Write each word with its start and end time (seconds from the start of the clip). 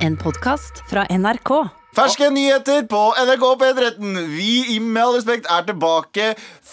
En 0.00 0.16
podkast 0.16 0.82
fra 0.90 1.04
NRK. 1.10 1.68
Ferske 1.96 2.30
nyheter 2.30 2.82
på 2.88 3.00
NRK 3.26 3.44
P13. 3.60 4.16
Vi 4.36 4.76
i 4.76 4.80
Med 4.80 5.02
all 5.02 5.16
respekt 5.18 5.48
er 5.50 5.66
tilbake 5.68 6.30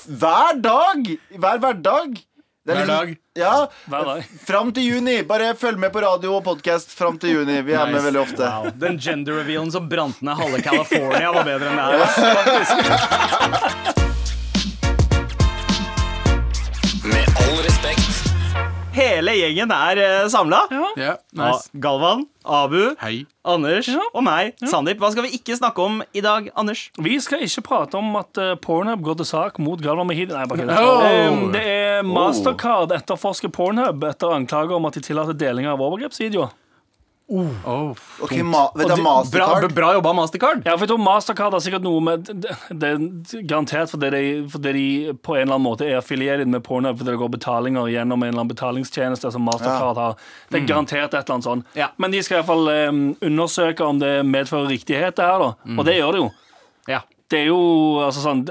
hver 0.07 0.59
dag. 0.63 1.09
Hver 1.35 1.61
hverdag. 1.63 2.17
Er 2.67 2.73
Hver 2.73 2.75
liksom- 2.75 2.95
dag? 2.95 3.17
Ja, 3.35 3.67
Hver 3.87 4.05
dag. 4.05 4.23
Fram 4.47 4.71
til 4.73 4.83
juni. 4.83 5.21
Bare 5.23 5.53
følg 5.55 5.77
med 5.79 5.91
på 5.93 6.01
radio 6.03 6.35
og 6.35 6.43
podkast 6.43 6.91
fram 6.91 7.17
til 7.17 7.29
juni. 7.29 7.61
Vi 7.61 7.73
er 7.73 7.85
med 7.91 8.01
veldig 8.01 8.21
ofte. 8.21 8.43
Wow. 8.43 8.71
Den 8.77 8.97
gender 8.99 9.33
revealen 9.43 9.71
som 9.71 9.87
brant 9.89 10.21
ned 10.21 10.35
halve 10.35 10.61
California, 10.61 11.31
var 11.31 11.43
bedre 11.43 11.69
enn 11.69 11.77
det 11.77 12.07
her. 12.07 14.03
Hele 18.97 19.33
gjengen 19.37 19.71
er 19.75 19.99
uh, 20.01 20.27
samla. 20.31 20.63
Ja, 20.97 21.13
nice. 21.37 21.69
Galvan, 21.83 22.23
Abu, 22.43 22.95
Hei. 23.01 23.25
Anders 23.47 23.87
Ja. 23.91 24.01
og 24.13 24.23
meg, 24.25 24.55
Sandeep. 24.65 24.97
Hva 24.99 25.11
skal 25.13 25.27
vi 25.27 25.35
ikke 25.37 25.55
snakke 25.59 25.83
om 25.85 25.99
i 26.17 26.23
dag, 26.25 26.49
Anders? 26.57 26.87
Vi 26.97 27.17
skal 27.23 27.43
ikke 27.45 27.61
prate 27.67 27.99
om 27.99 28.15
at 28.19 28.39
uh, 28.41 28.55
Pornhub 28.63 29.03
går 29.05 29.19
til 29.21 29.29
sak 29.29 29.59
mot 29.61 29.79
Galvan 29.83 30.09
Mehidi. 30.09 30.33
Nei, 30.33 30.45
bare 30.49 30.65
kødder. 30.65 30.81
Oh. 30.81 31.33
Um, 31.37 31.51
det 31.53 31.63
er 31.67 32.01
Mastercard 32.07 32.91
etterforsker 32.97 33.53
Pornhub 33.53 34.03
etter 34.09 34.33
anklager 34.33 34.75
om 34.79 34.89
at 34.89 34.97
de 34.97 35.05
tillater 35.05 35.37
deling 35.37 35.69
av 35.69 35.81
overgrepsvideoer. 35.81 36.55
Oh. 37.29 37.91
Okay, 38.23 38.39
ma 38.39 38.71
vet 38.71 38.87
du, 38.87 38.93
Bra, 38.95 39.17
Mastercard 39.19 39.73
bra 39.75 39.89
jobba, 39.93 40.13
Mastercard. 40.15 40.61
Ja, 40.63 40.77
for 40.77 40.85
jeg 40.85 40.91
tror 40.93 41.01
Mastercard 41.03 41.55
har 41.57 41.63
sikkert 41.65 41.83
noe 41.83 41.99
med 41.99 42.29
Det, 42.29 42.53
det 42.71 42.91
er 42.93 43.41
garantert 43.49 43.91
fordi 43.91 44.11
de, 44.13 44.21
for 44.53 44.63
de 44.63 44.83
på 45.11 45.35
en 45.35 45.41
eller 45.41 45.57
annen 45.57 45.65
måte 45.65 45.83
er 45.83 45.97
affiliert 45.99 46.47
med 46.47 46.63
Pornhub 46.63 47.01
fordi 47.01 47.11
det 47.11 47.19
går 47.19 47.33
betalinger 47.33 47.89
gjennom 47.91 48.23
en 48.23 48.31
eller 48.31 48.45
annen 48.45 48.53
betalingstjeneste 48.53 49.33
som 49.35 49.43
Mastercard 49.43 49.99
har. 49.99 50.15
Det 50.47 50.61
er 50.61 50.69
garantert 50.69 51.09
et 51.11 51.19
eller 51.19 51.35
annet 51.35 51.49
sånt. 51.49 51.75
Ja. 51.75 51.89
Men 51.99 52.15
de 52.15 52.23
skal 52.23 52.39
iallfall 52.39 52.71
um, 52.71 53.03
undersøke 53.19 53.83
om 53.83 53.99
det 53.99 54.13
medfører 54.23 54.71
riktighet, 54.71 55.19
det 55.19 55.27
her, 55.27 55.43
da. 55.43 55.75
Og 55.75 55.83
det 55.89 55.97
gjør 55.97 56.15
det 56.15 56.23
jo. 56.23 56.31
Ja. 56.87 57.01
Det 57.27 57.43
er 57.43 57.49
jo 57.49 57.61
altså 58.05 58.23
sånn 58.23 58.45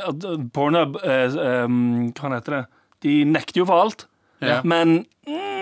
Pornhub 0.52 1.00
eh, 1.00 1.40
um, 1.64 2.10
Hva 2.12 2.34
heter 2.34 2.58
det? 2.58 2.64
De 3.06 3.18
nekter 3.24 3.62
jo 3.62 3.70
for 3.72 3.86
alt. 3.86 4.04
Ja. 4.44 4.60
Men 4.68 5.06
mm, 5.24 5.55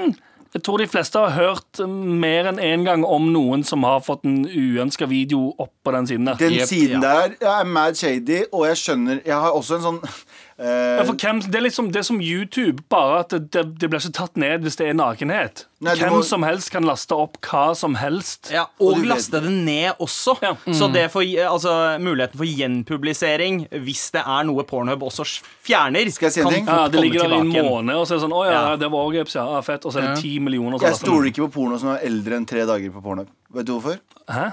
jeg 0.55 0.63
tror 0.63 0.79
de 0.79 0.87
fleste 0.87 1.19
har 1.19 1.33
hørt 1.35 1.81
mer 2.23 2.47
enn 2.47 2.61
én 2.63 2.85
gang 2.87 3.03
om 3.03 3.25
noen 3.35 3.65
som 3.67 3.83
har 3.83 4.05
fått 4.07 4.23
en 4.29 4.45
uønska 4.47 5.09
video 5.11 5.49
opp 5.59 5.73
på 5.83 5.95
den 5.97 6.07
siden 6.07 6.29
der. 6.31 6.39
Den 6.39 6.55
yep, 6.61 6.69
siden 6.71 7.03
der 7.03 7.35
er 7.43 7.67
mad 7.67 7.99
shady, 7.99 8.45
og 8.53 8.69
jeg 8.69 8.79
skjønner 8.79 9.19
Jeg 9.27 9.35
har 9.35 9.51
også 9.51 9.81
en 9.81 9.87
sånn 9.89 9.99
Ja, 10.57 11.03
for 11.03 11.17
hvem, 11.19 11.41
det, 11.43 11.55
er 11.59 11.65
liksom, 11.67 11.89
det 11.91 11.99
er 11.99 12.07
som 12.07 12.21
YouTube, 12.23 12.85
bare 12.89 13.21
at 13.25 13.33
det, 13.35 13.51
det, 13.51 13.65
det 13.81 13.89
blir 13.91 13.99
ikke 13.99 14.13
tatt 14.15 14.37
ned 14.39 14.63
hvis 14.63 14.77
det 14.79 14.87
er 14.87 14.95
nakenhet. 14.95 15.65
Nei, 15.85 15.97
hvem 15.99 16.15
må- 16.15 16.23
som 16.25 16.45
helst 16.47 16.71
kan 16.71 16.87
laste 16.87 17.13
opp 17.19 17.41
hva 17.43 17.75
som 17.77 17.97
helst. 17.99 18.53
Ja, 18.55 18.69
Og 18.79 18.95
og 19.01 19.05
laste 19.05 19.41
det 19.43 19.51
ned 19.51 19.99
også. 19.99 20.37
Ja. 20.45 20.55
Så 20.73 20.87
det 20.95 21.09
for, 21.13 21.21
altså, 21.27 21.99
muligheten 22.01 22.39
for 22.39 22.47
gjenpublisering, 22.47 23.65
hvis 23.85 24.11
det 24.15 24.23
er 24.23 24.45
noe 24.47 24.63
Pornhub 24.65 25.03
også 25.03 25.27
fjerner, 25.67 26.11
Skal 26.15 26.27
jeg 26.31 26.33
si 26.37 26.41
en 26.41 26.47
kan 26.47 26.55
ting? 26.55 26.67
Ja, 26.71 26.89
Det 26.89 27.01
ligger 27.03 27.29
der 27.29 27.35
i 27.35 27.41
en 27.41 27.51
måned, 27.53 27.95
og 27.99 28.07
så 28.07 28.15
er 28.15 28.19
det 28.21 28.25
sånn 28.29 28.37
Å 28.39 28.45
ja, 28.47 28.53
Ja. 28.71 28.77
det 28.77 28.91
var 28.91 29.09
òg 29.11 29.15
ja. 29.19 29.25
ja. 29.35 29.61
Fett. 29.67 29.85
Og 29.85 29.93
så 29.93 29.99
er 30.03 30.15
det 30.15 30.23
ti 30.23 30.39
millioner. 30.39 30.79
Jeg 30.81 30.95
stoler 31.03 31.31
ikke 31.31 31.49
på 31.49 31.53
porno 31.59 31.79
som 31.79 31.91
er 31.97 32.07
eldre 32.07 32.37
enn 32.39 32.47
tre 32.47 32.65
dager 32.65 32.91
på 32.95 33.03
Pornhub. 33.03 33.29
Vet 33.55 33.67
du 33.69 33.73
hvorfor? 33.79 33.99
Hæ? 34.25 34.45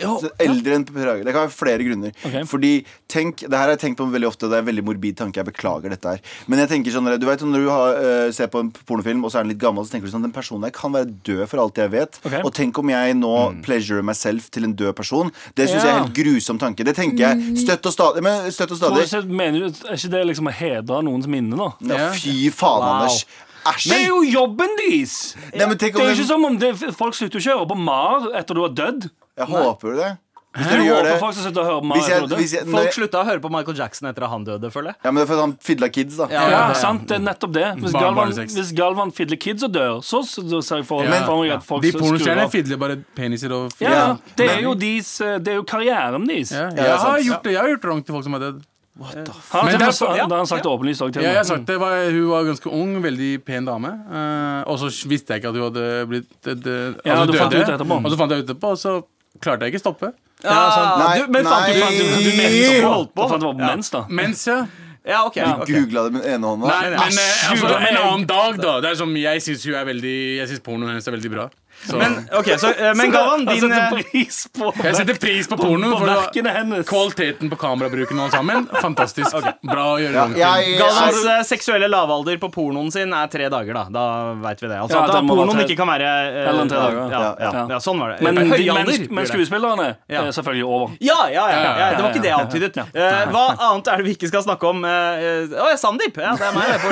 Så 0.00 0.30
eldre 0.40 0.72
enn 0.78 0.84
Prager. 0.88 1.20
Det 1.26 1.32
kan 1.36 1.44
være 1.44 1.52
flere 1.52 1.84
grunner. 1.84 2.12
Okay. 2.24 2.44
Fordi 2.48 2.70
tenk, 3.12 3.42
Det 3.44 3.52
her 3.52 3.66
har 3.66 3.74
jeg 3.74 3.80
tenkt 3.82 3.98
på 4.00 4.06
veldig 4.10 4.28
ofte, 4.30 4.46
og 4.46 4.50
det 4.50 4.56
er 4.58 4.62
en 4.64 4.68
veldig 4.70 4.84
morbid 4.88 5.16
tanke. 5.20 5.36
Jeg 5.36 5.48
beklager 5.50 5.92
dette 5.92 6.14
her. 6.14 6.20
Men 6.48 6.62
jeg 6.62 6.68
tenker 6.72 6.94
sånn, 6.94 7.10
du 7.20 7.26
vet 7.28 7.44
når 7.44 7.64
du 7.66 7.68
har, 7.68 7.98
uh, 8.00 8.30
ser 8.32 8.48
på 8.48 8.62
en 8.64 8.70
pornofilm, 8.88 9.20
og 9.24 9.30
så 9.30 9.38
er 9.40 9.44
den 9.46 9.52
litt 9.52 9.60
gammel, 9.60 9.84
så 9.84 9.92
tenker 9.94 10.08
du 10.08 10.14
sånn 10.14 10.24
Den 10.24 10.32
personen 10.32 10.64
der 10.64 10.72
kan 10.74 10.92
være 10.96 11.10
død 11.28 11.44
for 11.52 11.60
alt 11.60 11.76
jeg 11.76 11.92
vet. 11.92 12.18
Okay. 12.24 12.40
Og 12.42 12.54
tenk 12.56 12.78
om 12.80 12.88
jeg 12.88 13.14
nå 13.20 13.34
pleasurer 13.66 14.02
meg 14.02 14.16
selv 14.16 14.48
til 14.50 14.64
en 14.64 14.72
død 14.74 14.94
person. 14.96 15.30
Det 15.54 15.68
syns 15.68 15.84
jeg 15.84 15.92
er 15.92 15.98
en 15.98 16.06
helt 16.08 16.16
grusom 16.16 16.58
tanke. 16.58 16.84
Det 16.88 16.96
tenker 16.96 17.28
jeg 17.28 17.58
støtt 17.66 17.84
og 17.86 17.92
stadig. 17.92 18.22
Men 18.24 18.48
støtt 18.50 18.72
og 18.72 18.78
Tror 18.80 18.96
du 18.96 19.04
stadig. 19.06 19.24
ikke- 19.28 19.36
Mener 19.38 19.58
du 19.60 19.66
Er 19.88 19.94
ikke 19.96 20.10
det 20.10 20.26
liksom 20.26 20.48
å 20.48 20.52
hedre 20.52 21.02
noens 21.04 21.26
minne, 21.28 21.56
da? 21.56 21.70
Ja, 21.94 22.10
fy 22.12 22.48
faen, 22.50 22.80
Wow. 22.80 22.88
Anders. 23.04 23.24
Æsj. 23.72 23.88
Det 23.90 23.98
er 24.02 24.06
jo 24.08 24.20
jobben 24.24 24.76
deres! 24.80 25.16
Nei, 25.54 25.66
men 25.66 25.76
tenk 25.80 25.94
Det 25.98 26.04
er 26.04 26.14
jo 26.14 26.16
ikke 26.20 26.28
som 26.30 26.44
om 26.48 26.56
det, 26.62 26.72
Folk 26.96 27.14
slutter 27.18 27.38
å 27.40 27.44
kjøre 27.48 27.68
på 27.68 27.76
MAR 27.78 28.30
etter 28.38 28.54
du 28.54 28.62
har 28.64 28.72
dødd. 28.84 29.10
Jeg 29.38 29.46
håper 29.52 29.94
det. 29.98 30.16
Hvis 30.58 30.70
Du 30.72 30.80
gjør 30.80 31.04
det 31.04 31.10
folk 31.20 31.34
sitte 31.36 31.60
og 31.60 31.66
høre 31.68 31.80
på 31.82 31.86
MAR 31.90 31.98
hvis 32.00 32.06
jeg, 32.08 32.16
etter 32.18 32.28
du 32.30 32.34
har 32.34 32.40
hvis 32.40 32.50
dødd. 32.50 32.58
jeg, 32.58 32.66
når 32.66 32.72
Folk 32.78 32.86
jeg, 32.88 32.94
slutta 32.96 33.18
å 33.20 33.24
høre 33.28 33.42
på 33.44 33.50
Michael 33.52 33.76
Jackson 33.78 34.08
etter 34.08 34.24
at 34.26 34.30
han 34.32 34.46
døde, 34.46 34.70
føler 34.74 34.88
jeg. 34.90 34.96
Ja, 35.04 35.10
men 35.12 35.20
det 35.20 35.22
er 35.22 35.28
fordi 35.30 35.42
han 35.44 35.52
fidla 35.68 35.88
kids, 35.92 36.16
da. 36.18 36.26
Ja, 36.32 36.44
Ja, 36.50 36.62
sant, 36.80 37.04
det 37.10 37.14
er 37.18 37.22
nettopp 37.26 37.52
det. 37.54 37.66
Hvis 37.82 37.92
Galvan, 37.94 38.16
barnesex. 38.16 38.56
hvis 38.56 38.72
Galvan 38.80 39.12
fidler 39.14 39.38
kids 39.44 39.62
og 39.68 39.74
dør, 39.76 40.00
så, 40.02 40.22
så, 40.26 40.42
så 40.50 40.62
ser 40.64 40.80
jeg 40.82 40.86
for, 40.88 41.04
Ja. 41.04 41.20
for 41.28 41.42
meg 41.44 41.52
at 41.58 41.62
folk 41.68 41.82
De 41.84 41.92
skrur 41.92 42.00
pornostjernene 42.08 42.48
av. 42.48 42.50
fidler 42.56 42.80
bare 42.80 42.96
peniser 43.14 43.52
og 43.54 43.70
Ja, 43.84 43.92
Ja, 43.92 44.08
det 44.40 44.48
er 44.56 44.60
jo 44.64 44.74
deres, 44.74 45.12
eh, 45.20 45.36
det 45.38 45.52
er 45.52 45.60
jo 45.60 45.62
karrieren 45.68 46.26
deres. 46.26 46.50
Ja, 46.56 46.64
Ja, 46.72 46.74
jeg, 46.74 46.96
har 46.96 46.98
sant. 47.04 47.26
gjort 47.28 47.42
det. 47.44 47.52
jeg 47.52 47.60
har 47.62 47.68
gjort 47.76 47.84
wrong 47.84 48.02
til 48.08 48.14
folk 48.16 48.24
som 48.24 48.34
er 48.34 48.38
dødd. 48.48 48.62
Han, 48.98 49.24
the 49.24 49.32
fuck? 49.32 49.62
det 49.70 49.78
Men 49.78 49.78
det 49.78 50.34
har 50.34 50.40
han 50.42 50.46
sagt 50.50 50.66
åpenlyst 50.66 51.02
òg 51.06 51.12
til 51.14 51.22
Ja, 51.22 51.28
jeg 51.36 51.38
har 51.42 51.46
sagt 51.46 51.66
det 51.68 51.76
var, 51.78 51.92
Hun 52.10 52.24
var 52.32 52.48
ganske 52.48 52.72
ung, 52.74 52.96
veldig 53.04 53.28
pen 53.46 53.68
dame. 53.68 53.92
eh, 54.10 54.62
og 54.66 54.78
så 54.82 54.88
visste 55.06 55.34
jeg 55.36 55.42
ikke 55.44 55.52
at 55.52 55.58
hun 55.60 55.66
hadde 55.68 55.84
blitt 56.10 56.48
det, 56.48 56.74
Ja, 57.06 57.20
altså 57.20 57.32
du 57.32 57.38
fant 57.38 57.52
det 57.54 57.62
ut 57.62 57.70
etterpå. 57.76 58.00
Og 58.02 58.10
så 58.10 58.18
fant 58.18 58.34
jeg 58.34 58.42
ut 58.42 58.50
etterpå, 58.50 58.72
og 58.74 58.78
så 58.82 58.96
klarte 59.44 59.68
jeg 59.68 59.74
ikke 59.76 59.84
stoppe. 59.84 60.10
Ja, 60.42 60.58
sant. 60.74 60.98
Nei, 61.04 61.14
du, 61.20 61.32
men 61.34 61.46
fant 61.46 61.66
du, 61.66 61.72
nei. 61.72 61.80
fant 61.82 61.94
du, 61.94 62.04
du, 62.10 62.26
Du 62.26 62.36
mente 62.42 62.90
holdt 62.90 63.14
på? 63.14 63.22
Du 63.22 63.32
fant 63.34 63.42
Det 63.46 63.48
var 63.52 63.62
mens, 63.76 63.90
da. 63.94 64.04
Mens, 64.08 64.46
ja. 64.50 64.58
Ja, 65.08 65.22
ok. 65.24 65.38
ok. 65.62 65.70
Googla 65.72 66.02
det 66.04 66.12
med 66.12 66.22
den 66.26 66.34
ene 66.34 66.50
hånda. 66.50 66.68
Nei, 66.68 66.90
men 66.90 67.00
Æsj, 67.06 67.18
eh, 67.22 67.50
altså, 67.54 67.68
en 67.78 67.96
annen 68.02 68.26
dag, 68.28 68.58
da. 68.60 68.74
Det 68.84 68.90
er 68.90 68.98
som, 68.98 69.14
Jeg 69.16 69.40
syns 69.46 69.64
hun 69.64 69.78
er 69.78 69.86
veldig 69.88 70.16
Jeg 70.42 70.50
synes 70.50 70.60
pornoen 70.66 70.90
hennes 70.92 71.06
er 71.08 71.14
veldig 71.16 71.30
bra. 71.32 71.46
Så. 71.86 71.96
Men, 71.96 72.28
okay, 72.34 72.56
så, 72.58 72.68
eh, 72.74 72.94
men 72.98 73.10
Galvan, 73.14 73.44
din 73.46 73.60
setter 73.60 73.98
eh, 73.98 74.02
pris 74.10 74.38
på 74.52 74.72
jeg 74.84 74.96
setter 74.98 75.14
pris 75.22 75.46
på 75.48 75.56
porno. 75.56 75.92
på 75.96 76.04
verkene 76.08 76.50
hennes. 76.52 76.86
kvaliteten 76.88 77.48
på 77.52 77.56
kamerabruken 77.60 78.18
og 78.18 78.24
alt 78.26 78.34
sammen. 78.34 78.66
Fantastisk. 78.82 79.36
Bra 79.62 79.84
å 79.94 79.98
gjøre 80.02 80.12
Ja, 80.12 80.24
wrong 80.24 80.34
til. 80.34 80.42
jeg, 80.42 80.74
Galvans 80.80 81.20
eh, 81.32 81.42
seksuelle 81.48 81.88
lavalder 81.88 82.40
på 82.42 82.50
pornoen 82.52 82.90
sin 82.92 83.14
er 83.14 83.30
tre 83.32 83.46
dager, 83.48 83.72
da. 83.78 83.84
Da 83.94 84.04
veit 84.42 84.60
vi 84.62 84.68
det. 84.72 84.80
Altså, 84.82 84.98
Ja, 84.98 85.06
da 85.06 85.20
pornoen 85.22 85.54
tre- 85.54 85.64
ikke 85.68 85.78
kan 85.80 85.88
være 85.92 86.10
Eller 86.48 86.68
tre 86.68 86.82
dager. 86.82 86.98
Ja, 86.98 87.08
ja, 87.08 87.30
Ja, 87.38 87.52
ja. 87.54 87.64
ja. 87.76 87.78
sånn 87.86 88.02
var 88.02 88.12
det. 88.16 88.20
Men, 88.26 88.34
men, 88.34 88.50
blir 88.50 89.08
men 89.14 89.26
skuespillerne 89.30 89.88
Ja. 90.10 90.24
er 90.26 90.32
selvfølgelig 90.34 90.66
over. 90.66 90.96
Ja, 91.00 91.20
ja, 91.32 91.46
ja, 91.54 91.62
ja, 91.62 91.88
Det 91.94 92.02
var 92.02 92.10
ikke 92.10 92.22
det 92.26 92.32
jeg 92.32 92.40
antydet. 92.42 92.76
Ja. 92.76 92.84
Eh, 92.92 93.24
hva 93.32 93.46
annet 93.70 93.88
er 93.94 93.96
det 94.02 94.08
vi 94.10 94.16
ikke 94.18 94.28
skal 94.28 94.42
snakke 94.44 94.68
om? 94.68 94.82
Å, 94.84 94.92
uh, 94.92 95.70
ja, 95.70 95.76
Sandeep. 95.78 96.18
Ja, 96.20 96.34
det 96.36 96.46
er 96.50 96.52
meg 96.58 96.68
Jeg, 96.68 96.80
på. 96.82 96.88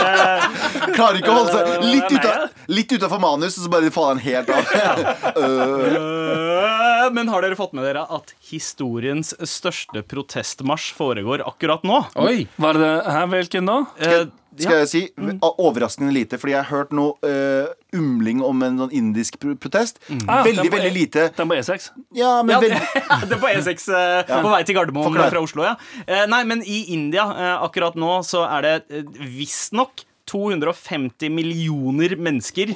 Eh, 0.00 0.44
klarer 0.96 1.18
ikke 1.20 1.30
å 1.32 1.36
holde 1.40 1.54
seg 1.54 1.84
litt 1.86 2.12
ut 2.14 2.26
av- 2.30 2.48
litt 2.70 2.92
utafor 2.94 3.20
manus, 3.22 3.58
og 3.58 3.66
så 3.66 3.72
bare 3.72 3.92
faller 3.94 4.16
han 4.16 4.24
helt 4.24 4.50
av. 4.54 4.64
Øh, 5.40 5.96
eh, 5.96 7.06
men 7.14 7.30
har 7.32 7.42
dere 7.44 7.56
fått 7.58 7.72
med 7.76 7.86
dere 7.86 8.02
at 8.12 8.34
historiens 8.50 9.32
største 9.48 10.02
protestmarsj 10.06 10.92
foregår 10.98 11.44
akkurat 11.46 11.84
nå? 11.86 12.02
Oi! 12.20 12.44
Var 12.60 12.76
det 12.78 12.84
det 12.90 13.14
her, 13.16 13.26
hvilken 13.32 13.70
da? 13.70 13.78
Eh, 14.02 14.28
skal 14.58 14.80
jeg 14.82 14.88
si 14.90 15.00
Overraskende 15.46 16.12
lite, 16.12 16.38
fordi 16.40 16.56
jeg 16.56 16.64
har 16.66 16.70
hørt 16.80 16.90
noe 16.96 17.14
uh, 17.22 17.70
umling 17.96 18.42
om 18.44 18.64
en 18.66 18.80
sånn 18.82 18.94
indisk 18.98 19.38
pro- 19.42 19.54
protest. 19.60 20.00
Ah, 20.26 20.42
Veldig, 20.46 20.64
den 20.66 20.74
veldig 20.74 20.92
lite. 20.94 21.28
Den 21.36 21.50
på 21.50 21.56
E 21.56 21.62
E6. 21.62 21.90
Ja, 22.18 22.32
men 22.42 22.56
Ja, 22.56 22.60
veldig 22.64 22.80
det 23.30 23.38
er 23.38 23.42
på 23.44 23.52
E6 23.52 23.86
eh, 23.94 24.34
på 24.42 24.52
vei 24.52 24.60
til 24.66 24.76
Gardermoen 24.76 25.16
fra 25.22 25.42
Oslo, 25.42 25.66
ja. 25.68 25.76
Uh, 26.02 26.26
nei, 26.30 26.42
men 26.50 26.64
i 26.66 26.82
India 26.96 27.28
eh, 27.30 27.56
akkurat 27.62 27.98
nå 27.98 28.20
så 28.26 28.42
er 28.50 28.66
det 28.66 28.74
uh, 28.90 29.22
visstnok 29.38 30.04
250 30.30 31.30
millioner 31.34 32.14
mennesker 32.16 32.70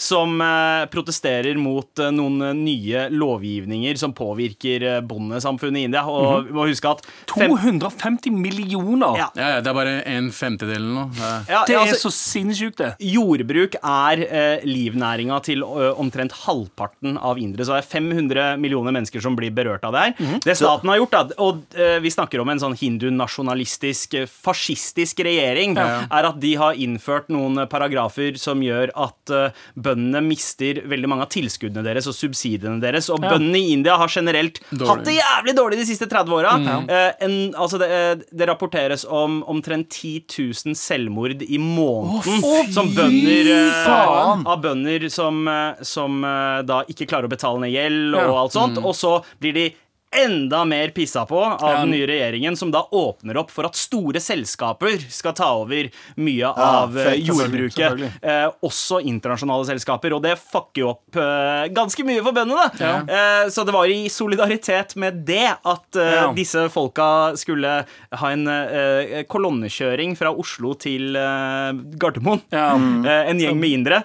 som 0.00 0.40
eh, 0.40 0.84
protesterer 0.92 1.58
mot 1.58 1.98
eh, 1.98 2.12
noen 2.14 2.40
eh, 2.46 2.54
nye 2.56 3.06
lovgivninger 3.10 3.98
som 4.00 4.14
påvirker 4.16 4.84
eh, 4.86 5.00
bondesamfunnet 5.04 5.82
i 5.82 5.86
India. 5.88 6.04
Og 6.06 6.46
vi 6.46 6.54
må 6.56 6.68
huske 6.70 6.92
at 6.92 7.02
250 7.32 8.30
millioner! 8.36 9.18
Ja. 9.18 9.28
Ja, 9.34 9.48
ja, 9.56 9.60
det 9.64 9.72
er 9.72 9.76
bare 9.76 9.96
en 10.10 10.30
femtedel 10.34 10.86
nå. 10.86 11.06
Ja. 11.18 11.64
Det 11.66 11.74
er 11.74 11.82
altså, 11.82 12.08
så 12.08 12.14
sinnssykt, 12.14 12.78
det. 12.80 12.92
Jordbruk 13.10 13.76
er 13.80 14.24
eh, 14.26 14.66
livnæringa 14.66 15.40
til 15.46 15.64
ø, 15.64 15.90
omtrent 16.00 16.34
halvparten 16.44 17.18
av 17.18 17.40
indere. 17.40 17.66
Så 17.66 17.74
det 17.74 17.82
er 17.82 17.90
500 17.90 18.60
millioner 18.60 18.94
mennesker 18.94 19.22
som 19.24 19.36
blir 19.38 19.52
berørt 19.54 19.84
av 19.88 19.96
det 19.96 20.04
her. 20.06 20.14
Mhm. 20.18 20.40
Det 20.46 20.56
staten 20.58 20.90
har 20.92 21.00
gjort, 21.00 21.16
da, 21.16 21.38
og 21.42 21.76
vi 22.04 22.10
snakker 22.12 22.42
om 22.42 22.50
en 22.52 22.60
sånn 22.62 22.76
hindunasjonalistisk, 22.78 24.16
fascistisk 24.30 25.22
regjering, 25.26 25.76
er 25.80 26.28
at 26.30 26.38
de 26.42 26.54
har 26.60 26.78
innført 26.78 26.99
noen 27.30 27.66
paragrafer 27.68 28.36
som 28.38 28.60
gjør 28.60 28.90
at 28.94 29.30
eh, 29.30 29.50
bøndene 29.76 30.22
mister 30.26 30.82
veldig 30.86 31.08
mange 31.08 31.22
av 31.22 31.30
tilskuddene 31.30 31.82
deres 31.84 32.06
og 32.10 32.14
subsidiene 32.14 32.80
deres. 32.80 33.08
Og 33.10 33.20
Ja. 33.22 33.30
bøndene 33.34 33.58
i 33.58 33.72
India 33.72 33.96
har 33.96 34.08
generelt 34.08 34.60
Dårlig. 34.70 34.88
hatt 34.88 35.04
det 35.04 35.16
jævlig 35.18 35.54
dårlig 35.56 35.78
de 35.78 35.86
siste 35.86 36.06
30 36.08 36.32
åra. 36.32 36.54
Eh, 36.88 37.12
en- 37.20 37.54
altså 37.54 37.78
det, 37.78 37.90
eh, 37.90 38.14
det 38.36 38.48
rapporteres 38.48 39.04
om 39.08 39.42
omtrent 39.48 39.88
10 39.90 40.24
000 40.28 40.74
selvmord 40.74 41.42
i 41.42 41.58
måneden 41.58 42.72
som 42.72 42.88
bønder 42.94 43.50
eh! 43.50 44.46
Av 44.46 44.60
bønder 44.62 45.08
som, 45.10 45.46
eh, 45.48 45.74
som 45.82 46.24
eh, 46.24 46.62
da 46.62 46.82
ikke 46.90 47.06
klarer 47.08 47.28
å 47.28 47.32
betale 47.32 47.60
ned 47.60 47.72
gjeld 47.74 48.14
og 48.14 48.20
Ja. 48.20 48.40
alt 48.42 48.52
sånt. 48.52 48.78
Og 48.84 48.94
så 48.94 49.22
blir 49.40 49.52
de 49.54 49.74
enda 50.16 50.64
mer 50.66 50.88
pissa 50.90 51.22
på 51.26 51.38
av 51.38 51.60
den 51.80 51.90
nye 51.94 52.06
regjeringen, 52.08 52.56
som 52.58 52.70
da 52.74 52.80
åpner 52.90 53.36
opp 53.38 53.50
for 53.54 53.68
at 53.68 53.76
store 53.78 54.18
selskaper 54.20 54.96
skal 55.12 55.34
ta 55.38 55.52
over 55.60 55.86
mye 56.18 56.48
av 56.50 56.96
eh, 56.98 57.04
fett, 57.12 57.28
jordbruket. 57.28 58.02
Eh, 58.22 58.46
også 58.66 58.98
internasjonale 59.06 59.68
selskaper, 59.68 60.16
og 60.16 60.24
det 60.26 60.34
fucker 60.40 60.82
jo 60.82 60.88
opp 60.96 61.20
eh, 61.22 61.68
ganske 61.76 62.02
mye 62.08 62.24
for 62.26 62.34
bøndene. 62.34 62.66
Eh, 63.06 63.44
så 63.54 63.62
det 63.68 63.74
var 63.76 63.86
i 63.92 64.08
solidaritet 64.10 64.96
med 64.98 65.22
det 65.28 65.46
at 65.62 65.96
eh, 66.00 66.10
Ja. 66.20 66.26
disse 66.34 66.66
folka 66.74 67.36
skulle 67.38 67.76
ha 68.18 68.32
en 68.34 68.48
eh, 68.50 69.22
kolonnekjøring 69.30 70.16
fra 70.18 70.32
Oslo 70.34 70.74
til 70.74 71.14
Gardermoen. 71.14 72.42
Eh, 72.50 73.30
en 73.30 73.40
gjeng 73.40 73.60
med 73.62 73.76
indere. 73.78 74.02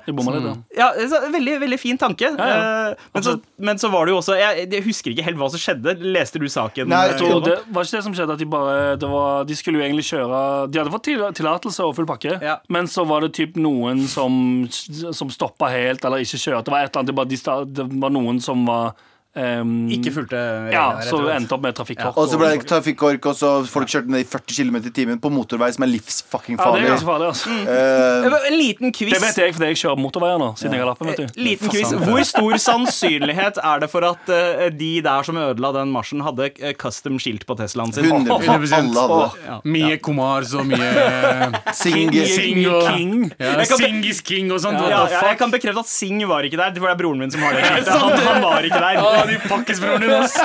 Så, 1.09 1.19
veldig, 1.33 1.57
veldig 1.65 1.79
fin 1.81 1.97
tanke. 1.97 2.29
Eh, 2.29 2.93
men, 3.13 3.23
så, 3.25 3.35
men 3.57 3.81
så 3.81 3.89
var 3.93 4.05
det 4.05 4.13
jo 4.15 4.21
også 4.21 4.37
jeg, 4.37 4.67
jeg 4.71 4.85
husker 4.85 5.13
ikke 5.15 5.25
helt 5.31 5.39
hva 5.41 5.49
som 5.53 5.61
skjedde. 5.61 5.94
Leste 5.99 6.39
du 6.39 6.45
saken? 6.47 6.87
Nei, 6.87 7.07
eh, 7.07 7.11
jeg 7.13 7.21
Jo, 7.21 7.39
tror- 7.39 7.43
det 7.45 7.57
var 7.73 7.83
ikke 7.83 7.97
det 7.97 8.03
som 8.03 8.13
skjedde 8.13 8.33
at 8.33 8.39
de 8.39 8.45
bare 8.45 8.97
det 8.97 9.09
var, 9.09 9.43
De 9.45 9.55
skulle 9.55 9.79
jo 9.79 9.85
egentlig 9.85 10.05
kjøre 10.09 10.71
De 10.71 10.79
hadde 10.79 10.91
fått 10.91 11.03
til- 11.03 11.33
tillatelse 11.33 11.79
og 11.85 11.95
full 11.95 12.05
pakke, 12.05 12.41
Ja. 12.41 12.57
men 12.69 12.85
så 12.87 13.05
var 13.07 13.21
det 13.21 13.33
typ 13.33 13.55
noen 13.55 14.01
som, 14.07 14.67
som 14.69 15.29
stoppa 15.29 15.69
helt 15.69 16.03
eller 16.05 16.17
ikke 16.19 16.37
kjørte. 16.41 16.65
Det 16.65 16.71
var 16.71 16.83
et 16.83 16.91
eller 16.95 17.01
annet, 17.01 17.05
det, 17.07 17.15
bare, 17.15 17.65
de, 17.65 17.73
det 17.73 18.01
var 18.01 18.09
noen 18.09 18.41
som 18.41 18.65
var 18.65 18.93
ehm, 19.39 19.73
Ikke 19.95 20.11
fulgte 20.15 20.39
reglene. 20.39 20.73
Ja, 20.73 20.85
rett 20.99 21.09
så 21.09 21.19
og 21.19 21.29
endte 21.33 21.55
opp 21.55 21.63
med 21.65 21.75
trafikkork. 21.77 22.17
Og 22.17 22.29
så 22.31 22.39
ble 22.39 22.51
det 22.53 22.67
trafikkork, 22.69 23.27
og 23.31 23.37
så 23.37 23.51
folk 23.69 23.91
kjørte 23.91 24.11
ned 24.13 24.25
i 24.25 24.27
40 24.29 24.57
km 24.59 24.77
i 24.81 24.93
timen 24.95 25.21
på 25.21 25.31
motorvei, 25.33 25.71
som 25.75 25.85
er 25.87 25.91
livsfucking 25.93 26.57
ja, 26.57 26.61
det 26.61 26.65
farlig. 26.65 26.85
er 26.85 26.93
ganske 26.93 27.09
farlig, 27.09 27.29
altså. 27.33 27.49
Uh, 27.65 28.47
En 28.51 28.57
liten 28.59 28.95
quiz. 28.95 29.13
Det 29.15 29.21
vet 29.23 29.41
jeg 29.43 29.55
fordi 29.57 29.71
jeg 29.73 29.81
kjører 29.83 30.01
motorveier 30.01 30.41
nå, 30.41 30.51
siden 30.59 30.77
jeg 30.77 30.83
har 30.85 30.91
lappen. 30.91 31.11
vet 31.11 31.23
du 31.23 31.41
Liten 31.45 31.73
quiz. 31.73 31.93
Hvor 32.05 32.23
stor 32.31 32.57
sannsynlighet 32.65 33.61
er 33.63 33.83
det 33.85 33.91
for 33.91 34.07
at 34.07 34.31
uh, 34.31 34.65
de 34.71 34.91
der 35.05 35.27
som 35.27 35.39
ødela 35.41 35.73
den 35.79 35.93
marsjen, 35.93 36.23
hadde 36.25 36.49
eh, 36.59 36.75
custom 36.79 37.19
skilt 37.21 37.45
på 37.47 37.57
Teslaen 37.59 37.93
sin? 37.95 38.05
100 38.05 38.39
Alle 38.39 38.65
hadde 38.71 39.01
Og, 39.05 39.37
Ja. 39.45 39.59
Mye 39.63 39.97
komar, 40.03 40.45
så 40.47 40.63
mye 40.65 40.87
Sing, 41.75 42.11
Sing 42.13 42.61
og 42.69 42.87
King. 42.95 43.31
ja, 43.39 43.55
is 44.05 44.21
King 44.21 44.51
og 44.53 44.61
sånt. 44.63 44.79
Ja, 44.79 45.05
ja, 45.09 45.21
jeg 45.29 45.37
kan 45.39 45.51
bekrefte 45.53 45.83
at 45.83 45.89
Sing 45.91 46.21
var 46.27 46.45
ikke 46.47 46.59
der. 46.59 46.73
Det 46.75 46.81
var 46.83 46.95
broren 46.99 47.19
min 47.21 47.31
som 47.31 47.43
har 47.45 47.53
det. 47.57 47.63
Han, 47.95 48.17
han 48.25 48.41
var 48.43 48.65
ikke 48.65 48.79
der. 48.81 48.99
Å, 49.25 49.33
i 49.33 49.39
pakkisbroren 49.49 50.01
din, 50.05 50.13
ass. 50.15 50.37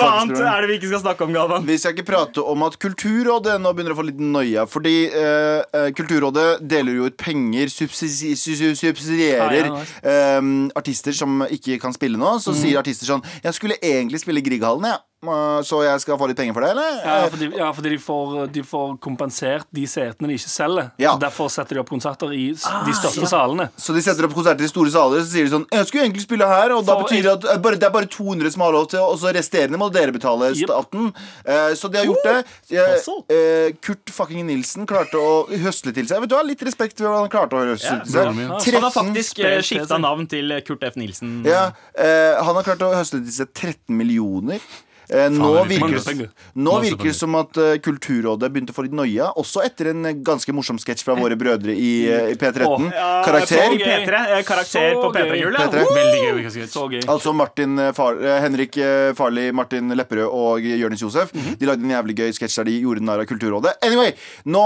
Hva 0.00 0.06
annet 0.20 0.40
er 0.40 0.62
det 0.64 0.68
vi 0.70 0.76
ikke 0.78 0.88
skal 0.92 1.02
snakke 1.02 1.26
om, 1.26 1.32
Galvan? 1.34 1.66
Vi 1.68 1.76
skal 1.80 1.92
ikke 1.94 2.06
prate 2.08 2.42
om 2.52 2.62
at 2.66 2.76
Kulturrådet 2.80 3.58
nå 3.60 3.72
begynner 3.76 3.94
å 3.94 3.98
få 3.98 4.06
litt 4.08 4.20
noia. 4.22 4.64
Fordi 4.70 4.94
eh, 5.10 5.60
eh, 5.76 5.90
Kulturrådet 5.96 6.62
deler 6.70 6.96
jo 7.00 7.10
ut 7.10 7.16
penger, 7.20 7.70
subsidi 7.72 8.34
su- 8.38 8.56
su- 8.56 8.72
subsidierer 8.78 9.68
Ja, 9.68 9.82
ja, 9.82 9.84
eh, 10.02 10.40
artister 10.80 11.12
som 11.16 11.42
ikke 11.48 11.78
kan 11.82 11.92
spille 11.96 12.20
nå. 12.20 12.36
Så 12.42 12.54
sier 12.56 12.80
artister 12.80 13.10
sånn 13.10 13.24
Jeg 13.44 13.56
skulle 13.58 13.78
egentlig 13.82 14.22
spille 14.24 14.42
Grieghallen, 14.44 14.88
jeg. 14.90 14.98
Eh, 15.00 15.06
Så 15.20 15.82
jeg 15.84 16.00
skal 16.00 16.16
få 16.16 16.26
litt 16.30 16.38
penger 16.38 16.54
for 16.56 16.64
det, 16.64 16.70
eller? 16.72 16.94
Ja, 17.04 17.16
fordi, 17.28 17.48
ja, 17.58 17.66
fordi 17.76 17.90
de, 17.92 17.98
får, 18.00 18.36
de 18.54 18.62
får 18.64 18.94
kompensert 19.04 19.66
de 19.76 19.82
setene 19.90 20.30
de 20.30 20.36
ikke 20.38 20.48
selger. 20.48 20.86
Ja. 21.02 21.12
Derfor 21.20 21.50
setter 21.52 21.76
de 21.76 21.82
opp 21.82 21.90
konserter 21.92 22.32
i 22.32 22.46
de 22.56 22.94
største 22.96 23.28
salene. 23.28 23.66
Så 23.76 23.92
de 23.92 24.00
setter 24.06 24.24
opp 24.24 24.32
konserter 24.38 24.64
i 24.64 24.70
store 24.70 24.92
saler, 24.94 25.20
så 25.20 25.28
sier 25.34 25.44
de 25.44 25.52
sånn 25.52 25.66
Jeg 25.76 25.90
skulle 25.90 26.06
egentlig 26.06 26.24
spille 26.24 26.48
her, 26.48 26.72
og 26.72 26.86
da 26.88 26.96
For- 26.96 27.04
betyr 27.04 27.22
det 27.28 27.34
at 27.34 27.44
eh, 27.52 27.60
bare, 27.60 27.76
det 27.76 27.88
er 27.90 27.94
bare 27.98 28.08
200 28.16 28.54
som 28.56 28.64
har 28.64 28.72
lov 28.78 28.88
til, 28.94 29.04
og 29.04 29.20
så 29.20 29.34
resterende 29.36 29.80
må 29.82 29.90
dere 29.92 30.16
betale 30.16 30.54
staten. 30.56 31.10
Yep. 31.12 31.76
så 31.76 31.92
de 31.92 32.00
har 32.00 32.08
gjort 32.08 32.24
det. 32.30 32.36
Eh, 32.72 32.92
altså. 32.96 33.18
eh, 33.36 33.70
Kurt 33.84 34.14
fucking 34.16 34.46
Nilsen 34.48 34.88
klarte 34.88 35.20
å 35.20 35.44
høsle 35.52 35.92
til 35.96 36.08
seg. 36.08 36.24
Vet 36.24 36.32
du 36.32 36.36
hva, 36.38 36.44
Litt 36.50 36.64
respekt 36.66 36.96
for 36.98 37.12
hva 37.12 37.20
han 37.26 37.30
klarte 37.32 37.60
å 37.60 37.66
høsle 37.74 38.00
til 38.06 38.14
seg. 38.16 38.30
Han 38.40 38.84
har 38.88 38.94
faktisk 38.96 39.44
skifta 39.68 40.00
navn 40.00 40.24
til 40.32 40.56
Kurt 40.66 40.82
F. 40.88 40.96
Nilsen. 40.96 41.42
Ja, 41.44 41.68
eh, 41.92 42.40
han 42.40 42.56
har 42.56 42.64
klart 42.66 42.80
å 42.88 42.94
høsle 42.96 43.20
til 43.20 43.34
seg 43.42 43.52
13 43.52 43.92
millioner. 44.00 44.64
Eh, 45.10 45.26
nå 45.34 45.48
er 45.58 45.66
virker, 45.66 45.96
masse 45.96 46.28
nå 46.54 46.74
virker 46.84 47.08
det 47.10 47.14
som 47.18 47.34
at 47.40 47.58
eh, 47.58 47.72
Kulturrådet 47.82 48.50
begynte 48.52 48.70
å 48.70 48.76
få 48.76 48.84
litt 48.86 48.94
noia, 48.94 49.30
også 49.40 49.64
etter 49.66 49.90
en 49.90 50.06
ganske 50.26 50.54
morsom 50.54 50.78
sketsj 50.78 51.02
fra 51.06 51.16
våre 51.18 51.34
brødre 51.40 51.74
i, 51.74 51.90
eh, 52.06 52.30
i 52.30 52.38
P13. 52.38 52.66
Oh, 52.68 52.86
Ja, 52.94 53.08
Karakter. 53.26 53.74
på 53.74 53.80
P3, 53.82 54.22
eh, 54.38 54.42
karakter 54.46 54.94
Så 54.94 55.02
på. 55.02 55.12
P3-hjulet. 55.16 55.58
P3. 55.58 55.84
Veldig 55.98 56.22
gøy. 56.24 56.66
Så 56.70 56.86
gøy. 56.92 57.02
Altså 57.10 57.34
Martin 57.34 57.76
Far 57.96 58.18
Henrik 58.44 58.78
Farli, 59.18 59.50
Martin 59.52 59.90
Lepperød 59.98 60.30
og 60.30 60.60
Jonis 60.62 61.02
Josef. 61.02 61.32
Mhm. 61.34 61.58
De 61.58 61.66
lagde 61.66 61.82
en 61.84 61.96
jævlig 61.96 62.16
gøy 62.22 62.30
sketsj 62.36 62.60
der 62.62 62.70
de 62.70 62.80
gjorde 62.80 63.02
narr 63.02 63.24
av 63.24 63.26
Kulturrådet. 63.26 63.74
Anyway, 63.82 64.12
nå 64.46 64.64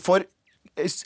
får 0.00 0.24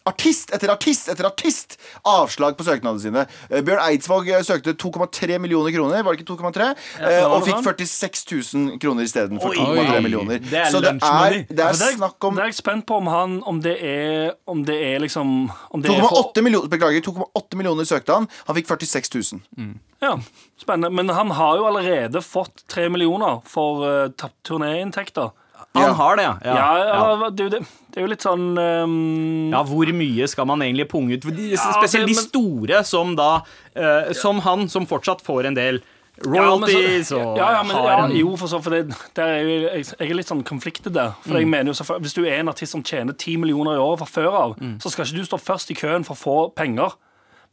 artist 0.09 0.53
etter 0.55 0.71
artist 0.73 1.09
etter 1.13 1.27
artist 1.29 1.77
avslag 2.09 2.57
på 2.59 2.67
søknadene 2.67 3.03
sine. 3.03 3.25
Eh, 3.51 3.63
Bjørn 3.65 3.83
Eidsvåg 3.87 4.29
eh, 4.33 4.43
søkte 4.47 4.75
2,3 4.79 5.39
millioner 5.43 5.75
kroner, 5.75 6.03
var 6.05 6.17
det 6.17 6.23
ikke 6.23 6.37
2,3? 6.37 6.69
Ja, 7.01 7.27
og 7.29 7.45
fikk 7.47 7.59
sånn. 7.59 7.69
46 7.73 8.25
000 8.55 8.79
kroner 8.83 9.09
istedenfor 9.09 9.55
Oi. 9.55 9.59
2,3 9.85 10.03
millioner. 10.05 10.43
Det 10.43 10.61
er 10.65 10.71
Så 10.73 10.83
det 10.85 10.95
er, 10.99 11.39
det 11.49 11.67
er 11.67 11.79
snakk 11.97 12.29
om 12.29 12.37
Det 12.39 12.45
er 12.47 12.53
jeg 12.53 12.59
spent 12.61 12.87
på 12.89 12.99
om 13.01 13.09
han 13.11 13.39
Om 13.49 13.61
det 13.65 13.77
er 13.83 14.35
Om 14.49 14.65
det 14.69 14.77
er 14.93 15.03
liksom 15.03 15.33
om 15.73 15.83
det 15.83 15.91
er 15.91 16.03
for- 16.05 16.33
2,8 16.33 16.43
millioner, 16.45 16.69
beklager, 16.69 17.01
2,8 17.07 17.57
millioner 17.57 17.85
søkte 17.89 18.15
han. 18.15 18.27
Han 18.47 18.57
fikk 18.57 18.69
46 18.69 19.11
000. 19.33 19.75
Ja, 20.03 20.17
spennende. 20.61 20.91
Men 20.91 21.09
han 21.15 21.31
har 21.31 21.57
jo 21.57 21.67
allerede 21.69 22.21
fått 22.25 22.65
3 22.69 22.89
millioner 22.93 23.41
for 23.49 23.85
uh, 23.87 24.29
turnéinntekter. 24.47 25.31
Han 25.75 25.83
Ja. 25.89 25.93
har 25.93 26.17
det, 26.17 26.23
ja. 26.25 26.35
Ja, 26.45 26.55
ja. 26.79 27.15
eller, 27.15 27.31
det, 27.31 27.51
det, 27.51 27.61
det 27.93 27.97
er 27.97 28.03
jo 28.03 28.11
litt 28.13 28.21
sånn 28.25 28.59
um... 28.59 29.51
Ja, 29.53 29.63
hvor 29.65 29.89
mye 29.97 30.27
skal 30.29 30.45
man 30.47 30.61
egentlig 30.61 30.89
punge 30.91 31.15
ut? 31.17 31.23
De- 31.25 31.51
Ja, 31.55 31.73
Spesielt 31.79 32.07
de 32.07 32.13
det- 32.13 32.21
men- 32.21 32.29
store 32.29 32.85
som 32.85 33.15
da 33.17 33.43
eh, 33.75 34.13
Som 34.13 34.41
han, 34.41 34.69
som 34.69 34.87
fortsatt 34.87 35.23
får 35.25 35.47
en 35.47 35.55
del 35.55 35.81
royalties 36.27 36.77
ja, 36.77 36.93
men 36.93 37.05
så, 37.09 37.21
og 37.33 37.39
ja, 37.39 37.47
ja, 37.57 37.63
men, 37.63 37.77
har 37.77 37.87
ja, 37.89 38.05
en 38.05 38.13
jo, 38.17 38.37
for 38.37 38.47
så, 38.47 38.61
for 38.63 38.71
det, 38.71 38.83
er 39.17 39.39
jo, 39.41 39.55
jeg, 39.73 39.87
jeg 39.99 40.11
er 40.11 40.15
litt 40.19 40.29
sånn 40.29 40.43
konfliktet 40.45 40.93
der. 40.93 41.15
For 41.25 41.33
Mm. 41.33 41.39
jeg 41.41 41.49
mener 41.49 41.73
jo 41.73 41.77
så, 41.79 41.99
Hvis 41.99 42.13
du 42.15 42.25
er 42.27 42.39
en 42.41 42.49
artist 42.53 42.73
som 42.73 42.83
tjener 42.83 43.15
10 43.17 43.39
millioner 43.41 43.75
i 43.75 43.81
året 43.81 43.99
fra 44.05 44.07
før 44.23 44.33
av, 44.43 44.57
Mm. 44.61 44.77
så 44.79 44.91
skal 44.93 45.07
ikke 45.07 45.17
du 45.17 45.25
stå 45.25 45.39
først 45.41 45.71
i 45.71 45.75
køen 45.75 46.05
for 46.05 46.15
å 46.15 46.21
få 46.21 46.55
penger. 46.55 46.93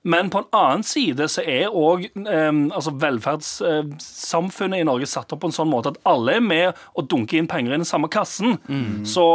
Men 0.04 0.30
på 0.31 0.40
en 0.40 0.46
annen 0.56 0.84
side 0.88 1.25
så 1.28 1.44
er 1.44 1.74
òg 1.75 2.06
altså 2.16 2.94
velferdssamfunnet 3.01 4.80
i 4.81 4.88
Norge 4.88 5.07
satt 5.10 5.34
opp 5.36 5.42
på 5.44 5.50
en 5.50 5.56
sånn 5.56 5.72
måte 5.72 5.92
at 5.94 6.00
alle 6.07 6.38
er 6.40 6.44
med 6.46 6.78
og 6.96 7.10
dunker 7.12 7.40
inn 7.42 7.50
penger 7.51 7.74
i 7.75 7.80
den 7.81 7.88
samme 7.88 8.10
kassen. 8.12 8.57
Mm. 8.69 9.04
Så 9.07 9.25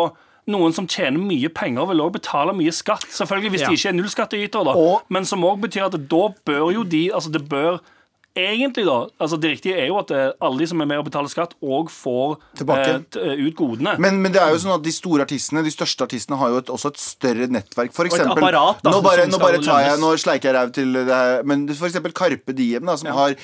noen 0.51 0.75
som 0.77 0.87
tjener 0.91 1.21
mye 1.21 1.49
penger, 1.57 1.87
vil 1.89 2.03
òg 2.05 2.13
betale 2.19 2.53
mye 2.57 2.73
skatt. 2.75 3.07
Selvfølgelig 3.09 3.51
hvis 3.55 3.61
Ja. 3.65 3.69
de 3.69 3.75
ikke 3.79 3.89
er 3.89 3.99
nullskattytere, 3.99 4.65
da. 4.65 4.73
Og- 4.77 5.03
Men 5.09 5.25
som 5.25 5.41
òg 5.43 5.61
betyr 5.61 5.87
at 5.87 6.09
da 6.09 6.29
bør 6.45 6.73
jo 6.73 6.85
de 6.85 7.11
Altså 7.13 7.31
det 7.33 7.49
bør 7.49 7.81
Egentlig, 8.35 8.83
da. 8.87 8.97
altså 9.23 9.37
Det 9.39 9.51
riktige 9.53 9.77
er 9.79 9.87
jo 9.87 9.99
at 10.01 10.11
eh, 10.11 10.33
alle 10.43 10.59
de 10.59 10.67
som 10.67 10.81
er 10.83 10.89
med 10.91 10.99
og 10.99 11.05
betaler 11.07 11.31
skatt, 11.31 11.53
òg 11.63 11.91
får 11.95 12.33
eh, 12.65 12.89
eh, 13.23 13.43
ut 13.47 13.55
godene. 13.55 13.93
Men, 14.03 14.17
men 14.25 14.35
det 14.35 14.41
er 14.43 14.51
jo 14.51 14.59
sånn 14.65 14.75
at 14.75 14.83
de 14.83 14.91
store 14.91 15.23
artistene 15.23 15.63
De 15.63 15.71
største 15.71 16.03
artistene 16.03 16.39
har 16.41 16.51
jo 16.51 16.59
et, 16.65 16.73
også 16.75 16.91
et 16.91 16.99
større 16.99 17.47
nettverk. 17.47 17.93
For 17.95 18.09
eksempel, 18.11 18.43
apparat, 18.43 18.81
da, 18.83 18.91
nå 18.91 19.03
bare, 19.07 19.29
nå 19.31 19.39
bare 19.39 19.61
tar 19.63 19.85
jeg. 19.87 20.01
Nå 20.03 20.11
sleiker 20.19 20.51
jeg 20.51 20.57
ræv 20.59 20.73
til 20.75 20.97
det 20.99 21.05
her. 21.15 21.45
Men 21.47 21.63
eksempel 21.71 22.15
Karpe 22.17 22.57
Diem, 22.59 22.83
da, 22.91 22.97
som 22.99 23.13
har 23.15 23.37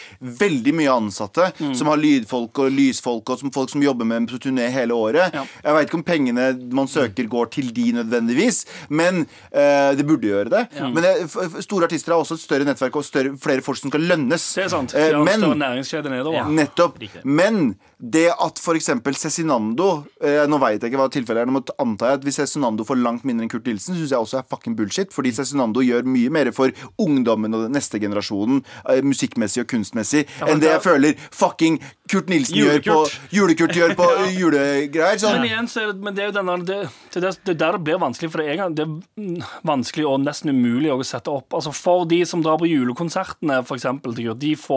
veldig 0.42 0.74
mye 0.80 0.96
ansatte. 0.96 1.52
Mm. 1.60 1.70
Som 1.78 1.92
har 1.92 2.02
lydfolk 2.02 2.58
og 2.64 2.74
lysfolk 2.74 3.30
og 3.36 3.44
som 3.44 3.54
folk 3.54 3.70
som 3.70 3.84
jobber 3.86 4.08
med 4.10 4.26
på 4.30 4.40
turné 4.42 4.66
hele 4.74 4.96
året. 4.96 5.30
Ja. 5.38 5.46
Jeg 5.68 5.76
veit 5.78 5.88
ikke 5.90 6.00
om 6.00 6.06
pengene 6.10 6.48
man 6.74 6.90
søker, 6.90 7.30
går 7.30 7.50
til 7.54 7.70
de 7.76 7.86
nødvendigvis, 8.00 8.64
men 8.90 9.22
eh, 9.54 9.94
det 9.98 10.06
burde 10.08 10.26
gjøre 10.28 10.50
det. 10.52 10.64
Men 10.80 10.98
det, 11.04 11.14
f- 11.30 11.60
store 11.62 11.86
artister 11.86 12.14
har 12.16 12.22
også 12.24 12.34
et 12.38 12.42
større 12.42 12.66
nettverk 12.66 12.98
og 12.98 13.06
større, 13.06 13.36
flere 13.40 13.62
folk 13.64 13.78
som 13.78 13.92
skal 13.94 14.02
lønnes. 14.10 14.50
Det 14.58 14.66
er 14.66 14.72
sant. 14.72 14.79
Eh, 14.94 15.10
har 15.12 15.20
en 15.20 15.24
men 15.28 15.58
næringskjede 15.60 16.10
nedover. 16.12 16.48
Nettopp. 16.56 16.98
Men 17.24 17.74
det 18.00 18.30
at 18.32 18.56
f.eks. 18.62 18.88
Cezinando 19.20 20.06
eh, 20.24 20.46
Nå 20.48 20.56
vet 20.62 20.80
jeg 20.80 20.88
ikke 20.88 21.00
hva 21.02 21.08
tilfellet 21.12 21.42
er, 21.44 21.50
nå 21.52 21.60
antar 21.82 22.14
jeg 22.14 22.20
at 22.20 22.24
hvis 22.24 22.38
Cezinando 22.40 22.86
får 22.88 22.96
langt 23.04 23.26
mindre 23.28 23.44
enn 23.44 23.50
Kurt 23.52 23.66
Nilsen, 23.68 23.94
syns 23.98 24.14
jeg 24.14 24.18
også 24.24 24.38
er 24.40 24.46
fucking 24.48 24.76
bullshit. 24.78 25.12
Fordi 25.12 25.32
Cezinando 25.36 25.82
gjør 25.84 26.06
mye 26.08 26.30
mer 26.32 26.50
for 26.56 26.72
ungdommen 27.02 27.52
og 27.58 27.66
den 27.66 27.76
neste 27.76 28.00
generasjonen, 28.00 28.62
eh, 28.88 29.02
musikkmessig 29.04 29.66
og 29.66 29.68
kunstmessig, 29.74 30.24
enn 30.48 30.62
det 30.62 30.70
jeg 30.72 30.84
føler 30.86 31.20
fucking 31.34 31.76
Kurt 32.10 32.26
Nilsen 32.32 32.56
gjør 32.58 32.80
på 32.88 32.96
Julekurt. 33.36 33.76
Gjør 33.76 33.92
på 33.98 34.06
julegreier. 34.40 35.20
Sånn. 35.20 35.36
Men 35.38 35.46
igjen, 35.50 35.68
så 35.70 35.84
men 35.94 36.16
det 36.16 36.24
er 36.24 36.30
jo 36.32 36.36
denne, 36.40 36.56
det, 36.66 36.78
det, 37.14 37.20
er- 37.22 37.38
det 37.44 37.52
er 37.54 37.60
der 37.60 37.76
det 37.76 37.82
blir 37.86 38.00
vanskelig, 38.02 38.30
for 38.32 38.42
det 38.42 38.56
er, 38.56 38.72
det 38.74 38.86
er 38.88 39.44
vanskelig 39.68 40.06
og 40.08 40.24
nesten 40.24 40.50
umulig 40.56 40.90
å 40.90 40.98
sette 41.06 41.30
opp. 41.30 41.52
Altså 41.58 41.70
For 41.76 42.08
de 42.10 42.22
som 42.26 42.42
drar 42.42 42.58
på 42.58 42.66
julekonsertene, 42.70 43.60
for 43.68 43.76
eksempel, 43.78 44.16
de 44.16 44.54
får 44.58 44.69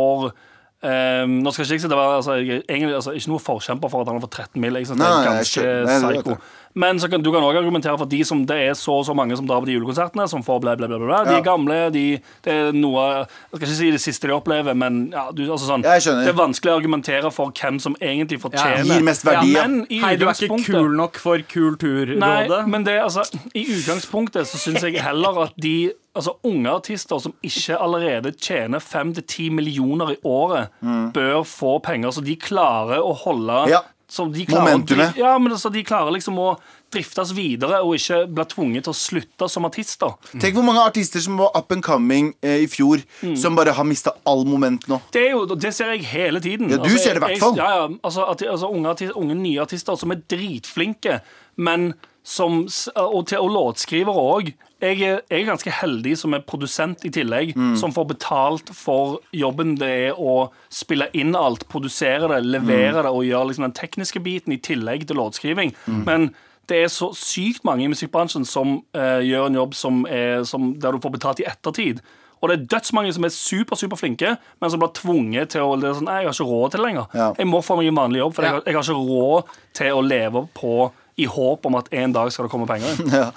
ehm, 0.83 1.37
nå 1.43 1.53
skal 1.53 1.65
ikke 1.65 1.77
jeg 1.77 1.83
si 1.85 1.91
det 1.91 1.99
var 1.99 2.17
altså, 2.17 2.37
jeg, 2.39 2.63
egentlig, 2.67 2.95
altså, 2.97 3.13
Ikke 3.17 3.31
noe 3.33 3.43
forkjemper 3.43 3.93
for 3.93 4.03
at 4.03 4.11
han 4.11 4.19
har 4.19 4.25
fått 4.25 4.39
13 4.41 4.61
mil. 4.63 4.79
Jeg 4.81 4.89
synes 4.89 5.03
det 5.03 5.09
er 5.09 5.29
ganske 5.29 5.67
psycho. 5.89 6.37
Men 6.75 6.99
så 6.99 7.09
kan, 7.09 7.21
du 7.21 7.29
kan 7.31 7.43
også 7.43 7.59
argumentere 7.61 7.97
for 7.97 8.07
at 8.07 8.11
de 8.13 8.23
som, 8.25 8.45
det 8.49 8.57
er 8.69 8.73
så 8.77 8.95
og 8.99 9.05
så 9.05 9.13
mange 9.17 9.35
som 9.37 9.45
drar 9.49 9.61
på 9.61 9.67
de 9.69 9.75
julekonsertene, 9.75 10.25
som 10.31 10.43
får 10.45 10.61
bla, 10.63 10.75
bla, 10.79 10.87
bla, 10.89 10.97
bla. 11.01 11.19
De 11.27 11.35
er 11.37 11.43
gamle, 11.45 11.77
de, 11.93 12.05
det 12.45 12.53
er 12.53 12.71
noe 12.73 13.03
Jeg 13.03 13.27
skal 13.59 13.67
ikke 13.67 13.77
si 13.77 13.91
det 13.93 14.01
siste 14.01 14.29
de 14.29 14.33
opplever, 14.35 14.73
men 14.77 15.11
ja, 15.13 15.27
du, 15.35 15.43
altså 15.51 15.69
sånn, 15.69 15.85
det 15.85 16.31
er 16.31 16.37
vanskelig 16.37 16.73
å 16.73 16.77
argumentere 16.81 17.31
for 17.33 17.53
hvem 17.53 17.77
som 17.83 17.97
egentlig 18.01 18.39
fortjener 18.41 18.87
Gir 18.89 19.05
mest 19.05 19.25
verdi, 19.27 19.53
ja. 19.53 19.67
Men 19.67 19.85
i 19.89 20.01
Hei, 20.03 20.15
du 20.17 20.25
er 20.27 20.33
ikke 20.33 20.61
kul 20.65 20.93
nok 20.97 21.19
for 21.21 21.43
Kulturrådet. 21.53 22.19
Nei, 22.19 22.63
men 22.69 22.85
det, 22.87 22.97
altså, 23.03 23.25
i 23.53 23.65
utgangspunktet 23.77 24.49
så 24.49 24.61
syns 24.61 24.83
jeg 24.85 25.01
heller 25.03 25.45
at 25.47 25.59
de 25.61 25.91
Altså 26.13 26.35
Unge 26.45 26.69
artister 26.69 27.17
som 27.17 27.33
ikke 27.41 27.73
allerede 27.81 28.35
tjener 28.37 28.77
5-10 28.77 29.47
millioner 29.57 30.11
i 30.13 30.17
året, 30.29 30.69
bør 31.15 31.39
få 31.41 31.79
penger, 31.81 32.13
så 32.13 32.21
de 32.21 32.35
klarer 32.37 33.01
å 33.01 33.15
holde 33.23 33.63
Ja. 33.71 33.79
Så 34.13 34.27
de 34.29 34.43
klarer 34.45 34.67
Momentumet. 34.67 35.15
Ja, 35.17 35.31
men 35.41 35.55
altså, 35.55 35.71
de 35.73 35.81
klarer 35.87 36.13
liksom 36.13 36.37
å 36.37 36.51
driftes 36.93 37.31
videre 37.33 37.79
og 37.81 37.95
ikke 37.97 38.19
bli 38.29 38.43
tvunget 38.51 38.85
til 38.85 38.93
å 38.93 38.97
slutte 38.99 39.47
som 39.49 39.65
artister. 39.65 40.13
Tenk 40.37 40.53
hvor 40.53 40.65
mange 40.67 40.83
artister 40.85 41.23
som 41.25 41.39
var 41.41 41.49
up 41.57 41.71
and 41.73 41.81
coming 41.81 42.27
eh, 42.45 42.59
i 42.61 42.67
fjor, 42.69 43.01
Mm. 43.23 43.33
som 43.39 43.55
bare 43.57 43.73
har 43.73 43.83
mista 43.89 44.13
all 44.29 44.45
moment 44.45 44.85
nå. 44.91 44.99
Det, 45.15 45.23
jo, 45.31 45.45
det 45.57 45.73
ser 45.73 45.89
jeg 45.95 46.05
hele 46.11 46.39
tiden. 46.43 46.69
Ja, 46.69 46.77
du 46.77 46.93
ser 46.99 47.17
det 47.17 47.23
i 47.23 47.25
hvert 47.25 47.41
fall. 47.41 47.57
Ja, 47.57 47.69
ja, 47.79 47.87
altså, 48.03 48.27
altså 48.29 48.69
unge, 48.69 48.91
artister, 48.93 49.17
unge 49.17 49.35
nye 49.41 49.61
artister 49.65 49.97
som 49.97 50.11
er 50.13 50.21
dritflinke, 50.29 51.21
men 51.57 51.93
som 52.23 52.61
Og, 52.95 53.25
til, 53.27 53.37
og 53.41 53.49
låtskrivere 53.51 54.13
òg. 54.15 54.53
Jeg, 54.83 54.99
er- 55.07 55.21
jeg 55.31 55.41
er 55.41 55.47
ganske 55.47 55.71
heldig 55.71 56.13
som 56.19 56.33
er 56.35 56.41
produsent 56.43 57.05
i 57.07 57.09
tillegg, 57.15 57.53
Mm. 57.55 57.75
som 57.79 57.93
får 57.95 58.07
betalt 58.13 58.69
for 58.75 59.19
jobben 59.33 59.77
det 59.79 59.89
er 60.09 60.13
å 60.19 60.49
spille 60.69 61.07
inn 61.15 61.35
alt, 61.39 61.63
produsere 61.71 62.27
det, 62.27 62.41
levere 62.45 62.99
Mm. 62.99 63.03
det 63.03 63.11
og 63.13 63.23
gjøre 63.23 63.47
liksom 63.47 63.63
den 63.69 63.77
tekniske 63.79 64.19
biten 64.23 64.51
i 64.53 64.57
tillegg 64.59 65.07
til 65.07 65.15
låtskriving. 65.17 65.71
Mm. 65.87 66.03
Men 66.05 66.33
det 66.67 66.83
er 66.83 66.87
så 66.91 67.13
sykt 67.15 67.63
mange 67.63 67.83
i 67.83 67.87
musikkbransjen 67.91 68.45
som 68.45 68.83
uh, 68.95 69.19
gjør 69.23 69.47
en 69.47 69.55
jobb 69.55 69.73
som 69.75 70.05
er, 70.05 70.43
som, 70.43 70.73
der 70.79 70.91
du 70.91 70.99
får 70.99 71.11
betalt 71.17 71.39
i 71.39 71.47
ettertid. 71.47 72.01
Og 72.43 72.49
det 72.49 72.59
er 72.59 72.65
dødsmange 72.77 73.13
som 73.13 73.23
er 73.23 73.29
super, 73.31 73.75
super 73.79 73.95
flinke, 73.95 74.37
men 74.59 74.69
som 74.69 74.79
blir 74.81 74.91
tvunget 74.91 75.49
til 75.55 75.61
å 75.63 75.77
det 75.79 75.89
er 75.89 75.93
sånn, 75.95 76.03
Nei, 76.09 76.17
jeg 76.23 76.27
har 76.27 76.33
ikke 76.35 76.51
råd 76.51 76.71
til 76.71 76.81
det 76.81 76.87
lenger. 76.89 77.05
Ja. 77.15 77.33
Jeg 77.39 77.47
må 77.47 77.61
få 77.63 77.77
meg 77.79 77.87
en 77.87 77.95
vanlig 77.95 78.19
jobb, 78.19 78.33
for 78.35 78.41
jeg, 78.43 78.51
har, 78.51 78.61
jeg 78.65 78.75
har 78.75 78.83
ikke 78.83 79.07
råd 79.07 79.43
til 79.73 79.91
å 79.95 80.01
leve 80.03 80.41
på 80.53 80.91
i 81.15 81.25
håp 81.29 81.65
om 81.65 81.75
at 81.77 81.91
en 81.93 82.13
dag 82.15 82.31
skal 82.33 82.47
det 82.47 82.53
komme 82.53 82.67
penger 82.69 82.93
inn. 82.95 83.13
Ja. 83.23 83.29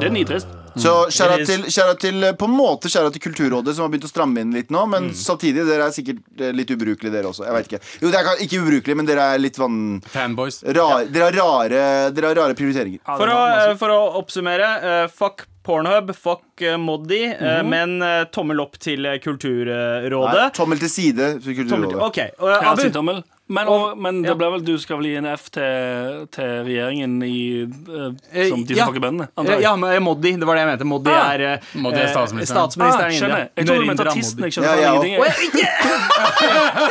Det 0.00 0.08
er 0.08 0.12
nitrist. 0.12 0.50
Så 0.76 0.92
kjære 1.08 1.44
til, 1.48 1.62
kjære 1.72 1.94
til 2.00 2.24
eh, 2.28 2.34
På 2.36 2.48
en 2.50 2.52
måte 2.52 2.90
kjære 2.92 3.08
til 3.14 3.22
Kulturrådet, 3.24 3.72
som 3.76 3.86
har 3.86 3.92
begynt 3.92 4.04
å 4.04 4.10
stramme 4.10 4.42
inn 4.44 4.52
litt 4.52 4.68
nå. 4.74 4.84
Mm. 4.84 4.92
Men 4.92 5.08
samtidig, 5.16 5.64
dere 5.68 5.88
er 5.88 5.94
sikkert 5.96 6.20
eh, 6.36 6.52
litt 6.56 6.70
ubrukelige, 6.74 7.14
dere 7.14 7.30
også. 7.32 7.46
Jeg 7.48 7.56
vet 7.56 7.70
ikke. 7.70 7.82
Jo, 8.02 8.12
dere 8.12 8.34
er 8.34 8.44
ikke 8.44 8.60
ubrukelige, 8.60 9.00
men 9.00 9.08
dere 9.08 9.30
er 9.34 9.42
litt 9.42 9.56
vann... 9.60 9.82
Fanboys. 10.12 10.60
Rar, 10.66 11.08
dere, 11.08 11.30
har 11.30 11.38
rare, 11.40 11.82
dere 12.12 12.32
har 12.32 12.40
rare 12.42 12.58
prioriteringer. 12.58 13.00
For 13.08 13.32
å, 13.32 13.42
for 13.80 13.94
å 13.94 14.00
oppsummere, 14.20 14.72
eh, 14.92 15.04
fuck 15.12 15.46
Pornhub, 15.66 16.12
fuck 16.14 16.62
eh, 16.62 16.76
Moddi, 16.78 17.24
mm 17.26 17.36
-hmm. 17.40 17.62
men 17.62 18.02
eh, 18.02 18.24
tommel 18.24 18.60
opp 18.60 18.78
til 18.78 19.08
Kulturrådet. 19.22 19.66
Nei, 19.66 20.10
Kulturrådet. 20.10 20.54
tommel 20.54 20.78
til 20.78 20.90
side. 20.90 21.40
til 21.40 21.68
Tommel, 21.68 21.90
til, 21.90 21.98
OK. 22.00 22.18
og, 22.38 22.50
Ja, 22.50 22.72
Abu. 22.72 23.22
Men, 23.48 23.68
og, 23.70 23.96
men 24.02 24.24
Ja. 24.24 24.30
det 24.32 24.38
ble 24.40 24.46
vel, 24.56 24.62
du 24.66 24.72
skal 24.82 24.96
vel 24.98 25.06
gi 25.06 25.14
en 25.20 25.26
F 25.30 25.44
til, 25.54 26.24
til 26.34 26.48
regjeringen 26.66 27.12
i, 27.22 27.62
eh, 27.62 28.48
som 28.50 28.64
de 28.66 28.74
som 28.74 28.80
ja. 28.80 28.86
får 28.90 28.98
bøndene? 29.04 29.28
jeg. 29.46 29.60
Ja, 29.62 29.76
men 29.76 30.02
Moddi. 30.02 30.32
Det 30.36 30.46
var 30.48 30.58
det 30.58 30.64
jeg 30.64 30.70
mente. 30.72 30.84
Moddi 30.90 31.10
Ah. 31.14 31.30
er, 31.34 31.40
eh, 31.52 31.58
Moddi 31.78 32.00
er 32.02 32.08
statsministeren. 32.10 32.70
statsministeren. 32.70 33.06
Ah, 33.12 33.18
skjønner. 33.20 33.48
Jeg 33.56 33.66
tror 33.68 33.78
du 33.78 33.86
mente 33.86 34.02
artisten. 34.08 34.42
Jeg 34.48 34.52
skjønner 34.56 34.66
Ja, 34.66 34.76
ja, 34.76 34.82
ja, 34.82 34.92
ingenting. 34.94 35.14
Jeg. 35.62 35.96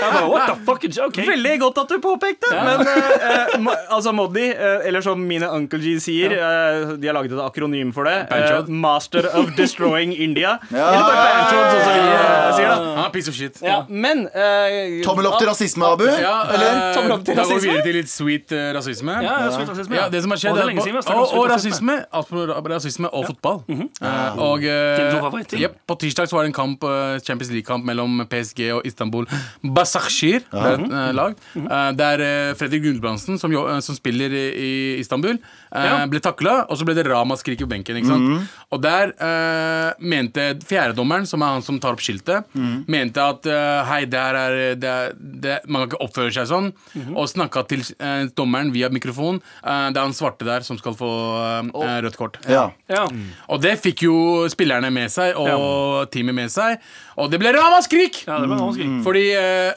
Bare, 0.02 0.30
what 0.30 0.48
the 0.48 0.56
fuck 0.66 0.84
is 0.88 0.98
OK. 1.00 1.18
Veldig 1.28 1.60
godt 1.62 1.78
at 1.84 1.90
du 1.92 2.00
påpekte. 2.04 2.50
Men 2.56 2.82
eh, 2.88 3.12
eh, 3.30 3.60
Mo- 3.60 3.76
altså 3.92 4.14
Moddi, 4.16 4.46
eh, 4.52 4.88
eller 4.88 5.02
som 5.02 5.20
mine 5.28 5.50
Uncle 5.52 5.80
G 5.84 5.98
sier, 6.00 6.32
eh, 6.36 6.96
de 7.00 7.08
har 7.10 7.16
laget 7.18 7.32
et 7.36 7.42
akronym 7.44 7.92
for 7.96 8.08
det. 8.08 8.16
eh, 8.32 8.64
Master 8.68 9.28
of 9.36 9.52
Destroying 9.58 10.14
India. 10.16 10.58
Ja. 10.72 10.88
Eller 10.94 11.04
bare 11.04 11.26
Banchod, 11.26 11.68
sånn 11.72 11.84
som 11.84 11.94
vi 11.94 12.00
eh, 12.00 12.52
sier, 12.56 12.70
da. 12.70 13.06
Er 13.06 13.10
piece 13.14 13.28
of 13.30 13.36
shit. 13.36 13.62
Ja, 13.62 13.82
men 13.90 14.28
eh, 14.34 15.02
Tommel 15.06 15.28
opp 15.30 15.40
til 15.40 15.48
rasisme, 15.50 15.86
Abu. 15.96 16.06
Ja, 16.08 16.45
Eller? 16.54 16.72
eh, 16.76 17.36
Da 17.36 17.44
går 17.44 17.60
vi 17.60 17.68
videre 17.70 17.84
til 17.86 17.96
litt 18.00 18.10
sweet 18.12 18.52
eh, 18.52 18.70
rasisme. 18.78 19.16
Ja, 19.24 19.34
ja, 19.46 19.52
sweet 19.56 19.70
rasisme, 19.74 19.96
Ja, 19.96 20.10
det 20.10 20.22
som 20.24 20.32
har 20.32 20.38
skjedd 20.42 20.52
Og 20.52 20.58
det 20.58 20.64
er 20.64 20.70
lenge 20.72 20.84
siden 20.86 20.96
vi 20.96 21.02
har 21.02 21.08
snakket 21.08 21.18
om 21.18 21.24
og, 21.24 21.34
og 21.34 21.46
slutt 21.46 21.52
rasisme. 21.56 21.96
rasisme, 21.96 22.22
apropos 22.22 22.72
rasisme 22.76 23.08
og 23.12 23.26
fotball. 23.30 23.60
Eh, 23.70 24.40
og 24.50 24.64
eh, 24.64 24.98
Dine 25.00 25.12
to 25.16 25.20
favorittting. 25.26 25.60
jep, 25.66 25.76
På 25.88 25.98
tirsdag 26.00 26.30
så 26.30 26.36
var 26.38 26.44
det 26.46 26.52
en 26.54 26.58
kamp 26.60 26.84
eh, 26.84 27.20
Champions 27.26 27.52
League-kamp 27.52 27.86
mellom 27.86 28.22
PSG 28.30 28.72
og 28.78 28.86
Istanbul 28.86 29.26
Basaksehir. 29.64 30.44
Det 30.52 30.62
er 30.62 30.78
et 30.80 30.92
eh, 30.92 31.12
lag. 31.18 31.36
Eh, 31.56 31.92
der 32.00 32.24
eh, 32.26 32.54
Fredrik 32.60 32.84
Gulbrandsen, 32.86 33.40
som, 33.42 33.52
jo- 33.54 33.66
eh, 33.72 33.80
som 33.86 33.96
spiller 33.98 34.32
i, 34.36 34.46
i 34.56 34.72
Istanbul, 35.02 35.38
eh, 35.40 35.86
Ja. 35.86 36.06
ble 36.10 36.20
takla, 36.24 36.66
og 36.70 36.78
så 36.80 36.86
ble 36.88 36.96
det 36.98 37.06
ramaskrik 37.08 37.60
på 37.62 37.68
benken. 37.70 37.98
Ikke 38.00 38.10
sant? 38.14 38.50
Og 38.74 38.82
der 38.84 39.12
eh, 39.20 39.94
mente 40.00 40.48
fjerdedommeren, 40.66 41.28
som 41.30 41.42
er 41.46 41.56
han 41.58 41.66
som 41.66 41.80
tar 41.84 41.96
opp 41.96 42.04
skiltet, 42.04 42.46
mente 42.88 43.22
at 43.24 43.46
eh, 43.50 43.84
hei, 43.90 44.02
der 44.10 44.40
er, 44.40 44.58
det 44.80 44.90
er 44.92 45.14
det, 45.16 45.58
man 45.68 45.86
kan 45.86 45.92
ikke 45.94 46.04
oppføre 46.08 46.32
seg 46.36 46.50
sånn, 46.50 46.72
og 47.16 47.30
snakka 47.32 47.64
til 47.70 47.84
eh, 48.00 48.26
dommeren 48.38 48.72
via 48.76 48.90
mikrofon. 48.94 49.40
Eh, 49.64 49.88
det 49.94 50.00
er 50.00 50.04
han 50.06 50.16
svarte 50.18 50.48
der 50.48 50.66
som 50.68 50.80
skal 50.82 50.98
få 50.98 51.12
eh, 51.72 51.98
rødt 52.06 52.20
kort. 52.20 52.40
Ja. 52.52 52.68
Ja. 52.92 53.06
Og 53.50 53.64
det 53.64 53.78
fikk 53.84 54.06
jo 54.08 54.18
spillerne 54.52 54.92
med 54.94 55.12
seg, 55.14 55.36
og 55.40 56.12
teamet 56.14 56.38
med 56.38 56.54
seg. 56.54 56.80
Og 57.20 57.32
det 57.32 57.40
ble 57.42 57.56
ramaskrik! 57.56 58.26
ja, 58.28 58.40
det 58.42 58.50
ble 58.52 58.60
ramaskrik. 58.60 59.00
Fordi 59.06 59.26
eh, 59.40 59.72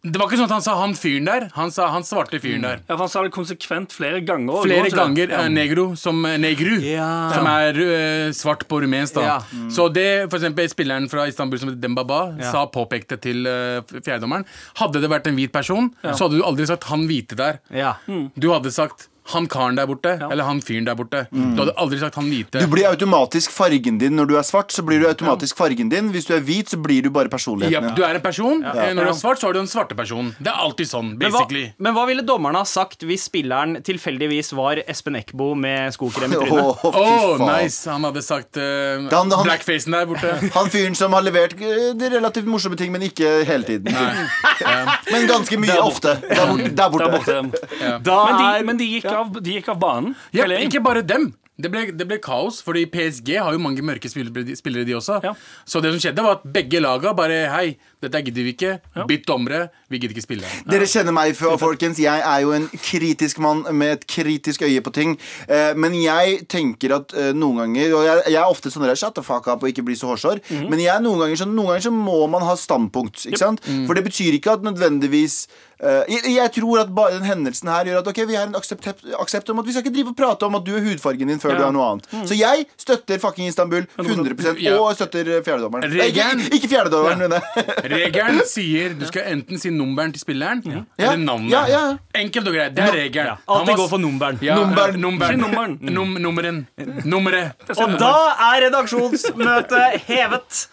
det 0.00 0.16
var 0.16 0.30
ikke 0.30 0.38
sånn 0.40 0.48
at 0.48 0.54
han 0.54 0.62
sa 0.64 0.74
'han 0.80 0.94
fyren 0.96 1.26
der'. 1.28 1.50
Han 1.52 1.70
sa 1.70 1.90
'han 1.92 2.02
svarte 2.02 2.40
fyren 2.40 2.62
der'. 2.64 2.80
Ja, 2.88 2.96
for 2.96 3.04
Han 3.04 3.08
sa 3.08 3.22
det 3.22 3.32
konsekvent 3.32 3.92
flere 3.92 4.24
ganger. 4.24 4.62
Flere 4.64 4.88
det? 4.88 4.96
ganger 4.96 5.28
ja. 5.28 5.48
negro 5.48 5.94
som 5.94 6.24
eh, 6.24 6.38
negru. 6.38 6.80
Ja. 6.80 7.28
Som 7.34 7.44
er 7.44 7.76
uh, 7.76 8.32
svart 8.32 8.66
på 8.66 8.80
rumensk. 8.80 9.14
da 9.14 9.20
Ja. 9.20 9.38
Så 9.68 9.92
det 9.92 10.30
for 10.30 10.38
eksempel 10.38 10.66
spilleren 10.70 11.06
fra 11.10 11.28
Istanbul 11.28 11.58
som 11.58 11.68
heter 11.68 11.80
Dembaba 11.82 12.34
Ja. 12.40 12.50
sa 12.50 12.64
påpekte 12.64 13.20
til 13.20 13.44
uh, 13.46 13.82
fjerdedommeren. 14.00 14.46
Hadde 14.76 15.02
det 15.02 15.10
vært 15.10 15.26
en 15.26 15.36
hvit 15.36 15.52
person, 15.52 15.92
så 16.02 16.24
hadde 16.24 16.38
du 16.38 16.44
aldri 16.44 16.66
sagt 16.66 16.84
'han 16.84 17.06
hvite 17.06 17.36
der'. 17.36 17.58
Ja. 17.70 17.96
Du 18.08 18.52
hadde 18.52 18.72
sagt 18.72 19.09
han 19.32 19.46
karen 19.50 19.78
der 19.78 19.86
borte, 19.90 20.16
eller 20.30 20.44
han 20.46 20.60
fyren 20.64 20.86
der 20.88 20.96
borte. 20.98 21.24
Du 21.30 21.60
hadde 21.62 21.74
aldri 21.80 21.98
sagt 22.00 22.18
han 22.20 22.28
hvite. 22.30 22.60
Du 22.62 22.70
blir 22.72 22.88
automatisk 22.90 23.52
fargen 23.54 23.98
din 24.00 24.16
når 24.18 24.28
du 24.30 24.36
er 24.40 24.46
svart. 24.46 24.72
Så 24.74 24.84
blir 24.86 25.00
du 25.02 25.06
automatisk 25.08 25.56
fargen 25.58 25.88
din 25.90 26.10
Hvis 26.14 26.26
du 26.28 26.34
er 26.36 26.42
hvit, 26.44 26.70
så 26.70 26.78
blir 26.80 27.02
du 27.02 27.10
bare 27.14 27.30
personligheten. 27.32 27.72
Japp, 27.74 27.96
du 27.96 28.02
er 28.06 28.18
en 28.18 28.24
person. 28.24 28.62
Ja. 28.62 28.90
Når 28.94 29.08
du 29.08 29.12
er 29.12 29.18
svart, 29.18 29.40
så 29.42 29.50
er 29.50 29.56
du 29.56 29.60
en 29.62 29.70
svarte 29.70 29.96
person. 29.98 30.32
Det 30.38 30.50
er 30.52 30.58
alltid 30.66 30.90
sånn, 30.90 31.12
Men 31.20 31.32
hva, 31.34 31.44
men 31.78 31.94
hva 31.96 32.06
ville 32.08 32.22
dommerne 32.26 32.60
ha 32.62 32.68
sagt 32.68 33.04
hvis 33.06 33.26
spilleren 33.30 33.78
tilfeldigvis 33.86 34.52
var 34.58 34.80
Espen 34.86 35.16
Eckbo 35.18 35.52
med 35.58 35.94
skokrem 35.96 36.32
i 36.34 36.40
trynet? 36.40 36.84
Å, 36.84 36.92
faen. 36.94 37.44
nice! 37.46 37.90
Han 37.90 38.06
hadde 38.08 38.22
sagt 38.26 38.56
uh, 38.60 39.08
han- 39.10 39.30
han- 39.34 39.46
blackfacen 39.46 39.92
der 39.96 40.06
borte. 40.10 40.32
Han 40.56 40.70
fyren 40.72 40.94
som 40.98 41.12
har 41.16 41.22
levert 41.24 41.54
eh, 41.60 41.92
de 41.96 42.08
relativt 42.12 42.48
morsomme 42.50 42.76
ting, 42.78 42.90
men 42.92 43.02
ikke 43.06 43.44
hele 43.48 43.64
tiden. 43.66 43.90
Men 45.10 45.26
ganske 45.28 45.56
mye 45.60 45.76
ofte. 45.82 46.14
Der 46.22 46.46
borte. 46.46 46.70
Der 46.76 46.90
borte. 46.90 47.04
Der 47.04 47.42
borte. 47.48 48.00
Da 48.04 48.16
Men, 48.26 48.36
de, 48.40 48.64
men 48.66 48.78
de, 48.80 48.86
gikk 48.96 49.06
av, 49.10 49.19
de 49.24 49.58
gikk 49.58 49.70
av 49.74 49.80
banen. 49.82 50.16
Ja, 50.36 50.48
ikke 50.60 50.82
bare 50.84 51.04
dem. 51.06 51.32
Det 51.60 51.70
ble, 51.72 51.82
det 51.92 52.06
ble 52.08 52.18
kaos, 52.22 52.60
fordi 52.64 52.86
PSG 52.90 53.34
har 53.40 53.54
jo 53.54 53.60
mange 53.62 53.82
mørke 53.84 54.08
spillere, 54.10 54.56
spillere 54.56 54.86
de 54.88 54.96
også. 54.96 55.18
Ja. 55.24 55.34
Så 55.68 55.82
det 55.84 55.92
som 55.92 56.00
skjedde, 56.02 56.24
var 56.24 56.38
at 56.38 56.46
begge 56.54 56.80
laga 56.80 57.12
bare 57.16 57.42
Hei, 57.50 57.76
dette 58.02 58.22
gidder 58.24 58.46
vi 58.46 58.54
ikke. 58.54 58.72
Bytt 59.08 59.26
dommere. 59.28 59.66
Vi 59.90 59.98
gidder 60.00 60.14
ikke 60.14 60.24
spille. 60.24 60.50
Dere 60.70 60.88
kjenner 60.88 61.14
meg, 61.16 61.34
folkens. 61.36 62.00
Jeg 62.00 62.22
er 62.24 62.44
jo 62.44 62.54
en 62.56 62.68
kritisk 62.72 63.40
mann 63.42 63.64
med 63.76 63.98
et 63.98 64.06
kritisk 64.08 64.64
øye 64.66 64.80
på 64.84 64.92
ting. 64.94 65.16
Eh, 65.48 65.72
men 65.76 65.96
jeg 65.98 66.44
tenker 66.50 66.96
at 67.00 67.14
eh, 67.16 67.32
noen 67.36 67.64
ganger 67.64 67.96
Og 67.98 68.04
jeg, 68.06 68.22
jeg 68.32 68.40
er 68.40 68.48
ofte 68.48 68.72
sånn 68.72 68.86
der, 68.86 68.96
Shut 68.98 69.16
the 69.18 69.24
fuck 69.26 69.48
up 69.50 69.64
og 69.64 69.72
ikke 69.72 69.84
bli 69.86 69.98
så 69.98 70.12
hårsår. 70.14 70.42
Men 70.70 70.80
jeg 70.80 70.92
er 70.94 71.02
noen 71.04 71.24
ganger 71.24 71.42
så, 71.42 71.48
Noen 71.50 71.74
ganger 71.74 71.88
så 71.90 71.94
må 71.94 72.20
man 72.30 72.46
ha 72.46 72.56
standpunkt. 72.58 73.26
Ikke 73.28 73.42
sant? 73.42 73.64
For 73.88 73.98
det 73.98 74.06
betyr 74.06 74.38
ikke 74.38 74.56
at 74.56 74.64
nødvendigvis 74.64 75.42
jeg, 75.80 76.34
jeg 76.34 76.50
tror 76.52 76.80
at 76.82 76.90
bare 76.94 77.14
den 77.16 77.24
hendelsen 77.24 77.68
her 77.72 77.84
gjør 77.88 77.98
at 78.02 78.08
Ok, 78.10 78.18
vi 78.28 78.34
har 78.36 78.46
en 78.50 78.54
aksept, 78.58 78.84
aksept 79.18 79.48
om 79.48 79.58
at 79.62 79.64
vi 79.66 79.72
skal 79.72 79.80
ikke 79.86 79.94
drive 79.94 80.10
og 80.12 80.16
prate 80.18 80.44
om 80.44 80.54
at 80.58 80.64
du 80.66 80.74
er 80.76 80.82
hudfargen 80.84 81.30
din 81.32 81.40
før 81.40 81.54
Ja. 81.54 81.58
du 81.58 81.64
er 81.64 81.72
noe 81.72 81.86
annet. 81.94 82.08
Så 82.28 82.36
jeg 82.36 82.66
støtter 82.76 83.18
fucking 83.22 83.48
Istanbul 83.48 83.86
100 83.96 84.58
Ja. 84.60 84.74
og 84.80 84.92
støtter 84.98 85.20
eh, 85.38 85.40
fjerdedommeren. 85.46 85.88
Nei, 85.94 86.10
Ikke, 86.10 86.26
ikke 86.58 86.68
fjerdedommeren, 86.68 87.18
men 87.24 87.32
eh, 87.32 87.72
Regelen 87.94 88.42
sier 88.54 88.92
du 89.00 89.06
skal 89.08 89.22
enten 89.32 89.58
si 89.62 89.70
nummeren 89.72 90.12
til 90.12 90.20
spilleren 90.20 90.60
Ja. 90.68 90.82
eller 90.98 91.16
navnet. 91.24 91.50
Ja, 91.54 91.62
ja. 91.72 91.82
Enkelt 92.14 92.46
og 92.52 92.54
greit. 92.58 92.74
Det 92.76 92.84
er 92.84 92.92
regelen. 92.98 93.32
Ja, 93.32 93.36
Han 93.48 93.62
alltid 93.64 93.76
gå 93.80 93.88
for 93.94 93.98
nummeren. 94.04 94.38
Ja, 94.44 94.58
Nummeren. 94.60 95.00
nummeren. 95.00 95.40
Nummeren. 95.40 95.78
Num 95.80 96.12
nummeren. 96.20 96.66
Nummeret. 97.04 97.56
Og 97.80 97.96
da 97.98 98.12
er 98.50 98.66
redaksjonsmøtet 98.66 100.00
hevet. 100.10 100.66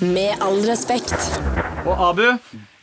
Med 0.00 0.32
all 0.40 0.60
respekt. 0.68 1.14
Og 1.84 1.96
Abu, 2.10 2.26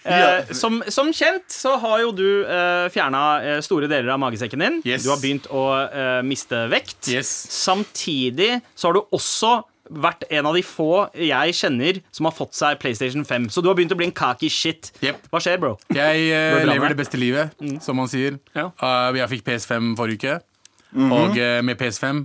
eh, 0.07 0.51
som, 0.55 0.79
som 0.93 1.11
kjent 1.13 1.45
så 1.53 1.75
har 1.83 2.01
jo 2.05 2.11
du 2.15 2.27
eh, 2.45 2.87
fjerna 2.93 3.23
eh, 3.43 3.59
store 3.65 3.89
deler 3.91 4.13
av 4.15 4.19
magesekken 4.23 4.63
din. 4.63 4.81
Yes. 4.87 5.03
Du 5.05 5.11
har 5.13 5.19
begynt 5.21 5.47
å 5.51 5.63
eh, 5.87 6.21
miste 6.27 6.65
vekt. 6.71 7.09
Yes. 7.11 7.31
Samtidig 7.53 8.61
så 8.75 8.89
har 8.89 8.97
du 8.97 9.03
også 9.15 9.57
vært 9.87 10.25
en 10.35 10.43
av 10.49 10.55
de 10.57 10.59
få 10.67 11.05
jeg 11.15 11.53
kjenner 11.55 12.01
som 12.11 12.27
har 12.27 12.33
fått 12.35 12.57
seg 12.57 12.75
PlayStation 12.81 13.23
5. 13.23 13.45
Så 13.55 13.61
du 13.63 13.69
har 13.69 13.77
begynt 13.77 13.93
å 13.95 13.99
bli 13.99 14.09
en 14.09 14.15
cocky 14.15 14.49
shit. 14.51 14.89
Yep. 14.99 15.29
Hva 15.31 15.39
skjer, 15.43 15.61
bro? 15.63 15.77
Jeg 15.95 16.25
eh, 16.35 16.63
lever 16.67 16.91
det 16.91 16.99
beste 16.99 17.19
livet, 17.21 17.55
som 17.85 17.95
man 17.95 18.09
sier. 18.11 18.35
Ja. 18.57 18.65
Uh, 18.83 19.15
jeg 19.15 19.31
fikk 19.37 19.45
PS5 19.47 19.93
forrige 19.99 20.19
uke, 20.19 20.39
Mhm. 20.97 21.11
og 21.11 21.37
eh, 21.37 21.61
med 21.67 21.75
PS5 21.79 22.21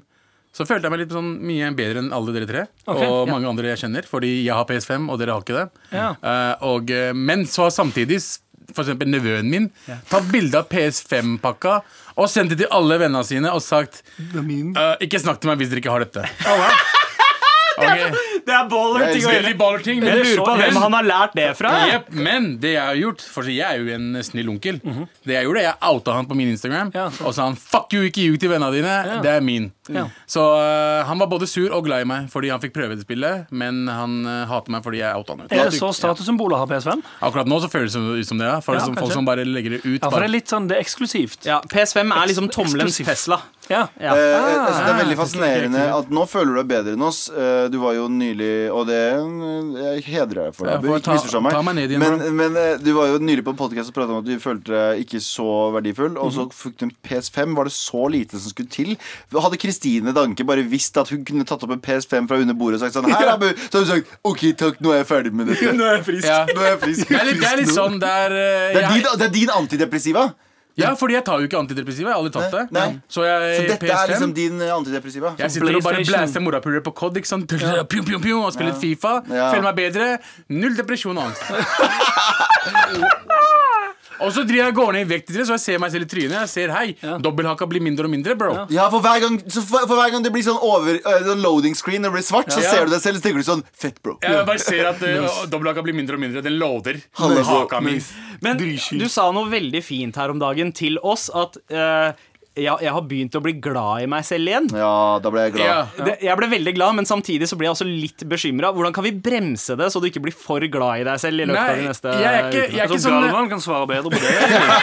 så 0.52 0.66
følte 0.68 0.85
jeg 0.85 0.92
meg 0.92 1.00
litt 1.00 1.14
sånn 1.16 1.32
mye 1.49 1.71
bedre 1.76 2.02
enn 2.02 2.12
alle 2.12 2.35
dere 2.37 2.49
tre. 2.49 2.62
okay, 2.85 3.09
og 3.09 3.25
ja. 3.25 3.32
mange 3.32 3.49
andre 3.49 3.73
jeg 3.73 3.82
kjenner, 3.87 4.09
fordi 4.09 4.32
jeg 4.42 4.52
har 4.52 4.68
PS5, 4.68 5.09
og 5.09 5.21
dere 5.21 5.37
har 5.37 5.44
ikke 5.47 5.56
det. 5.56 5.85
Ja. 5.97 6.11
Uh, 6.21 6.66
og, 6.75 6.92
eh, 6.92 7.12
men 7.16 7.47
så 7.49 7.71
samtidig 7.73 8.21
f.eks. 8.21 8.40
for 8.73 8.85
eksempel 8.85 9.09
nevøen 9.11 9.49
min 9.52 9.71
tatt 10.11 10.28
bilde 10.32 10.61
av 10.61 10.68
PS5-pakka 10.71 11.78
og 12.12 12.28
sendt 12.30 12.52
det 12.52 12.62
til 12.62 12.73
alle 12.73 13.00
vennene 13.00 13.25
sine 13.26 13.50
og 13.52 13.61
sagt 13.64 14.02
uh, 14.21 14.94
Ikke 15.02 15.21
snakk 15.21 15.40
til 15.40 15.50
meg 15.50 15.61
hvis 15.61 15.73
dere 15.73 15.82
ikke 15.82 15.97
har 15.97 16.04
dette. 16.04 16.28
Ok, 17.73 18.16
Det 18.46 18.54
er 18.54 18.68
baller-ting. 18.68 19.06
å 19.06 19.12
elsker 19.12 19.32
gjøre. 19.32 19.42
Veldig 19.42 19.58
baller 19.61 19.82
ting, 19.87 20.00
men 20.02 20.08
Jeg 20.08 20.25
lurer 20.26 20.44
på 20.46 20.56
hvem 20.58 20.78
han 20.82 20.92
har 20.99 21.04
lært 21.08 21.34
det 21.38 21.49
fra. 21.58 21.72
Yep, 21.92 22.11
men 22.26 22.49
det 22.62 22.72
jeg 22.75 22.82
har 22.87 22.99
gjort 22.99 23.20
For 23.32 23.42
jeg 23.50 23.62
er 23.66 23.78
jo 23.82 23.94
en 23.94 24.22
snill 24.26 24.49
onkel. 24.52 24.80
Det 25.26 25.37
jeg 25.37 25.46
gjorde, 25.46 25.62
jeg 25.62 25.75
outa 25.88 26.16
han 26.16 26.26
på 26.26 26.34
min 26.38 26.50
Instagram 26.52 26.90
Ja, 26.94 27.06
og 27.25 27.34
sa 27.37 27.46
han 27.49 27.56
fuck 27.56 27.92
you, 27.94 28.02
ikke 28.08 28.25
ljug 28.26 28.40
til 28.42 28.50
vennene 28.52 28.72
dine. 28.75 28.96
Det 29.22 29.30
er 29.37 29.40
min. 29.44 29.70
Ja. 29.92 30.06
Så 30.30 30.42
uh, 30.42 31.04
han 31.08 31.18
var 31.18 31.26
både 31.30 31.46
sur 31.50 31.72
og 31.75 31.84
glad 31.87 32.02
i 32.04 32.08
meg 32.08 32.28
fordi 32.32 32.50
han 32.52 32.61
fikk 32.62 32.75
prøve 32.76 32.94
det 32.96 33.04
spillet, 33.06 33.46
men 33.50 33.87
han 33.90 34.20
uh, 34.26 34.44
hater 34.50 34.70
meg 34.75 34.84
fordi 34.84 35.00
jeg 35.02 35.14
outa 35.18 35.34
han. 35.37 35.46
ut. 35.46 35.52
Er 35.52 35.70
det 35.70 35.78
så 35.78 35.90
statussymbol 35.94 36.54
å 36.54 36.61
ha 36.62 36.66
PS5? 36.70 37.02
Akkurat 37.22 37.46
nå 37.50 37.58
så 37.64 37.70
føles 37.72 37.92
det 37.94 38.02
ut 38.22 38.28
som 38.28 38.38
det. 38.42 38.46
Ja. 38.46 38.61
For 38.62 38.75
Ja, 38.78 38.84
som 38.87 38.94
folk 38.99 39.12
som 39.12 39.26
bare 39.28 39.44
legger 39.46 39.76
det 39.78 39.82
ut. 39.84 39.99
Ja, 40.02 40.11
for 40.11 40.18
det 40.22 40.28
er 40.30 40.34
litt 40.37 40.49
sånn, 40.52 40.68
det 40.70 40.78
er 40.78 40.84
eksklusivt. 40.87 41.46
Ja, 41.49 41.61
PS5 41.72 42.14
er 42.14 42.30
liksom 42.30 42.49
tommelens. 42.52 42.99
Tesla. 43.02 43.40
Ja. 43.70 43.87
Ja. 44.02 44.12
Uh, 44.12 44.18
jeg 44.18 44.58
synes 44.66 44.78
det 44.82 44.92
er 44.92 44.99
veldig 45.02 45.16
Ah, 45.16 45.20
fascinerende 45.22 45.82
at 45.99 46.08
nå 46.14 46.25
føler 46.30 46.54
du 46.56 46.61
deg 46.62 46.70
bedre 46.72 46.94
enn 46.96 47.04
oss. 47.06 47.25
Eh, 47.30 47.68
Du 47.72 47.78
var 47.82 47.94
jo 47.94 48.08
nylig 48.32 48.50
Og 48.74 48.86
det 48.88 48.98
eh, 49.14 49.94
Jeg 50.00 50.04
hedrer 50.08 50.40
deg 50.48 50.56
for 50.56 50.66
det. 50.66 50.74
Ja, 50.74 50.98
ta- 51.04 51.40
meg. 51.40 51.52
ta 51.52 51.62
meg 51.62 51.76
ned 51.78 51.92
igjen, 51.94 52.02
men, 52.02 52.36
men 52.36 52.56
eh, 52.58 52.76
du 52.82 52.90
var 52.96 53.12
jo 53.12 53.18
nylig 53.22 53.44
på 53.46 53.52
en 53.54 53.60
podcast 53.60 53.92
og 53.92 53.96
pratet 53.96 54.10
om 54.16 54.20
at 54.22 54.26
du 54.26 54.34
følte 54.42 54.72
deg 54.72 55.04
ikke 55.04 55.20
så 55.22 55.46
verdifull. 55.76 56.16
Og 56.18 56.32
Mhm. 56.32 56.34
så 56.36 56.46
fikk 56.52 56.76
du 56.80 56.84
en 56.88 56.94
PS5. 57.06 57.54
Var 57.56 57.64
det 57.70 57.72
så 57.76 58.02
lite 58.10 58.40
som 58.40 58.50
skulle 58.54 58.68
til? 58.72 58.96
Hadde 59.32 59.58
Kristine 59.60 60.12
Danke 60.16 60.44
bare 60.48 60.62
visst 60.66 60.96
at 61.00 61.08
hun 61.12 61.24
kunne 61.28 61.44
tatt 61.48 61.62
opp 61.62 61.70
en 61.76 61.80
PS5 61.82 62.28
fra 62.28 62.36
under 62.42 62.54
bordet 62.54 62.80
og 62.80 62.86
sagt 62.86 62.96
sånn 62.98 63.10
Her, 63.12 63.34
Abu! 63.34 63.48
Så 63.54 63.78
hadde 63.78 63.84
hun 63.86 63.90
sagt 63.94 64.16
OK, 64.24 64.44
takk, 64.56 64.80
nå 64.80 64.92
er 64.94 65.02
jeg 65.02 65.10
ferdig 65.12 65.32
med 65.34 65.46
dette. 65.52 65.72
Nå 65.76 65.84
er 65.88 65.98
jeg 66.00 66.06
frisk. 66.08 66.28
Ja. 66.28 66.42
Nå 66.48 66.60
er 66.62 66.70
jeg 66.76 66.80
frisk. 66.86 67.08
Det 67.08 67.20
er 67.20 67.28
litt, 67.30 67.40
det 67.42 67.50
er 67.52 67.60
litt 67.62 67.74
sånn 67.74 67.98
der 68.02 68.30
øh, 68.32 68.72
Det 68.72 68.80
er, 68.82 68.88
jeg, 68.88 69.02
din, 69.04 69.18
det 69.18 69.26
er 69.28 69.34
din 69.40 69.52
antidepressiva. 69.58 70.24
Ja, 70.80 70.94
fordi 70.96 71.12
jeg 71.18 71.24
tar 71.26 71.36
jo 71.42 71.46
ikke 71.48 71.58
antidepressiva. 71.60 72.08
Jeg 72.08 72.14
har 72.16 72.20
aldri 72.22 72.32
tatt 72.32 72.52
det. 72.54 72.62
Nei, 72.72 72.86
nei. 72.94 73.00
Så 73.12 73.20
jeg 73.26 73.56
Så 73.58 73.62
dette 73.68 73.86
er 73.86 73.90
PS5 73.92 74.08
liksom 74.14 74.32
din 74.38 74.54
eh, 74.60 74.72
antidepressiva. 74.72 75.28
Jeg 75.38 75.50
sitter 75.56 75.76
og 75.76 75.82
bare 75.84 76.04
blæser 76.06 76.40
morapuler 76.44 76.80
på 76.86 76.92
COD 76.96 77.14
ikke 77.20 77.28
sant? 77.28 77.44
Pjum, 77.92 78.04
pjum, 78.08 78.20
pjum, 78.24 78.40
og 78.46 78.52
spiller 78.56 78.72
litt 78.72 78.80
Fifa. 78.80 79.12
Ja. 79.28 79.50
Føler 79.52 79.64
meg 79.68 79.76
bedre. 79.82 80.04
Null 80.48 80.74
depresjon 80.78 81.18
og 81.18 81.24
angst. 81.28 81.42
og 84.22 84.32
så 84.34 84.44
driver 84.48 84.68
jeg 84.70 84.76
går 84.78 84.92
ned 84.96 85.04
i 85.06 85.10
vekt 85.10 85.32
så 85.32 85.56
jeg 85.56 85.62
ser 85.62 85.82
meg 85.82 85.92
selv 85.94 86.06
i 86.06 86.10
trynet. 86.12 86.36
Jeg 86.44 86.50
ser 86.52 86.72
hei, 86.74 86.86
dobbelthaka 87.22 87.66
blir 87.70 87.82
mindre 87.84 88.08
og 88.08 88.12
mindre, 88.14 88.36
bro. 88.38 88.52
Ja, 88.72 88.88
for 88.92 89.04
hver 89.04 89.20
gang, 89.24 89.38
så 89.50 89.62
for, 89.66 89.86
for 89.90 89.98
hver 89.98 90.12
gang 90.14 90.24
det 90.24 90.32
blir 90.34 90.44
sånn, 90.46 90.60
over, 90.62 90.98
sånn 91.26 91.42
loading 91.44 91.76
screen 91.78 92.02
og 92.04 92.10
det 92.12 92.18
blir 92.20 92.26
svart, 92.26 92.52
så 92.54 92.62
Ja. 92.62 92.70
ser 92.70 92.86
du 92.86 92.94
deg 92.94 93.02
selv 93.04 93.18
og 93.18 93.22
så 93.22 93.28
tenker 93.28 93.42
du 93.44 93.48
sånn 93.50 93.64
Fett, 93.82 94.02
bro. 94.02 94.16
Jeg 94.22 94.46
bare 94.46 94.62
ser 94.62 94.86
at 94.92 95.02
uh, 95.02 95.46
dobbelthaka 95.50 95.82
blir 95.84 95.96
mindre 95.96 96.18
og 96.18 96.22
mindre. 96.22 96.42
Den 96.44 96.58
loader. 96.60 97.00
Haka 97.18 97.80
mi. 97.82 97.98
Men 98.42 98.58
du 98.58 99.08
sa 99.08 99.28
noe 99.34 99.50
veldig 99.50 99.82
fint 99.84 100.16
her 100.18 100.32
om 100.32 100.40
dagen 100.42 100.72
til 100.74 100.98
oss, 101.02 101.28
at 101.34 101.58
eh, 101.70 102.12
jeg, 102.54 102.68
jeg 102.85 102.92
har 102.92 103.04
begynt 103.09 103.37
å 103.38 103.40
bli 103.44 103.52
glad 103.64 104.02
i 104.04 104.06
meg 104.12 104.25
selv 104.28 104.50
igjen. 104.50 104.66
Ja, 104.76 105.18
da 105.25 105.30
ble 105.32 105.47
jeg 105.47 105.54
glad. 105.54 105.66
Ja. 105.66 106.04
Det, 106.04 106.16
jeg 106.26 106.37
ble 106.37 106.49
veldig 106.52 106.75
glad, 106.76 106.97
men 106.99 107.06
samtidig 107.09 107.49
så 107.49 107.56
ble 107.56 107.68
jeg 107.71 107.75
også 107.76 107.87
litt 107.88 108.25
bekymra. 108.28 108.73
Hvordan 108.76 108.92
kan 108.92 109.06
vi 109.06 109.12
bremse 109.25 109.76
det, 109.80 109.88
så 109.94 110.02
du 110.02 110.09
ikke 110.11 110.21
blir 110.26 110.37
for 110.37 110.61
glad 110.68 111.00
i 111.00 111.06
deg 111.09 111.23
selv 111.23 111.40
i 111.40 111.47
løpet 111.49 111.56
Nei, 111.56 111.71
av 111.73 111.80
de 111.80 111.87
neste 111.88 112.12
jeg 112.12 112.28
er 112.28 112.50
ikke- 112.50 112.66
jeg 112.68 112.78
er 112.78 112.82
Altså, 112.82 112.99
ikke 112.99 113.04
sånn- 113.06 113.25
Galvan 113.25 113.49
kan 113.49 113.61
svare 113.64 113.87
bedre 113.88 114.11
på 114.12 114.21
det. 114.21 114.35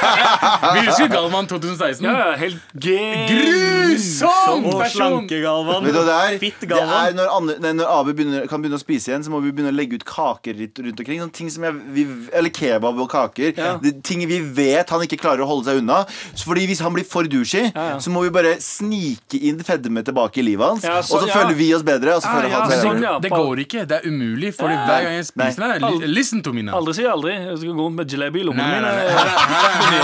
Vi 0.80 0.86
husker 0.88 1.08
Galvan 1.14 1.48
2016. 1.48 2.06
Ja, 2.10 2.36
helt 2.42 2.58
Grusom 2.74 4.64
person! 4.80 4.90
slanke-Galvan. 4.96 5.84
Vet 5.86 5.94
du 5.94 6.00
hva 6.00 6.06
det 6.10 6.18
er? 6.18 6.38
Fitt 6.42 6.66
Det 6.66 6.78
er 6.80 7.14
når, 7.18 7.32
andre, 7.36 7.56
nei, 7.64 7.72
når 7.80 7.92
Abu 7.94 8.12
begynner, 8.18 8.48
kan 8.50 8.62
begynne 8.64 8.80
å 8.80 8.82
spise 8.82 9.12
igjen, 9.12 9.24
så 9.26 9.34
må 9.34 9.42
vi 9.44 9.52
begynne 9.54 9.72
å 9.74 9.78
legge 9.78 10.00
ut 10.00 10.06
kaker 10.08 10.58
litt 10.58 10.80
rundt 10.82 11.00
omkring. 11.04 11.22
Sånne 11.24 11.36
ting 11.40 11.50
som 11.54 11.66
jeg, 11.68 11.78
vi, 11.96 12.06
eller 12.34 12.54
kebab 12.54 13.00
og 13.04 13.10
kaker. 13.12 13.54
Det, 13.84 13.94
ting 14.08 14.26
vi 14.30 14.40
vet 14.42 14.90
han 14.94 15.06
ikke 15.06 15.20
klarer 15.22 15.46
å 15.46 15.50
holde 15.50 15.70
seg 15.70 15.82
unna. 15.84 16.02
Så 16.34 16.48
fordi 16.50 16.68
Hvis 16.70 16.82
han 16.86 16.94
blir 16.94 17.06
for 17.10 17.26
douchey, 17.60 18.00
så 18.02 18.10
må 18.14 18.24
vi 18.24 18.30
bare 18.34 18.56
snike 18.64 19.40
inn 19.50 19.60
fedme 19.64 20.04
tilbake 20.06 20.38
i 20.40 20.46
livet 20.46 20.66
hans. 20.68 20.84
Ja, 20.84 21.02
så- 21.02 21.16
og 21.18 21.24
så 21.24 21.28
ja. 21.28 21.34
føler 21.36 21.56
vi 21.60 21.74
oss 21.76 21.84
bedre. 21.84 22.16
Og 22.16 22.22
så 22.24 22.28
føler 22.32 22.50
ja, 22.50 22.60
han 22.60 22.70
seg 22.72 22.80
sånn, 22.84 23.02
ja. 23.04 23.20
Det 23.20 23.30
går 23.32 23.60
ikke. 23.66 23.86
Det 23.88 24.00
er 24.00 24.08
umulig. 24.10 24.54
Fordi 24.56 24.76
hver 24.76 25.04
gang 25.04 25.14
jeg 25.20 25.26
spiser 25.26 25.80
den, 25.80 26.14
listen 26.14 26.42
to 26.44 26.54
me 26.54 26.62
now. 26.62 26.76
Aldri 26.80 26.94
si 26.96 27.04
aldri. 27.04 27.34
Jeg 27.50 27.58
skal 27.58 27.74
gå 27.74 27.86
rundt 27.88 27.96
med 27.96 28.08
jalebi 28.16 28.40
i 28.40 28.44
lommen 28.44 28.58
Nei, 28.60 28.80
nei, 28.80 28.96
nei. 28.96 30.00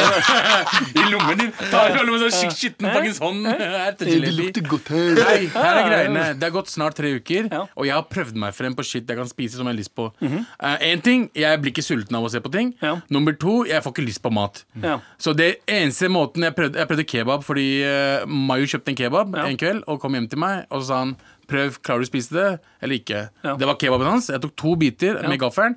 I 1.06 1.06
lommen 1.12 1.38
din. 1.40 1.52
Ta 1.72 1.86
i 1.90 1.94
lommen 1.98 2.22
sånn 2.26 2.34
skik- 2.36 2.56
skitten 2.60 2.90
fuckings 2.92 3.20
hånd. 3.24 3.46
Det 4.00 4.34
lukter 4.36 4.66
godt 4.68 4.92
her. 4.94 5.14
Nei, 5.20 5.38
her 5.54 5.80
er 5.82 5.90
greiene. 5.90 6.26
Det 6.40 6.48
har 6.50 6.54
gått 6.56 6.72
snart 6.72 6.96
tre 7.00 7.14
uker, 7.20 7.50
og 7.76 7.86
jeg 7.88 7.96
har 7.96 8.06
prøvd 8.12 8.36
meg 8.46 8.56
frem 8.58 8.76
på 8.78 8.86
shit 8.86 9.06
jeg 9.08 9.18
kan 9.20 9.30
spise 9.30 9.60
som 9.60 9.68
jeg 9.70 9.76
har 9.76 9.80
lyst 9.80 9.94
på. 9.98 10.10
Én 10.86 11.02
ting, 11.06 11.28
jeg 11.36 11.62
blir 11.62 11.72
ikke 11.74 11.86
sulten 11.86 12.16
av 12.18 12.26
å 12.28 12.32
se 12.32 12.42
på 12.44 12.52
ting. 12.54 12.74
Nummer 13.14 13.34
to, 13.40 13.64
jeg 13.70 13.84
får 13.86 13.96
ikke 13.96 14.08
lyst 14.08 14.22
på 14.26 14.32
mat. 14.36 14.64
Så 15.22 15.36
det 15.36 15.56
eneste 15.68 16.10
måten 16.12 16.44
Jeg 16.46 16.54
prøvde, 16.56 16.78
jeg 16.78 16.88
prøvde 16.90 17.06
kebab 17.10 17.45
fordi 17.46 17.68
uh, 17.86 18.26
Mayu 18.28 18.66
kjøpte 18.68 18.92
en 18.94 18.98
kebab 19.00 19.36
Ja. 19.38 19.46
en 19.50 19.58
kveld 19.62 19.84
og 19.88 20.02
kom 20.04 20.18
hjem 20.18 20.28
til 20.32 20.42
meg, 20.42 20.66
og 20.70 20.82
så 20.84 20.88
sa 20.92 21.00
han 21.06 21.16
Prøv, 21.46 21.76
klarer 21.86 22.02
du 22.02 22.08
å 22.08 22.10
spise 22.10 22.34
det 22.34 22.46
eller 22.82 22.98
ikke? 22.98 23.20
Ja. 23.46 23.52
Det 23.62 23.68
var 23.70 23.76
kebaben 23.78 24.08
hans. 24.10 24.32
Jeg 24.34 24.42
tok 24.42 24.56
to 24.58 24.72
biter 24.82 25.20
med 25.30 25.38
gaffelen. 25.44 25.76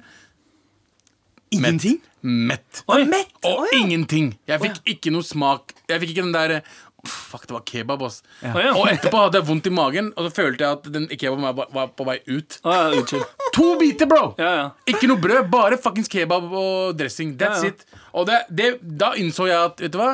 Ingenting? 1.52 1.98
Mett. 2.24 2.82
Oi. 2.88 3.02
Mett? 3.08 3.30
Og 3.46 3.62
Å, 3.64 3.66
ingenting. 3.76 4.32
Jeg 4.48 4.60
fikk 4.64 4.80
ikke 4.96 5.12
noe 5.14 5.24
smak. 5.24 5.72
Jeg 5.88 6.00
fikk 6.02 6.14
ikke 6.16 6.24
den 6.26 6.36
der 6.36 6.60
Fuck, 7.08 7.44
det 7.46 7.54
var 7.54 7.62
kebab, 7.62 8.00
ass. 8.08 8.16
Ja. 8.42 8.72
Og 8.74 8.88
etterpå 8.90 9.20
hadde 9.22 9.38
jeg 9.38 9.46
vondt 9.46 9.68
i 9.70 9.72
magen, 9.72 10.08
og 10.18 10.26
så 10.26 10.32
følte 10.34 10.64
jeg 10.66 10.78
at 10.80 10.88
den 10.92 11.04
kebaben 11.12 11.44
var, 11.46 11.68
var 11.72 11.92
på 11.94 12.04
vei 12.08 12.16
ut. 12.26 12.56
Oh, 12.66 12.90
ja. 12.96 13.20
To 13.54 13.68
biter, 13.78 14.08
bro! 14.10 14.32
Ja, 14.36 14.48
ja. 14.58 14.64
Ikke 14.90 15.06
noe 15.08 15.20
brød, 15.22 15.46
bare 15.52 15.78
fuckings 15.80 16.10
kebab 16.10 16.48
og 16.50 16.98
dressing. 16.98 17.36
That's 17.38 17.62
Ja, 17.62 17.70
ja. 17.70 17.76
it. 17.76 17.86
Og 18.18 18.26
det, 18.28 18.40
det, 18.50 18.68
da 18.98 19.12
innså 19.20 19.46
jeg 19.48 19.60
at, 19.70 19.78
vet 19.86 19.94
du 19.94 20.00
hva? 20.02 20.10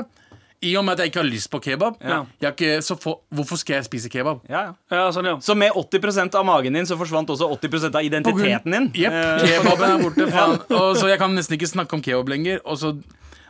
I 0.64 0.72
og 0.80 0.84
med 0.86 0.94
at 0.96 1.02
jeg 1.04 1.12
ikke 1.12 1.20
har 1.22 1.28
lyst 1.28 1.50
på 1.52 1.60
kebab, 1.60 1.98
Ja. 2.00 2.22
jeg 2.40 2.48
har 2.48 2.54
ikke, 2.56 2.82
så 2.82 2.96
for, 3.00 3.20
hvorfor 3.34 3.56
skal 3.60 3.76
jeg 3.76 3.84
spise 3.88 4.08
kebab? 4.12 4.40
Ja, 4.48 4.62
ja. 4.68 4.72
Ja, 4.90 5.10
sånn, 5.12 5.26
ja. 5.28 5.36
Så 5.44 5.54
med 5.56 5.72
80% 5.76 6.34
av 6.40 6.44
magen 6.48 6.72
din 6.78 6.86
så 6.88 6.96
forsvant 6.96 7.28
også 7.28 7.48
80% 7.58 7.94
av 7.94 8.02
identiteten 8.08 8.72
din. 8.72 8.88
Jepp, 8.94 9.12
Eh, 9.12 9.44
kebaben 9.44 9.90
er 9.90 10.02
borte. 10.02 10.30
Faen. 10.32 10.58
Og 10.72 10.96
så 10.96 11.08
jeg 11.12 11.18
kan 11.20 11.34
nesten 11.36 11.58
ikke 11.58 11.68
snakke 11.70 11.92
om 11.94 12.02
kebab 12.02 12.28
lenger. 12.32 12.60
Og 12.64 12.78
så, 12.80 12.94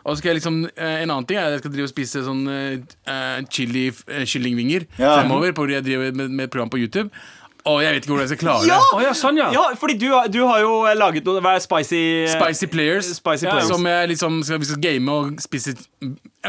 og 0.05 0.11
så 0.13 0.19
skal 0.19 0.33
jeg 0.35 0.41
liksom 0.43 0.59
eh, 0.77 1.03
En 1.03 1.11
annen 1.11 1.25
ting 1.27 1.39
er 1.39 1.47
at 1.47 1.53
jeg 1.57 1.63
skal 1.65 1.73
drive 1.73 1.89
og 1.89 1.95
spise 1.95 2.25
sånn 2.27 2.43
uh, 2.51 3.41
chili 3.51 3.87
uh, 3.91 4.25
kyllingvinger 4.29 4.85
Ja. 4.99 5.21
fremover. 5.23 5.55
Fordi 5.57 5.79
jeg 5.79 5.85
driver 5.85 6.13
med, 6.13 6.31
med 6.31 6.45
et 6.45 6.51
program 6.51 6.71
på 6.71 6.79
YouTube. 6.83 7.09
Og 7.65 7.79
jeg 7.81 7.95
vet 7.95 8.03
ikke 8.05 8.13
hvordan 8.13 8.29
jeg 8.29 8.37
skal 8.37 8.43
klare 8.43 8.67
Ja! 8.69 8.77
det. 8.77 8.93
Oh, 8.93 9.01
ja, 9.01 9.13
sånn, 9.17 9.39
ja. 9.41 9.47
Ja, 9.55 9.63
fordi 9.81 9.95
du, 9.97 10.11
har- 10.13 10.29
du 10.29 10.43
har 10.45 10.61
jo 10.61 10.73
laget 11.01 11.25
noe 11.25 11.41
Hva 11.41 11.55
er 11.57 11.63
spicy 11.65 12.03
Spicy 12.29 12.67
Players. 12.69 13.09
Spicy 13.17 13.47
Ja, 13.47 13.55
players. 13.55 13.69
Som 13.73 13.87
jeg 13.89 14.09
liksom 14.13 14.43
skal, 14.45 14.59
vi 14.61 14.65
skal 14.69 14.83
game 14.85 15.09
og 15.15 15.41
spise 15.41 15.73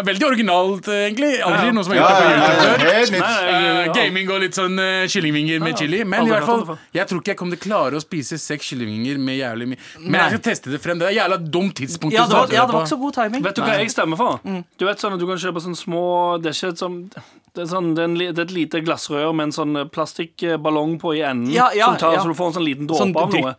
Veldig 0.04 0.26
originalt, 0.28 0.88
eh, 0.88 1.06
egentlig. 1.08 1.42
Aldri 1.42 1.68
Ja. 1.68 1.72
noen 1.72 1.84
som 1.84 1.94
har 1.94 2.00
gjort 2.02 2.10
det 2.10 2.26
på 2.26 2.32
YouTube 2.32 3.22
før. 3.22 3.86
Eh, 3.86 3.94
gaming 3.94 4.30
og 4.30 4.42
litt 4.42 4.58
sånn 4.58 4.80
uh, 4.80 5.08
kyllingvinger 5.08 5.62
med 5.62 5.78
chili. 5.78 6.04
Men 6.04 6.20
Aldri 6.20 6.34
i 6.34 6.40
hvert 6.40 6.46
fall, 6.46 6.78
jeg 6.94 7.08
tror 7.08 7.22
ikke 7.22 7.32
jeg 7.32 7.38
kommer 7.38 7.56
til 7.56 7.62
å 7.62 7.66
klare 7.70 7.96
å 7.96 8.02
spise 8.04 8.38
seks 8.38 8.72
kyllingvinger 8.74 9.18
med 9.18 9.40
jævlig 9.40 9.68
mye. 9.72 9.80
Men 10.00 10.12
Nei. 10.12 10.20
jeg 10.20 10.30
skal 10.36 10.44
teste 10.52 10.72
det 10.72 10.82
frem. 10.84 11.00
Det 11.00 11.08
er 11.08 11.16
jævla 11.22 11.38
dumt 11.40 11.76
tidspunkt. 11.80 12.14
ja, 12.14 12.26
det 12.28 12.36
var, 12.36 12.52
ja, 12.52 12.66
det 12.66 12.74
var 12.74 12.84
ikke 12.84 12.96
så 12.96 13.00
god 13.00 13.14
timing. 13.14 13.44
Vet 13.44 13.56
du 13.56 13.62
hva 13.62 13.80
jeg 13.80 13.92
stemmer 13.96 14.18
for? 14.18 14.40
Du 14.78 14.86
vet 14.86 15.00
sånn 15.00 15.14
at 15.14 15.20
du 15.20 15.28
kan 15.28 15.38
kjøpe 15.38 15.64
sånne 15.64 15.80
små 15.80 16.04
Det 16.42 16.52
er 16.52 16.56
ikke 16.60 16.74
et 16.76 16.84
sånn 16.84 17.10
det 17.56 17.64
er, 17.64 17.68
sånn, 17.72 17.94
det, 17.96 18.02
er 18.04 18.10
en, 18.10 18.16
det 18.20 18.36
er 18.36 18.48
et 18.50 18.52
lite 18.52 18.82
glassrør 18.84 19.32
med 19.32 19.48
en 19.48 19.56
sånn 19.56 19.78
plastikkballong 19.88 20.98
på 21.00 21.14
i 21.16 21.22
enden. 21.24 21.54
Ja, 21.54 21.70
ja, 21.72 21.86
som 21.94 22.02
tar, 22.02 22.18
ja. 22.18 22.24
Så 22.26 22.28
du 22.28 22.36
får 22.36 22.52
en 22.52 22.56
sånn 22.58 22.66
liten 22.68 22.90
dråpe 22.90 23.00
Sånn 23.00 23.16
av 23.16 23.32
noe. 23.32 23.54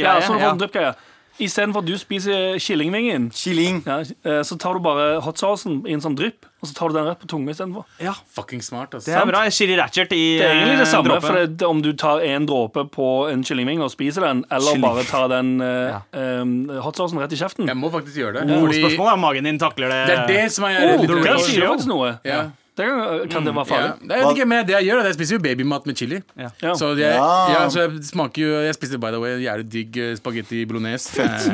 Ja, 0.00 0.14
så 0.24 0.32
du 0.32 0.38
får 0.38 0.46
ja. 0.46 0.52
en 0.54 0.62
dryppgreie. 0.62 0.94
Istedenfor 1.40 1.80
at 1.80 1.86
du 1.88 1.94
spiser 1.98 2.58
kyllingvingen, 2.60 3.30
Killing. 3.32 3.82
ja, 3.86 4.00
eh, 4.00 4.42
så 4.44 4.58
tar 4.60 4.74
du 4.74 4.80
bare 4.84 5.20
hot 5.24 5.38
saucen 5.40 5.80
i 5.88 5.92
en 5.96 6.00
sånn 6.04 6.14
drypp, 6.14 6.44
og 6.62 6.68
så 6.68 6.74
tar 6.76 6.88
du 6.92 6.94
den 6.98 7.06
rett 7.08 7.18
på 7.22 7.26
tunga 7.26 7.50
istedenfor. 7.54 7.84
Ja, 7.98 8.12
Fucking 8.36 8.60
smart, 8.62 8.94
ass. 8.94 9.04
det 9.08 9.14
er 9.16 9.24
bra. 9.26 9.40
Chili 9.50 9.74
Ratchet 9.80 10.12
i 10.12 10.38
Det 10.38 10.44
er 10.44 10.54
egentlig 10.60 10.78
det 10.78 10.86
eh, 10.86 10.92
samme, 10.92 11.20
for 11.24 11.46
det, 11.46 11.62
om 11.66 11.80
du 11.82 11.92
tar 11.94 12.20
en 12.20 12.46
dråpe 12.46 12.84
på 12.92 13.08
en 13.32 13.42
kyllingving 13.42 13.80
og 13.82 13.90
spiser 13.90 14.20
den, 14.28 14.44
eller 14.50 14.76
Kylling. 14.76 14.82
bare 14.82 15.04
tar 15.08 15.28
den 15.32 15.60
eh, 15.60 15.88
Ja. 15.88 16.00
eh, 16.12 16.80
hot 16.84 16.96
saucen 17.00 17.18
rett 17.18 17.32
i 17.32 17.36
kjeften. 17.40 17.66
Jeg 17.66 17.76
må 17.80 17.90
faktisk 17.90 18.16
gjøre 18.20 18.40
det. 18.44 18.50
Oh, 18.52 18.66
Fordi 18.66 18.82
Spørsmålet 18.84 19.08
er 19.08 19.12
om 19.14 19.20
magen 19.20 19.44
din 19.44 19.58
takler 19.58 19.88
det. 19.88 20.06
det 20.12 20.18
er 20.18 20.26
det 20.28 20.52
som 20.52 20.64
er 20.68 20.78
Oh, 20.94 21.00
litt 21.00 21.08
det 21.08 21.26
ratio. 21.32 21.46
sier 21.48 21.68
faktisk 21.72 21.88
noe. 21.88 22.18
Ja. 22.24 22.50
Det 22.82 23.22
Det 23.22 23.30
kan, 23.32 23.44
det 23.46 23.54
være 23.54 23.66
Ja, 23.66 23.74
farlig? 23.74 24.08
det 24.08 24.16
er 24.18 24.30
ikke 24.32 24.46
med 24.48 24.66
det 24.66 24.74
jeg 24.76 24.84
gjør. 24.88 24.96
er 24.96 25.00
at 25.00 25.06
Jeg 25.12 25.14
spiser 25.18 25.36
jo 25.36 25.42
babymat 25.46 25.86
med 25.86 25.96
chili. 25.96 26.18
Ja. 26.38 26.48
Så, 26.74 26.92
jeg, 26.98 27.14
Ja. 27.14 27.48
ja, 27.52 27.68
så 27.68 27.78
jeg 27.86 28.02
smaker 28.10 28.42
jo 28.42 28.50
Jeg 28.66 28.74
spiste 28.74 28.98
by 29.00 29.10
the 29.14 29.20
way 29.20 29.38
jævlig 29.42 29.66
digg 29.70 29.96
eh, 29.96 30.14
spagetti 30.16 30.64
bolognese. 30.66 31.08
Fett. 31.12 31.48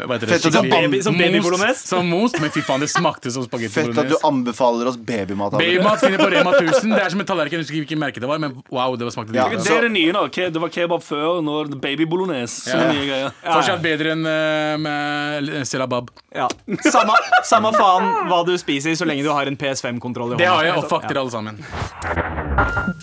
hva 0.00 0.14
heter 0.16 0.26
det? 0.26 0.28
Fett 0.40 0.46
at 0.46 0.62
du 0.62 0.70
Baby, 0.70 1.00
som 1.02 1.16
baby 1.18 1.40
bolognese? 1.42 1.86
Som 1.86 2.06
most, 2.08 2.40
men 2.40 2.50
fy 2.50 2.60
faen, 2.62 2.80
det 2.80 2.90
smakte 2.90 3.30
som 3.30 3.44
spagetti 3.44 3.72
Fett 3.74 3.88
at 3.88 3.94
du 3.94 4.00
bolognese. 4.00 4.24
anbefaler 4.30 4.86
oss 4.92 4.96
babymat. 4.96 5.52
Babymat 5.58 6.00
finner 6.00 6.18
på 6.18 6.30
Rema 6.32 6.52
1000. 6.58 6.94
Det 6.94 7.02
er 7.04 7.08
som 7.10 7.20
en 7.20 7.26
tallerken. 7.26 7.58
Jeg 7.58 7.64
husker 7.66 7.74
ikke 7.76 7.86
hvilket 7.94 7.98
merke 8.00 8.20
det 8.20 8.28
var, 8.28 8.38
men 8.38 8.62
wow, 8.70 8.96
det 8.96 9.04
var 9.04 9.12
smakte 9.12 9.34
Ja. 9.34 9.48
digg. 9.48 9.58
Det 9.64 9.70
er 9.76 9.82
det 9.88 9.92
nye 9.92 10.12
nå. 10.12 10.26
Ke- 10.30 10.50
Det 10.50 10.60
var 10.60 10.68
kebab 10.68 11.02
før, 11.02 11.42
nå 11.42 11.60
er 11.64 11.68
det 11.70 11.80
baby 11.80 12.04
bolognese. 12.06 12.70
Som 12.70 12.80
Ja. 12.80 12.86
er 12.86 12.92
nye 12.94 13.06
greier. 13.10 13.30
Fortsatt 13.44 13.82
bedre 13.82 14.12
enn 14.16 14.24
uh, 14.26 14.76
med 14.78 15.66
Selabab. 15.66 16.10
Ja. 16.34 16.48
Samme, 16.86 17.14
samme 17.44 17.72
faen 17.74 18.28
hva 18.30 18.44
du 18.46 18.56
spiser, 18.58 18.92
så 18.94 19.04
lenge 19.06 19.22
du 19.24 19.30
har 19.32 19.46
en 19.46 19.56
PS5-kontroll 19.56 20.30
i 20.30 20.34
hånda. 20.34 20.38
Det 20.38 20.46
har 20.46 20.62
jeg, 20.64 20.69
og 20.78 20.88
fuck 20.90 21.06
dere 21.08 21.20
alle 21.22 21.30
sammen. 21.34 21.60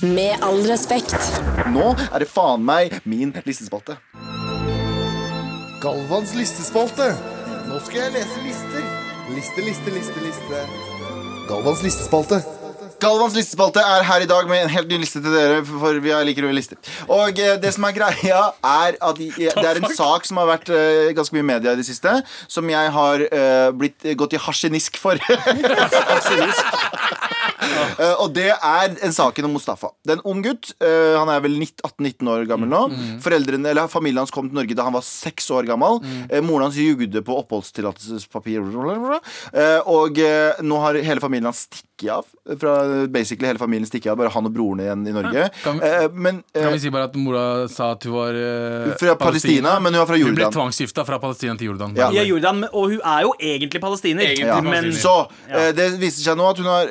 Med 0.03 0.43
all 0.45 0.61
respekt. 0.69 1.15
Nå 1.73 1.91
er 2.11 2.19
det 2.23 2.29
faen 2.31 2.63
meg 2.67 2.99
min 3.09 3.33
listespalte. 3.47 3.97
Galvans 5.81 6.33
listespalte. 6.37 7.11
Nå 7.67 7.79
skal 7.85 8.07
jeg 8.07 8.13
lese 8.17 8.43
lister. 8.45 8.83
Liste, 9.35 9.61
liste, 9.65 9.91
liste, 9.93 10.19
liste. 10.23 10.61
Galvans 11.49 11.83
listespalte. 11.85 12.39
Galvans 12.97 13.35
listespalte 13.37 13.77
er 13.85 14.01
her 14.07 14.23
i 14.25 14.27
dag 14.29 14.47
med 14.49 14.63
en 14.63 14.71
helt 14.73 14.87
ny 14.89 14.97
liste 15.03 15.19
til 15.21 15.29
dere. 15.35 15.59
For 15.69 15.99
vi 16.01 16.09
liker 16.25 16.47
å 16.47 16.53
lister 16.55 16.79
Og 17.13 17.37
eh, 17.39 17.53
det 17.61 17.69
som 17.75 17.85
er 17.85 17.93
greia, 17.93 18.39
er 18.65 18.97
at 19.05 19.19
i- 19.21 19.29
det 19.37 19.53
er 19.69 19.77
en 19.83 19.85
sak 19.93 20.25
som 20.25 20.39
har 20.41 20.47
vært 20.49 20.71
eh, 20.73 21.11
ganske 21.13 21.35
mye 21.37 21.45
i 21.45 21.49
media 21.51 21.75
i 21.75 21.77
det 21.77 21.85
siste, 21.85 22.15
som 22.49 22.65
jeg 22.73 22.89
har 22.95 23.21
eh, 23.27 23.69
blitt 23.77 24.01
gått 24.17 24.33
i 24.33 24.41
harsenisk 24.41 24.97
for. 24.97 25.13
Eh, 27.97 28.13
og 28.21 28.29
det 28.35 28.51
er 28.53 28.91
en 29.03 29.13
saken 29.15 29.45
om 29.47 29.53
Mustafa. 29.55 29.89
Det 30.05 30.13
er 30.13 30.19
en 30.19 30.25
ung 30.29 30.41
gutt. 30.45 30.69
Uh, 30.83 31.15
han 31.17 31.29
er 31.33 31.39
vel 31.41 31.55
18-19 31.57 32.29
år 32.29 32.43
gammel 32.49 32.69
nå. 32.69 32.81
Foreldrene, 33.23 33.71
eller 33.71 33.87
Familien 33.89 34.21
hans 34.21 34.33
kom 34.33 34.49
til 34.51 34.57
Norge 34.59 34.75
da 34.77 34.85
han 34.85 34.93
var 34.93 35.05
seks 35.05 35.49
år 35.55 35.65
gammel. 35.69 35.97
Eh, 36.29 36.43
moren 36.45 36.67
hans 36.67 36.77
jugde 36.77 37.23
på 37.25 37.37
oppholdstillatelsespapir. 37.41 38.61
Eh, 39.53 39.79
og 39.89 40.19
nå 40.67 40.79
har 40.83 40.99
hele 41.07 41.23
familien 41.23 41.49
hans 41.49 41.65
stikket 41.67 42.11
av. 42.13 42.25
Fra 42.61 42.73
basically 43.09 43.49
hele 43.49 43.59
familien 43.59 43.87
stikket 43.89 44.11
av 44.13 44.19
Bare 44.21 44.29
han 44.35 44.45
og 44.45 44.53
broren 44.53 44.83
igjen 44.83 45.07
i 45.09 45.15
Norge. 45.15 45.47
Kan- 45.63 45.81
Eh, 45.87 46.07
men 46.13 46.43
Kan 46.53 46.73
vi 46.73 46.79
si 46.79 46.89
bare 46.93 47.05
at 47.09 47.15
mora 47.15 47.67
sa 47.69 47.91
at 47.91 48.03
hun 48.03 48.13
var 48.13 48.33
Fra 48.99 49.15
Palestina, 49.15 49.79
men 49.79 49.93
hun 49.93 49.99
var 50.03 50.07
fra 50.07 50.17
Jordan. 50.17 50.35
Hun 50.35 50.41
ble 50.43 50.51
tvangsgifta 50.53 51.05
fra 51.05 51.19
Palestina 51.19 51.55
til 51.57 51.67
Jordan. 51.71 51.95
Ja. 51.95 52.11
Ja, 52.11 52.23
Jordan, 52.23 52.63
og 52.73 52.89
hun 52.91 53.01
er 53.03 53.21
jo 53.23 53.33
egentlig 53.39 53.81
palestiner. 53.81 54.23
Egentlig 54.23 54.45
Ja. 54.45 54.61
Men. 54.61 54.91
Så 54.93 55.27
det 55.75 55.99
viser 55.99 56.23
seg 56.23 56.37
nå 56.37 56.49
at 56.49 56.57
hun 56.57 56.65
har 56.65 56.85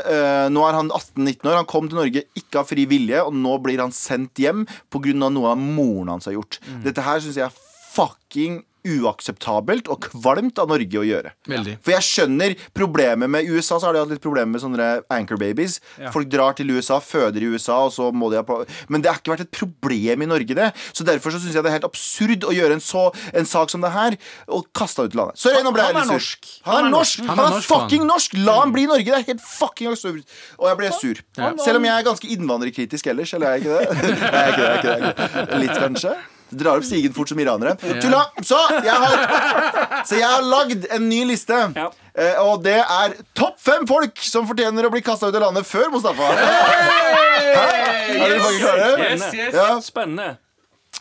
eh, 0.00 0.46
Nå 0.52 0.64
er 0.66 0.78
han 0.78 0.90
18-19 0.90 1.48
år. 1.48 1.58
Han 1.60 1.70
kom 1.70 1.88
til 1.90 2.00
Norge 2.00 2.24
ikke 2.38 2.62
av 2.62 2.68
fri 2.70 2.86
vilje, 2.90 3.22
og 3.24 3.36
nå 3.36 3.56
blir 3.64 3.82
han 3.82 3.94
sendt 3.94 4.40
hjem 4.42 4.66
pga. 4.92 5.14
noe 5.22 5.54
av 5.54 5.60
moren 5.60 6.14
hans 6.14 6.28
har 6.30 6.36
gjort. 6.38 6.60
Dette 6.84 7.04
her 7.04 7.22
syns 7.22 7.38
jeg 7.40 7.48
er 7.48 7.58
fucking 7.92 8.62
uakseptabelt 8.88 9.88
og 9.92 10.08
kvalmt 10.08 10.58
av 10.62 10.70
Norge 10.72 10.98
å 11.00 11.04
gjøre. 11.06 11.32
Veldig. 11.50 11.76
For 11.84 11.94
jeg 11.94 12.06
skjønner 12.06 12.54
problemet 12.76 13.30
med 13.30 13.48
USA, 13.50 13.78
så 13.78 13.88
har 13.88 13.96
de 13.96 14.02
hatt 14.02 14.12
litt 14.14 14.22
problemer 14.24 14.54
med 14.56 14.62
sånne 14.64 14.88
anchor 15.12 15.38
babies. 15.40 15.78
Folk 16.14 16.30
drar 16.32 16.56
til 16.58 16.70
USA, 16.74 16.98
føder 17.02 17.44
i 17.44 17.50
USA, 17.52 17.78
og 17.86 17.92
så 17.94 18.10
må 18.14 18.30
de 18.32 18.40
ha 18.40 18.58
Men 18.92 19.02
det 19.04 19.10
har 19.12 19.20
ikke 19.20 19.34
vært 19.34 19.46
et 19.46 19.52
problem 19.54 20.24
i 20.26 20.30
Norge, 20.30 20.56
det. 20.58 20.70
Så 20.92 21.06
derfor 21.06 21.34
så 21.34 21.40
syns 21.42 21.54
jeg 21.56 21.64
det 21.64 21.70
er 21.72 21.78
helt 21.78 21.88
absurd 21.88 22.46
å 22.48 22.54
gjøre 22.54 22.78
en, 22.78 22.84
så, 22.84 23.08
en 23.32 23.48
sak 23.48 23.70
som 23.72 23.84
det 23.84 23.92
her 23.94 24.18
og 24.48 24.66
kaste 24.76 25.06
ut 25.06 25.14
i 25.14 25.20
landet. 25.20 25.38
Sorry, 25.40 25.62
nå 25.64 25.72
ble 25.74 25.86
jeg 25.86 25.94
Han 25.94 26.02
litt 26.02 26.10
sur. 26.10 26.18
norsk. 26.18 26.50
Han 26.66 26.86
er 26.88 26.92
norsk! 26.96 27.22
Han 27.28 27.38
er 27.38 27.50
norsk, 27.56 27.68
fucking 27.70 28.04
han. 28.04 28.10
norsk! 28.12 28.36
La 28.42 28.58
han 28.60 28.74
bli 28.74 28.86
i 28.86 28.90
Norge! 28.90 29.08
Det 29.12 29.18
er 29.22 29.28
helt 29.32 29.46
fucking 29.46 29.92
absurd. 29.92 30.22
Og 30.58 30.68
jeg 30.70 30.80
ble 30.82 30.92
sur. 30.98 31.22
Selv 31.62 31.78
om 31.80 31.88
jeg 31.88 31.94
er 31.94 32.06
ganske 32.10 32.30
innvandrerkritisk 32.36 33.10
ellers, 33.12 33.32
eller 33.38 33.52
er 33.52 33.58
jeg 33.58 33.66
ikke 33.66 33.80
det? 33.80 34.12
Nei, 34.32 34.44
jeg 34.44 34.44
er 34.44 34.52
ikke 34.52 34.62
det, 34.62 34.68
jeg 34.68 34.76
er 34.76 34.78
ikke 34.78 34.86
det, 34.86 34.92
jeg 34.92 35.08
er 35.08 35.12
ikke 35.12 35.50
det. 35.50 35.60
Litt, 35.62 35.76
kanskje. 35.78 36.14
Drar 36.52 36.80
opp 36.80 36.86
stigen 36.86 37.14
fort 37.16 37.32
som 37.32 37.40
iranere. 37.40 37.74
Tulla! 38.02 38.26
Så 38.44 38.58
jeg 38.84 38.92
har, 38.92 40.04
så 40.08 40.18
jeg 40.18 40.28
har 40.28 40.44
lagd 40.44 40.86
en 40.92 41.08
ny 41.08 41.22
liste. 41.30 41.58
Ja. 41.76 41.88
Eh, 42.12 42.38
og 42.44 42.60
det 42.66 42.76
er 42.82 43.14
topp 43.38 43.56
fem 43.62 43.86
folk 43.88 44.20
som 44.20 44.44
fortjener 44.48 44.84
å 44.84 44.92
bli 44.92 45.00
kasta 45.04 45.30
ut 45.30 45.36
av 45.38 45.46
landet 45.48 45.68
før 45.68 45.88
Mustafa. 45.94 46.32
Hæ? 46.36 47.66
Er 48.12 48.34
dere 48.34 48.56
klare? 48.60 48.88
Yes, 49.06 49.28
yes. 49.32 49.54
Ja. 49.56 49.68
Spennende. 49.84 50.34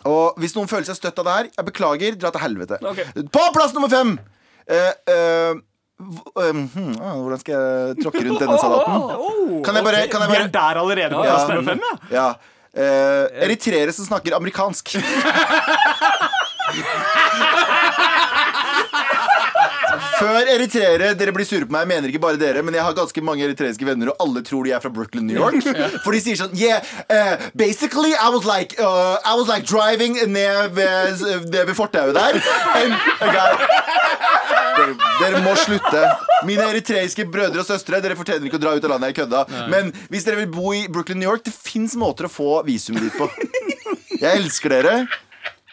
Og 0.08 0.40
hvis 0.42 0.56
noen 0.56 0.70
føler 0.72 0.88
seg 0.88 0.98
støtt 0.98 1.20
av 1.22 1.28
det 1.28 1.34
her, 1.36 1.50
jeg 1.58 1.68
beklager, 1.68 2.16
dra 2.18 2.32
til 2.34 2.42
helvete. 2.46 2.80
Okay. 2.94 3.28
På 3.34 3.44
plass 3.54 3.76
nummer 3.76 3.92
fem! 3.92 4.16
Eh, 4.72 4.94
eh, 5.12 5.60
hmm, 6.02 6.96
hvordan 6.98 7.42
skal 7.42 7.54
jeg 7.58 8.00
tråkke 8.00 8.24
rundt 8.26 8.42
denne 8.42 8.58
salaten? 8.62 9.62
Kan 9.66 9.78
jeg 9.78 9.86
bare, 9.86 10.08
kan 10.10 10.26
jeg 10.26 10.32
Vi 10.32 10.40
er 10.40 10.50
der 10.56 10.82
allerede 10.82 11.14
på 11.20 11.28
plass 11.28 11.46
nummer 11.52 11.68
fem, 11.74 11.86
ja. 11.86 11.94
ja. 12.16 12.28
Eh, 12.78 13.44
eritreere 13.44 13.94
som 13.94 14.06
snakker 14.06 14.36
amerikansk. 14.36 14.96
Før 20.22 20.50
eritreere, 20.54 21.12
dere 21.18 21.34
blir 21.36 21.48
sure 21.48 21.66
på 21.66 21.74
meg. 21.74 21.86
Jeg 21.86 21.92
mener 21.92 22.12
ikke 22.12 22.22
bare 22.24 22.40
dere, 22.42 22.62
men 22.66 22.76
jeg 22.78 22.86
har 22.86 22.98
ganske 22.98 23.24
mange 23.26 23.46
eritreiske 23.48 23.88
venner, 23.88 24.12
og 24.12 24.22
alle 24.24 24.44
tror 24.46 24.68
de 24.68 24.74
er 24.76 24.84
fra 24.84 24.92
Brooklyn, 24.94 25.26
New 25.28 25.40
York. 25.40 25.66
For 26.06 26.14
de 26.14 26.22
sier 26.24 26.40
sånn 26.40 26.54
Yeah, 26.62 26.84
uh, 27.10 27.50
basically 27.58 28.14
I 28.14 28.30
was 28.34 28.46
like 28.46 28.76
uh, 28.78 29.18
I 29.26 29.34
was 29.40 29.50
like 29.50 29.66
driving 29.66 30.20
ned 30.32 30.76
ved, 30.78 31.24
ved 31.56 31.74
fortauet 31.78 32.14
der. 32.18 32.38
And 32.78 32.94
dere, 34.78 34.94
dere 35.22 35.42
må 35.46 35.56
slutte. 35.60 36.04
Mine 36.48 36.68
eritreiske 36.70 37.26
brødre 37.32 37.64
og 37.64 37.68
søstre, 37.68 38.02
dere 38.04 38.18
fortjener 38.20 38.50
ikke 38.50 38.60
å 38.62 38.64
dra 38.64 38.76
ut 38.78 38.86
av 38.88 38.96
landet. 38.96 39.12
Jeg 39.12 39.24
kødda. 39.24 39.44
Men 39.74 39.92
hvis 40.14 40.28
dere 40.28 40.44
vil 40.44 40.52
bo 40.54 40.76
i 40.78 40.86
Brooklyn, 40.92 41.22
New 41.22 41.30
York, 41.30 41.46
det 41.48 41.56
fins 41.56 41.98
måter 42.00 42.30
å 42.30 42.32
få 42.32 42.62
visum 42.68 43.00
dit 43.02 43.18
på. 43.18 43.30
Jeg 44.22 44.32
elsker 44.38 44.78
dere. 44.78 44.96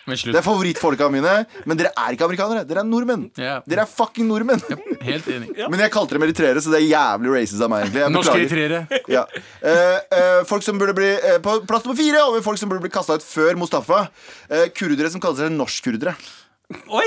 Det 0.08 0.40
er 0.40 0.46
favorittfolka 0.46 1.08
mine. 1.12 1.34
Men 1.68 1.80
dere 1.80 1.92
er 1.92 2.16
ikke 2.16 2.26
amerikanere. 2.28 2.64
Dere 2.68 2.82
er 2.84 2.88
nordmenn. 2.88 3.28
Yeah. 3.38 3.60
Dere 3.68 3.84
er 3.84 3.90
fucking 3.90 4.28
nordmenn. 4.30 4.62
Helt 5.04 5.28
enig. 5.32 5.52
Men 5.68 5.84
jeg 5.84 5.92
kalte 5.94 6.16
dem 6.16 6.26
eritreere, 6.26 6.62
så 6.64 6.72
det 6.74 6.82
er 6.82 6.88
jævlig 6.88 7.34
racist 7.36 7.64
av 7.64 7.72
meg. 7.72 7.86
egentlig 7.86 8.04
Jeg 8.04 8.14
Norske 8.16 8.36
eritreere. 8.40 9.02
Ja. 9.08 9.24
uh, 9.62 9.98
uh, 10.14 10.42
folk 10.48 10.66
som 10.66 10.80
burde 10.80 10.94
bli 10.96 11.08
uh, 11.14 11.38
På 11.44 11.58
plass 11.68 11.86
nummer 11.86 11.98
fire 11.98 12.24
over 12.26 12.44
folk 12.44 12.60
som 12.60 12.70
burde 12.70 12.84
bli 12.84 12.92
kasta 12.92 13.18
ut 13.18 13.24
før 13.24 13.58
Mustafa. 13.60 14.04
Uh, 14.50 14.66
kurdere 14.76 15.12
som 15.12 15.22
kaller 15.22 15.46
seg 15.46 15.56
norskkurdere. 15.56 16.16
Oi, 16.68 17.06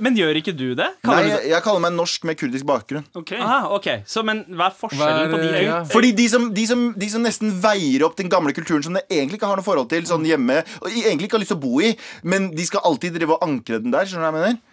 Men 0.00 0.16
gjør 0.16 0.38
ikke 0.40 0.54
du 0.56 0.70
det? 0.72 0.86
Nei, 0.86 1.02
Kaller 1.04 1.26
du 1.26 1.28
det? 1.28 1.32
jeg, 1.34 1.50
jeg 1.52 1.64
kaller 1.66 1.82
meg 1.84 1.92
norsk 1.92 2.22
med 2.24 2.38
kurdisk 2.40 2.64
bakgrunn. 2.68 3.04
Ok. 3.20 3.34
Aha, 3.36 3.58
ok, 3.76 3.88
så, 4.08 4.22
Men 4.24 4.40
hva 4.48 4.70
er 4.70 4.78
forskjellen 4.78 5.18
Hva 5.18 5.26
er, 5.26 5.32
på 5.34 5.40
de 5.42 5.64
ja. 5.66 5.80
Fordi 5.92 6.12
de 6.16 6.28
som, 6.32 6.46
de, 6.56 6.64
som, 6.70 6.86
de 6.96 7.08
som 7.12 7.24
nesten 7.24 7.52
veier 7.60 8.06
opp 8.08 8.16
den 8.16 8.32
gamle 8.32 8.54
kulturen 8.56 8.84
som 8.86 8.96
de 8.96 9.04
egentlig 9.12 9.36
ikke 9.42 9.50
har 9.50 9.60
noe 9.60 9.66
forhold 9.66 9.90
til 9.92 10.08
sånn 10.08 10.24
hjemme, 10.28 10.62
og 10.80 10.88
egentlig 10.88 11.28
ikke 11.28 11.36
har 11.36 11.44
lyst 11.44 11.52
til 11.52 11.60
å 11.60 11.64
bo 11.66 11.82
i, 11.84 11.92
men 12.24 12.48
de 12.56 12.64
skal 12.68 12.84
alltid 12.88 13.18
drive 13.18 13.36
og 13.36 13.44
ankre 13.44 13.82
den 13.84 13.92
der. 13.92 14.08
Skjønner 14.08 14.24
du 14.24 14.30
hva 14.30 14.32
jeg 14.32 14.56
mener? 14.56 14.67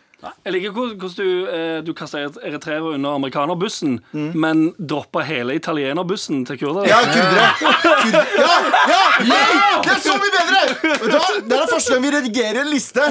Jeg 0.46 0.54
liker 0.56 0.72
hvordan 0.74 1.12
du, 1.18 1.28
eh, 1.52 1.82
du 1.86 1.92
kasta 1.94 2.22
eritreere 2.42 2.94
under 2.96 3.16
amerikanerbussen, 3.20 4.00
Mm. 4.16 4.32
men 4.34 4.62
droppa 4.80 5.22
hele 5.28 5.54
italienerbussen 5.60 6.46
til 6.48 6.58
kurdere. 6.58 6.88
Ja, 6.90 7.00
kurdere. 7.04 7.50
Kurd 7.60 8.16
ja, 8.16 8.56
ja, 8.90 9.02
ja! 9.28 9.82
Det 9.84 9.92
er 9.92 10.00
så 10.02 10.16
mye 10.18 10.32
bedre! 10.34 10.62
Vet 10.82 11.04
du 11.04 11.18
hva? 11.18 11.28
Det 11.50 11.58
er 11.60 11.68
første 11.74 11.94
gang 11.94 12.04
vi 12.06 12.12
redigerer 12.16 12.62
en 12.64 12.72
liste 12.72 13.04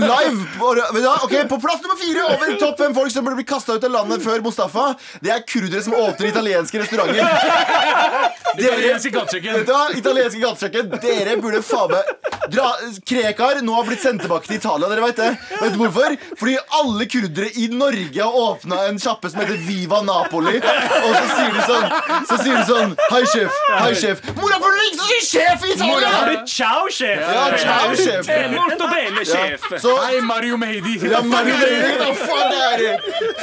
live. 0.00 0.46
På, 0.58 0.70
vet 0.78 1.02
du 1.02 1.08
hva? 1.08 1.16
Ok, 1.26 1.34
på 1.50 1.58
plass 1.62 1.82
nummer 1.84 1.98
fire 2.00 2.24
over 2.30 2.54
topp 2.62 2.78
fem 2.84 2.94
folk 2.96 3.12
som 3.12 3.26
burde 3.26 3.40
bli 3.42 3.46
kasta 3.50 3.76
ut 3.76 3.84
av 3.90 3.94
landet 3.98 4.24
før 4.24 4.40
Mustafa, 4.46 4.86
det 5.24 5.34
er 5.34 5.44
kurdere 5.48 5.82
som 5.84 5.96
åpner 5.98 6.30
italienske 6.30 6.80
restauranter. 6.80 7.20
Dere, 8.60 8.78
vet 8.80 9.66
du 9.66 9.72
hva? 9.74 9.84
Italienske 9.96 10.40
gatekjøkken. 10.42 10.94
Dere 11.02 11.36
burde 11.42 11.62
faen 11.66 11.92
meg 11.92 12.16
dra 12.50 12.70
Krekar 13.06 13.60
nå 13.62 13.74
har 13.76 13.84
blitt 13.86 14.02
sendt 14.02 14.24
tilbake 14.24 14.48
til 14.48 14.58
Italia. 14.58 14.88
Dere 14.90 15.04
vet 15.06 15.20
det? 15.20 15.30
Vet 15.60 15.74
du 15.76 15.79
hvorfor? 15.80 16.16
Fordi 16.40 16.56
alle 16.80 17.06
kurdere 17.10 17.50
i 17.62 17.66
Norge 17.72 18.22
har 18.22 18.38
åpna 18.44 18.82
en 18.88 19.00
sjappe 19.02 19.30
som 19.32 19.42
heter 19.42 19.60
Viva 19.66 20.00
Napoli. 20.06 20.56
Og 20.60 21.10
så 21.16 21.26
sier 21.34 21.52
de 21.56 21.66
sånn 21.68 21.86
Så 22.28 22.38
sier 22.42 22.56
de 22.56 22.64
sånn 22.68 22.94
Hei, 23.10 23.22
sjef. 23.32 23.60
Hei, 23.74 23.92
sjef. 23.98 24.22
Mora, 24.38 24.58
det 24.60 24.70
er 24.70 24.88
ingen 24.88 25.00
som 25.00 25.26
sjef 25.30 25.66
i 25.66 25.72
Italia! 25.74 25.98
Italia! 25.98 26.40
du 26.44 26.46
ciao, 26.54 26.88
sjef? 26.92 27.20
Ja, 27.20 27.44
ciao, 27.58 27.94
sjef. 27.98 28.30
Molto 28.54 28.88
bene, 28.90 29.24
sjef. 29.26 29.68
Så 29.82 29.96
Hei, 30.04 30.20
Mario 30.20 30.56
Meidi. 30.60 30.98
ja, 31.10 31.22
Marinering, 31.22 32.00
hva 32.00 32.14
faen 32.24 32.58
er 32.70 32.84
det? 32.84 32.96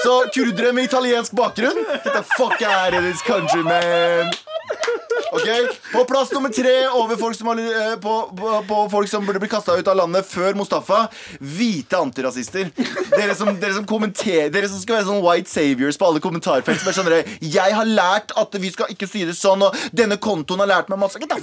Så 0.03 0.19
kurdere 0.33 0.73
med 0.73 0.89
italiensk 0.89 1.35
bakgrunn 1.37 1.83
Get 2.03 2.13
the 2.13 2.23
fuck 2.37 2.61
out 2.61 2.93
of 2.93 3.03
this 3.03 3.21
country, 3.21 3.63
man 3.63 4.33
Ok, 5.31 5.49
På 5.91 6.03
plass 6.05 6.31
nummer 6.31 6.49
tre 6.49 6.87
over 6.87 7.15
folk 7.19 7.35
som, 7.35 7.47
har, 7.47 7.59
eh, 7.59 7.95
på, 7.99 8.13
på, 8.37 8.63
på 8.67 8.89
folk 8.89 9.09
som 9.09 9.25
burde 9.25 9.41
bli 9.43 9.49
kasta 9.51 9.75
ut 9.77 9.87
av 9.87 9.97
landet 9.99 10.27
før 10.27 10.55
Mustafa. 10.55 11.07
Hvite 11.39 11.99
antirasister. 11.99 12.69
Dere 13.11 13.35
som, 13.35 13.51
dere 13.59 13.75
som 13.75 13.87
Dere 13.87 14.69
som 14.69 14.79
skal 14.81 14.99
være 14.99 15.07
sånn 15.09 15.23
white 15.25 15.51
saviors 15.51 15.99
på 15.99 16.07
alle 16.09 16.23
kommentarfelt. 16.23 16.81
Som 16.81 16.91
er 16.91 16.97
sånn 16.97 17.51
Jeg 17.53 17.75
har 17.75 17.85
lært 17.85 18.33
at 18.37 18.55
vi 18.61 18.71
skal 18.71 18.93
ikke 18.93 19.09
si 19.09 19.25
det 19.27 19.35
sånn, 19.37 19.67
og 19.67 19.75
denne 19.91 20.19
kontoen 20.21 20.63
har 20.63 20.71
lært 20.77 20.93
meg 20.93 21.01
masse. 21.01 21.19
Get 21.19 21.29
the 21.29 21.41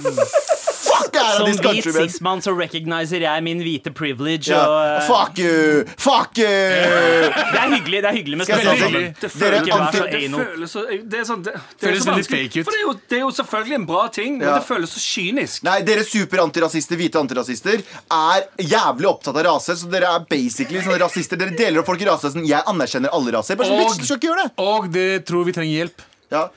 fuck 0.85 1.15
Som 1.37 1.45
this 1.45 1.59
hvit 1.59 1.83
country, 1.83 2.41
så 2.41 2.53
recogniser 2.55 3.23
jeg 3.25 3.43
min 3.43 3.61
hvite 3.63 3.91
privilege. 3.95 4.51
Ja. 4.51 4.65
Og, 4.67 5.01
uh... 5.01 5.07
Fuck 5.09 5.39
you! 5.39 5.85
Fuck 5.97 6.37
you! 6.37 6.45
det 6.45 7.59
er 7.61 7.73
hyggelig 7.75 8.01
det 8.03 8.09
er 8.09 8.17
hyggelig 8.19 8.37
med 8.37 8.45
Skal 8.45 8.61
jeg 8.61 8.65
si 8.65 8.77
spørsmål 8.79 9.01
det? 9.01 9.07
det, 9.07 9.21
Det 9.21 9.21
det, 9.21 9.31
føles, 9.31 9.61
det, 9.61 9.65
det, 9.65 10.11
det, 10.11 10.31
det 10.31 10.45
føles 10.45 10.75
så 10.75 10.85
Det 11.11 11.19
er 11.19 11.27
sånn 11.29 11.43
det, 11.45 11.53
det 11.55 11.87
Føles 11.87 11.99
er 11.99 12.05
så 12.05 12.11
veldig 12.11 12.27
fake 12.29 12.59
ut. 12.59 12.67
For 12.67 12.75
det 12.75 12.79
er, 12.79 12.85
jo, 12.85 12.95
det 13.15 13.21
er 13.21 13.23
jo 13.23 13.31
selvfølgelig 13.31 13.75
en 13.79 13.85
bra 13.87 14.01
ting, 14.11 14.37
men 14.37 14.47
Ja. 14.49 14.55
det 14.59 14.67
føles 14.67 14.91
så 14.91 14.99
kynisk. 14.99 15.63
Nei, 15.63 15.77
dere 15.87 16.03
superantirasister, 16.03 16.99
hvite 16.99 17.15
antirasister, 17.21 17.79
er 18.11 18.43
jævlig 18.59 19.07
opptatt 19.07 19.39
av 19.39 19.45
rase. 19.47 19.71
Så 19.79 19.87
dere 19.89 20.11
er 20.11 20.25
basically 20.29 20.81
sånne 20.83 20.99
rasister. 20.99 21.39
Dere 21.39 21.55
deler 21.55 21.79
opp 21.79 21.87
folk 21.87 22.01
i 22.03 22.05
rase. 22.09 22.27
Sånn, 22.35 22.45
jeg 22.45 22.59
anerkjenner 22.67 23.09
alle 23.15 23.31
raser. 23.37 23.55
Bare 23.55 23.67
sånn, 23.71 23.79
Og- 23.79 23.87
bitch, 23.87 23.99
du 24.03 24.05
skal 24.05 24.17
ikke 24.19 24.29
gjøre 24.29 24.43
det. 24.43 24.51
Og 24.59 24.91
det 24.91 25.25
tror 25.25 25.45
vi 25.47 25.51
trenger 25.55 25.75
hjelp. 25.87 25.97
Ja. 26.31 26.49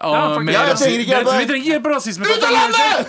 Faktisk. 0.00 0.44
med 0.44 0.54
Ja, 0.54 0.60
jeg 0.64 0.74
rasi- 0.74 0.84
trenger 0.84 1.00
ikke 1.00 1.14
hjelp. 1.14 1.26
Dere- 1.28 1.38
Vi 1.38 1.46
trenger 1.46 1.68
hjelp 1.70 1.86
av 1.86 1.92
rasisme. 1.92 2.24
Ut 2.26 2.42
av 2.42 2.52
landet! 2.58 3.00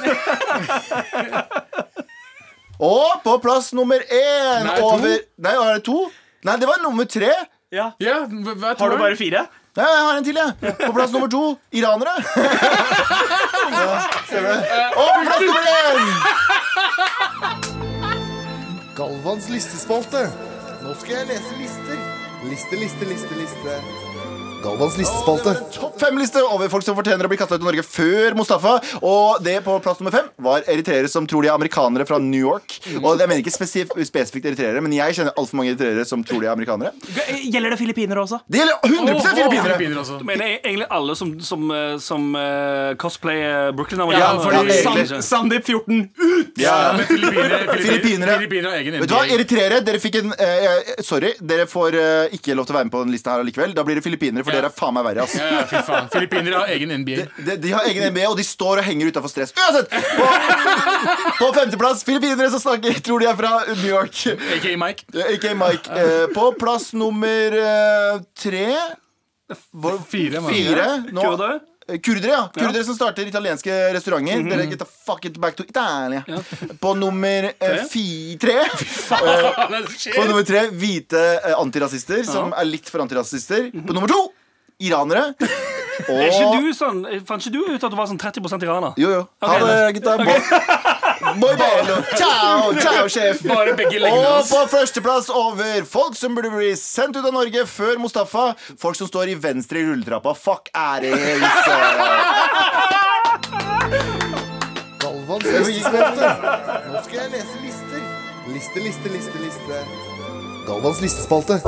Og 2.81 3.21
på 3.23 3.35
plass 3.43 3.71
nummer 3.77 3.99
én 4.01 4.63
Nei, 4.65 4.75
to. 4.79 4.85
over 4.89 5.17
Nei, 5.37 5.55
var 5.55 5.73
det 5.77 5.83
to? 5.85 5.99
Nei, 6.43 6.55
det 6.57 6.67
var 6.67 6.77
nummer 6.81 7.05
tre. 7.05 7.29
Ja. 7.71 7.91
Ja, 8.01 8.25
hva 8.25 8.55
hva 8.57 8.71
Har 8.71 8.75
tror 8.79 8.91
du 8.91 8.97
bare 8.97 9.15
fire? 9.15 9.43
Nei, 9.71 9.88
jeg 9.88 10.03
har 10.03 10.17
en 10.17 10.23
til, 10.27 10.36
jeg. 10.36 10.51
På 10.86 10.91
plass 10.91 11.12
nummer 11.15 11.29
to 11.31 11.43
iranere. 11.71 12.12
ja, 13.71 14.01
ser 14.29 14.41
du. 14.43 14.51
Og 14.99 15.07
på 15.15 15.21
plass 15.27 15.41
nummer 15.47 15.63
én 15.71 15.97
Galvans 18.97 19.47
listespalte. 19.49 20.21
Nå 20.84 20.91
skal 20.99 21.13
jeg 21.21 21.25
lese 21.31 21.53
lister. 21.62 21.97
Liste, 22.49 22.75
liste, 22.84 23.05
liste, 23.05 23.34
liste. 23.39 23.71
Galvans 24.62 24.97
listespalte. 25.00 25.56
Topp 25.74 25.91
fem-liste 26.02 26.41
over 26.43 26.69
folk 26.71 26.86
som 26.86 26.97
fortjener 26.97 27.26
å 27.26 27.30
bli 27.32 27.38
kasta 27.39 27.58
ut 27.58 27.62
av 27.62 27.67
Norge 27.67 27.84
før 27.86 28.36
Mustafa. 28.38 28.78
Og 29.06 29.41
det 29.45 29.58
på 29.65 29.78
plass 29.84 30.02
nummer 30.02 30.13
fem 30.13 30.28
var 30.41 30.65
eritreere 30.69 31.10
som 31.12 31.28
tror 31.30 31.45
de 31.45 31.52
er 31.52 31.56
amerikanere 31.56 32.06
fra 32.10 32.19
New 32.21 32.41
York. 32.41 32.78
Og 33.02 33.21
jeg 33.21 33.30
mener 33.30 33.41
ikke 33.43 33.54
spesif 33.54 33.93
spesifikt 34.08 34.47
eritreere, 34.52 34.82
men 34.84 34.93
jeg 34.95 35.17
kjenner 35.17 35.36
altfor 35.38 35.60
mange 35.60 35.74
eritreere 35.74 36.06
som 36.08 36.24
tror 36.26 36.41
de 36.43 36.50
er 36.50 36.54
amerikanere. 36.56 36.93
Gjelder 37.41 37.76
det 37.76 37.80
filippinere 37.82 38.24
også? 38.24 38.41
Det 38.47 38.62
gjelder 38.62 38.88
100 38.89 39.15
oh, 39.15 39.28
filippinere! 39.28 40.19
Du 40.21 40.26
mener 40.28 40.47
egentlig 40.58 40.89
alle 40.97 41.17
som, 41.17 41.34
som, 41.45 41.67
eh, 41.76 41.95
som 42.02 42.28
uh, 42.38 42.93
cosplayer 43.02 43.71
Brooklyn 43.78 44.06
Ja, 44.13 44.19
Ja, 44.21 44.62
egentlig. 44.62 45.08
San- 45.10 45.26
Sandeep 45.26 45.65
14 45.65 46.10
ut! 46.17 46.62
Ja. 46.62 46.76
Filippinere 47.12 47.78
Filippinere. 47.78 48.38
Filippinere 48.41 48.76
egen 48.82 49.00
Vet 49.02 49.10
du 49.10 49.15
hva, 49.15 49.24
Eritreere, 49.32 49.82
dere 49.86 50.02
fikk 50.02 50.21
en 50.21 50.34
uh, 50.34 50.93
Sorry, 51.06 51.34
dere 51.39 51.67
får 51.69 51.97
uh, 51.97 52.36
ikke 52.36 52.58
lov 52.58 52.67
til 52.67 52.76
å 52.76 52.80
være 52.80 52.89
med 52.89 52.95
på 52.95 53.04
den 53.06 53.15
lista 53.15 53.36
her 53.36 53.45
allikevel. 53.45 53.76
Da 53.78 53.86
blir 53.88 54.00
det 54.00 54.06
filippinere, 54.06 54.45
for 54.51 54.57
Ja. 54.57 54.61
dere 54.61 54.69
er 54.71 54.75
faen 54.75 54.93
meg 54.97 55.05
verre, 55.07 55.23
ass. 55.25 55.35
Ja, 55.39 55.47
ja, 55.55 55.63
fy 55.71 55.81
faen. 55.87 56.09
Filippinere 56.13 56.59
har 56.61 56.73
egen 56.75 56.91
NBA. 57.01 57.25
De, 57.47 57.55
de 57.63 57.71
har 57.73 57.87
egen 57.89 58.05
NBA, 58.11 58.27
og 58.29 58.37
de 58.37 58.45
står 58.47 58.81
og 58.83 58.87
henger 58.87 59.11
utafor 59.11 59.31
stress. 59.31 59.53
Uansett! 59.55 59.89
På, 60.19 60.27
på 61.39 61.51
femteplass, 61.57 62.03
filippinere 62.07 62.51
som 62.53 62.59
snakker, 62.67 62.99
tror 63.05 63.23
de 63.23 63.31
er 63.31 63.39
fra 63.39 63.53
New 63.73 63.89
York. 63.89 64.21
AKA 64.57 64.75
Mike. 64.83 65.07
AK 65.25 65.49
Mike. 65.57 65.97
Eh, 66.03 66.27
på 66.35 66.51
plass 66.59 66.91
nummer 66.93 67.57
eh, 67.63 68.21
tre 68.37 68.67
Hvor- 69.71 69.99
Fire. 70.07 70.41
Fire. 70.47 70.87
Nå, 71.11 71.21
Kurdere? 71.21 71.59
ja. 71.59 71.67
Kurdere, 71.99 72.77
ja. 72.77 72.83
Som 72.87 72.95
starter 72.95 73.27
italienske 73.27 73.73
restauranter. 73.91 74.45
Dere 74.47 74.65
get 74.69 74.79
the 74.79 74.85
fuck 74.87 75.25
it 75.27 75.35
back 75.43 75.57
to 75.59 75.65
Italia. 75.67 76.21
På 76.79 76.93
nummer 76.95 77.49
eh, 77.59 77.81
fi, 77.91 78.37
tre 78.39 78.53
eh, 78.61 79.81
På 80.15 80.23
nummer 80.29 80.45
tre 80.47 80.67
hvite 80.71 81.19
eh, 81.41 81.57
antirasister 81.59 82.23
som 82.23 82.53
er 82.55 82.69
litt 82.69 82.87
for 82.89 83.03
antirasister. 83.03 83.67
På 83.75 83.97
nummer 83.97 84.07
to 84.07 84.21
iranere. 84.82 85.32
Og 86.08 86.17
Er 86.22 86.32
ikke 86.32 86.62
du 86.62 86.72
sånn, 86.74 87.02
Fant 87.28 87.44
ikke 87.44 87.54
du 87.54 87.76
ut 87.76 87.84
at 87.84 87.91
du 87.91 87.98
var 88.00 88.08
sånn 88.10 88.20
30% 88.22 88.65
iraner? 88.65 88.96
Jo, 89.02 89.12
jo. 89.20 89.24
Ha 89.46 89.58
det, 89.62 89.76
gutta. 90.00 90.15
Boy, 90.22 91.41
boy 91.41 91.56
bello. 91.60 91.98
Ciao, 92.17 92.72
ciao, 92.80 93.08
sjef. 93.12 93.44
Bare 93.46 93.76
begge 93.78 94.00
leggene 94.02 94.32
Og 94.39 94.48
på 94.50 94.62
førsteplass 94.72 95.30
over 95.30 95.86
folk 95.88 96.17
som 96.17 96.36
burde 96.38 96.52
bli 96.54 96.72
sendt 96.80 97.20
ut 97.20 97.26
av 97.26 97.36
Norge 97.36 97.65
før 97.70 98.02
Mustafa. 98.02 98.52
Folk 98.82 98.98
som 99.00 99.10
står 99.12 99.36
i 99.36 99.38
venstre 99.41 99.84
i 99.84 99.88
rulletrappa. 99.89 100.34
Fuck 100.38 100.72
det 101.04 101.13
Galvans 105.02 105.46
listespalte. 105.46 106.32
Nå 106.91 107.04
skal 107.06 107.17
jeg 107.20 107.32
lese 107.36 107.62
lister. 107.63 108.02
Liste, 108.52 108.84
liste, 108.84 109.13
liste, 109.13 109.44
liste. 109.44 109.84
Galvans 110.67 111.02
listespalte. 111.04 111.62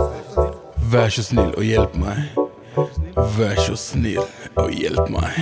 Vær 0.94 1.14
så 1.14 1.26
snill 1.26 1.54
og 1.56 1.64
hjelp 1.66 1.96
meg. 2.02 2.53
Vær 2.74 3.60
så 3.62 3.76
snill 3.78 4.24
og 4.58 4.72
hjelp 4.74 5.12
meg. 5.14 5.36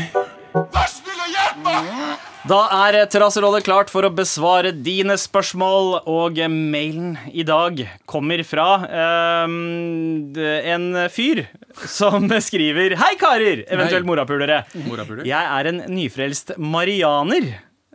Vær 0.52 0.90
snill 0.92 1.22
og 1.24 1.30
hjelp 1.32 1.62
meg 1.64 2.18
Da 2.50 2.58
er 2.82 2.98
Terrasserådet 3.08 3.62
klart 3.64 3.92
for 3.94 4.04
å 4.04 4.12
besvare 4.12 4.74
dine 4.76 5.16
spørsmål, 5.20 6.02
og 6.12 6.42
mailen 6.52 7.14
i 7.32 7.46
dag 7.48 7.80
kommer 8.10 8.44
fra 8.44 8.68
eh, 8.84 9.56
en 10.76 10.88
fyr 11.14 11.46
som 11.88 12.28
skriver 12.50 12.98
Hei, 13.00 13.14
karer! 13.22 13.64
Eventuelt 13.72 14.10
morapulere. 14.10 14.64
Jeg 15.24 15.40
er 15.40 15.72
en 15.72 15.84
nyfrelst 15.94 16.58
marianer. 16.60 17.54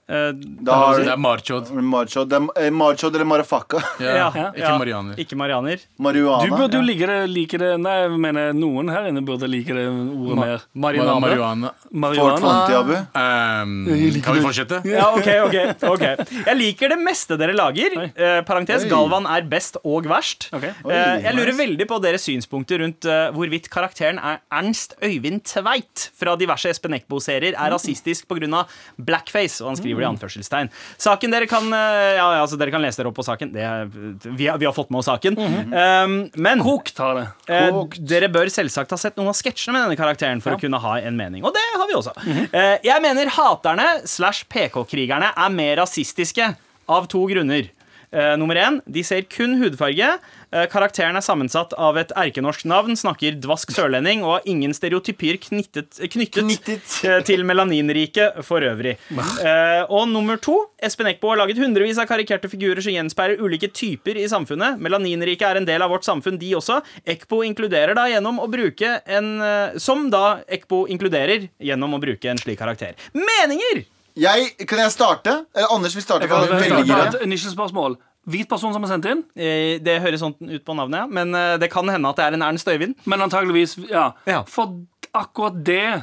Eh, 0.09 0.33
Da 0.63 0.75
har 0.75 1.01
Det 1.01 1.11
er 1.11 1.19
marchod. 1.19 1.71
Marchod, 1.83 2.29
det 2.31 2.39
er, 2.39 2.47
eh, 2.63 2.71
eller 2.71 3.25
marafaka. 3.25 3.83
Ja, 4.01 4.31
ja, 4.31 4.51
ikke 4.53 4.61
ja. 4.61 4.79
marianer. 4.79 5.17
Ikke 5.19 5.37
marianer. 5.37 5.81
Marihuana. 5.99 6.47
Du 6.47 6.55
burde 6.55 6.79
jo 6.79 6.83
ja. 6.83 6.87
like 6.87 7.07
det, 7.07 7.31
like 7.31 7.59
det 7.59 7.71
Nei, 7.81 7.95
jeg 8.05 8.19
mener 8.23 8.53
noen 8.55 8.91
her 8.93 9.09
inne 9.11 9.23
burde 9.27 9.49
like 9.51 9.75
det 9.75 9.87
ordet 9.89 10.39
mer. 10.39 10.67
Marinade. 10.75 11.17
Marihuana. 11.25 11.73
Fort 11.73 11.97
Marihuana. 12.05 12.39
Fonti, 12.45 12.77
Abu. 12.77 12.93
Um, 13.17 14.21
kan 14.23 14.37
vi 14.37 14.45
fortsette? 14.45 14.81
Ja, 14.87 15.09
ok, 15.17 15.31
ok, 15.49 15.87
ok 15.91 16.05
Jeg 16.47 16.57
liker 16.61 16.95
det 16.95 17.01
meste 17.03 17.39
dere 17.41 17.57
lager. 17.57 17.99
Eh, 18.07 18.41
parentes, 18.47 18.87
Oi. 18.87 18.91
Galvan 18.93 19.27
er 19.27 19.49
best 19.51 19.81
og 19.83 20.07
verst. 20.11 20.49
Ok. 20.55 20.69
Eh, 20.71 21.27
jeg 21.27 21.35
lurer 21.35 21.57
veldig 21.59 21.89
på 21.91 21.99
deres 22.05 22.27
synspunkter 22.29 22.83
rundt 22.85 23.09
eh, 23.11 23.27
hvorvidt 23.35 23.69
karakteren 23.73 24.21
er 24.23 24.39
Ernst 24.55 24.95
Øyvind 25.03 25.43
Tveit 25.51 26.09
fra 26.17 26.37
diverse 26.39 26.71
Espen 26.71 26.95
Eckbo-serier 27.01 27.57
er 27.57 27.75
rasistisk 27.75 28.29
pga. 28.31 28.65
blackface, 29.01 29.63
og 29.65 29.73
han 29.73 29.79
skriver 29.81 29.96
det 29.97 30.05
de 30.05 30.09
anførselstegn. 30.11 30.71
Saken 31.01 31.33
dere 31.35 31.49
kan 31.51 31.67
eh, 31.73 32.17
Ja, 32.17 32.27
ja, 32.37 32.43
altså 32.45 32.59
dere 32.61 32.71
kan 32.75 32.83
lese 32.85 33.01
dere 33.03 33.11
opp 33.11 33.19
på 33.19 33.25
saken. 33.27 33.53
Det, 33.55 33.63
er- 33.65 33.89
vi, 34.37 34.47
har, 34.47 34.59
vi 34.61 34.69
har 34.69 34.75
fått 34.77 34.91
med 34.95 35.01
oss 35.03 35.09
saken. 35.11 35.37
Um, 35.39 36.17
men 36.37 36.63
Kokt 36.65 36.99
har 37.03 37.15
det. 37.21 37.27
Eh, 37.53 37.81
dere 38.13 38.29
bør 38.33 38.51
selvsagt 38.53 38.93
ha 38.95 38.99
sett 39.01 39.17
noen 39.19 39.33
av 39.33 39.39
sketsjene 39.39 39.77
med 39.77 39.87
denne 39.89 39.99
karakteren 40.01 40.43
for 40.45 40.57
å 40.57 40.61
kunne 40.61 40.81
ha 40.83 40.97
en 41.01 41.17
mening. 41.19 41.45
Og 41.47 41.55
det 41.57 41.65
har 41.75 41.89
vi 41.91 41.97
også. 41.99 42.15
eh, 42.53 42.77
jeg 42.87 43.03
mener 43.05 43.31
haterne 43.37 43.89
slash 44.09 44.45
PK-krigerne 44.53 45.33
er 45.37 45.51
mer 45.55 45.77
rasistiske 45.83 46.53
av 46.89 47.09
to 47.11 47.25
grunner. 47.31 47.73
Uh, 48.15 48.37
nummer 48.39 48.55
én, 48.57 48.77
de 48.87 49.03
ser 49.05 49.25
kun 49.29 49.57
hudfarge. 49.61 50.13
Eh, 50.57 50.65
karakteren 50.73 51.19
er 51.19 51.25
sammensatt 51.25 51.75
av 51.77 51.99
et 52.01 52.13
erkenorsk 52.17 52.65
navn, 52.71 52.97
snakker 52.97 53.37
dvask 53.43 53.73
sørlending 53.75 54.23
og 54.25 54.31
har 54.39 54.47
ingen 54.49 54.73
stereotypier 54.77 55.37
knyttet, 55.43 55.99
knyttet, 56.13 56.39
Knyttet. 56.47 56.95
eh, 57.05 57.19
til 57.29 57.45
melaninriket 57.45 58.39
for 58.47 58.65
øvrig. 58.65 58.95
Eh, 59.13 59.83
og 59.91 60.07
nummer 60.09 60.41
to, 60.41 60.57
Espen 60.81 61.11
Eckbo 61.11 61.33
har 61.35 61.43
laget 61.43 61.61
hundrevis 61.61 61.99
av 62.01 62.09
karikerte 62.09 62.49
figurer 62.53 62.81
som 62.85 62.95
gjenspeiler 62.95 63.43
ulike 63.43 63.69
typer 63.73 64.17
i 64.17 64.25
samfunnet. 64.33 64.81
Melaninriket 64.81 65.47
er 65.51 65.61
en 65.61 65.69
del 65.69 65.83
av 65.85 65.93
vårt 65.93 66.07
samfunn, 66.09 66.39
de 66.41 66.55
også. 66.57 66.81
Eckbo 67.07 67.43
inkluderer 67.45 67.95
da 67.99 68.07
gjennom 68.09 68.41
å 68.41 68.49
bruke 68.51 69.01
en 69.07 69.33
eh, 69.43 69.77
Som 69.83 70.09
da 70.11 70.39
Eckbo 70.49 70.87
inkluderer 70.89 71.49
gjennom 71.61 71.95
å 71.97 72.01
bruke 72.01 72.31
en 72.31 72.39
slik 72.41 72.59
karakter. 72.63 72.95
Meninger! 73.13 73.85
Jeg, 74.17 74.55
kan 74.65 74.81
jeg 74.81 74.93
starte? 74.95 75.33
Eller 75.55 75.73
Anders 75.75 75.95
vil 75.97 76.05
starte. 76.05 76.25
Jeg 76.25 76.31
kan 76.33 76.87
jeg, 76.89 77.09
et 77.13 77.25
initial 77.27 77.53
spørsmål. 77.53 77.99
Hvit 78.27 78.49
person 78.51 78.73
som 78.75 78.83
er 78.83 78.89
sendt 78.91 79.07
inn, 79.11 79.21
Eh, 79.37 79.79
det 79.79 80.01
høres 80.03 80.21
sånn 80.21 80.35
ut 80.41 80.65
på 80.67 80.75
navnet, 80.75 80.99
ja. 81.05 81.07
Men 81.07 81.35
eh, 81.35 81.57
det 81.63 81.69
kan 81.71 81.87
hende 81.89 82.09
at 82.11 82.17
det 82.19 82.25
er 82.27 82.35
en 82.35 82.43
Ernst 82.43 82.67
Øyvind. 82.69 82.95
men 83.07 83.21
antageligvis 83.23 83.77
Ja. 83.91 84.13
Ja. 84.27 84.43
For 84.51 84.73
akkurat 85.15 85.63
det 85.65 86.03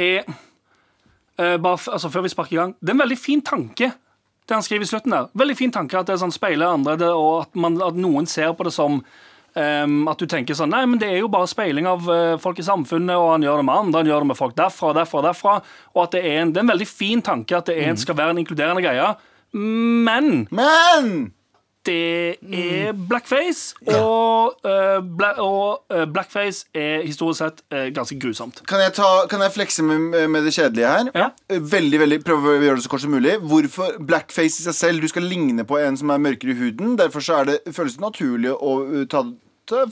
er 0.00 0.22
uh, 1.38 1.56
bare, 1.60 1.76
f- 1.76 1.88
altså, 1.92 2.08
Før 2.10 2.22
vi 2.22 2.28
sparker 2.32 2.52
i 2.56 2.60
gang 2.60 2.74
Det 2.80 2.88
er 2.88 2.96
en 2.96 3.02
veldig 3.04 3.18
fin 3.18 3.42
tanke, 3.42 3.90
det 4.48 4.54
han 4.56 4.62
skriver 4.62 4.82
i 4.82 4.88
slutten 4.90 5.12
der. 5.12 5.28
Veldig 5.36 5.56
fin 5.56 5.70
tanke 5.72 5.98
At 6.00 6.06
det 6.08 6.14
er 6.16 6.22
sånn 6.24 6.32
speiler 6.34 6.66
andre, 6.72 6.96
det, 6.96 7.08
og 7.12 7.42
at, 7.42 7.54
man, 7.54 7.76
at 7.82 7.94
noen 8.00 8.26
ser 8.26 8.52
på 8.56 8.64
det 8.66 8.72
som 8.72 8.96
um, 9.54 10.08
at 10.08 10.18
du 10.18 10.26
tenker 10.26 10.54
sånn 10.56 10.70
Nei, 10.72 10.84
men 10.86 10.98
det 10.98 11.10
er 11.12 11.18
jo 11.20 11.28
bare 11.28 11.46
speiling 11.50 11.86
av 11.86 12.08
uh, 12.08 12.36
folk 12.40 12.58
i 12.58 12.66
samfunnet, 12.66 13.14
og 13.20 13.32
han 13.36 13.42
gjør 13.46 13.60
det 13.60 13.66
med 13.68 13.74
andre, 13.84 13.98
han 14.02 14.06
gjør 14.10 14.24
det 14.24 14.30
med 14.32 14.38
folk 14.40 14.56
derfra 14.58 14.88
og 14.90 14.96
derfra 14.98 15.22
derfra. 15.28 15.54
Og 15.94 16.02
at 16.06 16.12
det 16.16 16.24
er 16.24 16.40
en, 16.42 16.52
det 16.54 16.58
er 16.62 16.66
en 16.66 16.72
veldig 16.72 16.88
fin 16.88 17.22
tanke 17.22 17.56
at 17.60 17.66
det 17.70 17.76
er, 17.84 17.94
skal 18.00 18.16
være 18.18 18.30
en 18.34 18.40
inkluderende 18.42 18.82
greie. 18.82 19.10
Men 19.52 20.46
Men 20.50 21.32
det 21.86 22.36
er 22.52 22.92
blackface, 23.08 23.74
og, 23.96 24.56
uh, 24.66 24.98
bla 25.16 25.30
og 25.40 25.82
uh, 25.92 26.04
blackface 26.12 26.66
er 26.76 27.06
historisk 27.06 27.40
sett 27.40 27.62
uh, 27.72 27.88
ganske 27.94 28.18
grusomt. 28.20 28.62
kan 28.68 28.82
jeg, 28.84 28.92
ta, 28.98 29.08
kan 29.30 29.40
jeg 29.40 29.54
flekse 29.54 29.84
med, 29.86 30.28
med 30.28 30.44
det 30.44 30.54
kjedelige 30.54 30.92
her? 30.92 31.12
Ja. 31.14 31.28
Veldig, 31.48 32.00
veldig, 32.04 32.20
Prøve 32.26 32.56
å 32.56 32.60
gjøre 32.60 32.80
det 32.80 32.84
så 32.84 32.92
kort 32.92 33.04
som 33.04 33.14
mulig. 33.14 33.38
Hvorfor 33.40 33.96
Blackface 34.06 34.60
i 34.60 34.66
seg 34.68 34.76
selv? 34.76 35.04
Du 35.04 35.08
skal 35.08 35.24
ligne 35.24 35.64
på 35.64 35.78
en 35.80 35.96
som 35.96 36.12
er 36.12 36.20
mørkere 36.20 36.52
i 36.52 36.58
huden. 36.58 36.98
Derfor 37.00 37.24
så 37.24 37.40
er 37.40 37.50
det, 37.50 37.60
føles 37.76 37.96
det 37.96 38.04
naturlig 38.04 38.52
å 38.52 38.76
ta, 39.10 39.24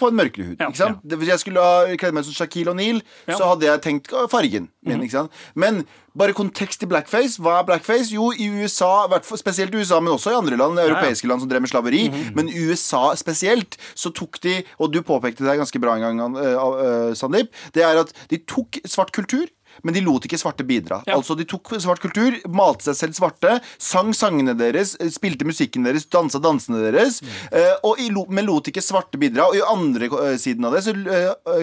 få 0.00 0.10
en 0.12 0.18
mørkere 0.18 0.50
hud. 0.50 0.58
Ikke 0.58 0.80
sant? 0.80 1.00
Hvis 1.18 1.28
jeg 1.32 1.42
skulle 1.44 1.62
ha 1.62 1.96
kledd 2.00 2.16
meg 2.16 2.26
som 2.26 2.36
Shaquille 2.36 2.74
O'Neal, 2.74 3.00
så 3.30 3.42
hadde 3.52 3.68
jeg 3.68 3.82
tenkt 3.84 4.12
fargen 4.32 4.68
min. 4.86 5.02
ikke 5.04 5.16
sant? 5.18 5.32
Men 5.54 5.84
bare 6.18 6.34
kontekst 6.34 6.82
i 6.82 6.88
blackface. 6.90 7.38
Hva 7.42 7.60
er 7.60 7.66
blackface? 7.68 8.10
Jo, 8.14 8.32
i 8.34 8.48
USA, 8.58 9.06
spesielt 9.38 9.74
i 9.74 9.82
USA, 9.82 10.00
men 10.02 10.12
også 10.16 10.32
i 10.32 10.38
andre 10.38 10.56
land, 10.58 10.80
europeiske 10.82 11.28
land 11.30 11.44
som 11.44 11.50
drev 11.50 11.62
med 11.62 11.70
slaveri. 11.70 12.02
Men 12.34 12.48
i 12.50 12.58
USA 12.68 13.12
spesielt, 13.18 13.76
så 13.94 14.10
tok 14.10 14.40
de, 14.42 14.56
og 14.78 14.92
du 14.94 15.02
påpekte 15.06 15.46
det 15.46 15.58
ganske 15.60 15.82
bra 15.82 15.94
en 15.98 16.18
gang, 16.22 16.36
eh, 16.42 16.56
eh, 16.58 17.14
Sandeep, 17.18 17.52
det 17.74 17.84
er 17.86 18.02
at 18.02 18.10
de 18.30 18.40
tok 18.50 18.80
svart 18.84 19.12
kultur. 19.14 19.46
Men 19.82 19.94
de 19.94 20.02
lot 20.04 20.24
ikke 20.26 20.38
svarte 20.40 20.64
bidra. 20.66 21.02
Ja. 21.06 21.16
Altså 21.18 21.36
De 21.38 21.44
tok 21.48 21.74
svart 21.80 22.00
kultur, 22.02 22.36
malte 22.48 22.88
seg 22.88 22.96
selv 22.98 23.18
svarte, 23.18 23.58
sang 23.78 24.12
sangene 24.16 24.54
deres, 24.58 24.96
eh, 25.00 25.10
spilte 25.12 25.46
musikken 25.48 25.84
deres, 25.86 26.06
dansa 26.10 26.40
dansene 26.42 26.80
deres. 26.90 27.20
eh, 27.52 27.74
og 27.84 27.98
Men 28.28 28.46
lot 28.46 28.68
ikke 28.68 28.82
svarte 28.82 29.18
bidra. 29.18 29.48
Og 29.48 29.56
i 29.56 29.62
andre 29.62 30.06
eh, 30.32 30.36
siden 30.38 30.64
av 30.64 30.72
det 30.74 30.84
så 30.84 30.94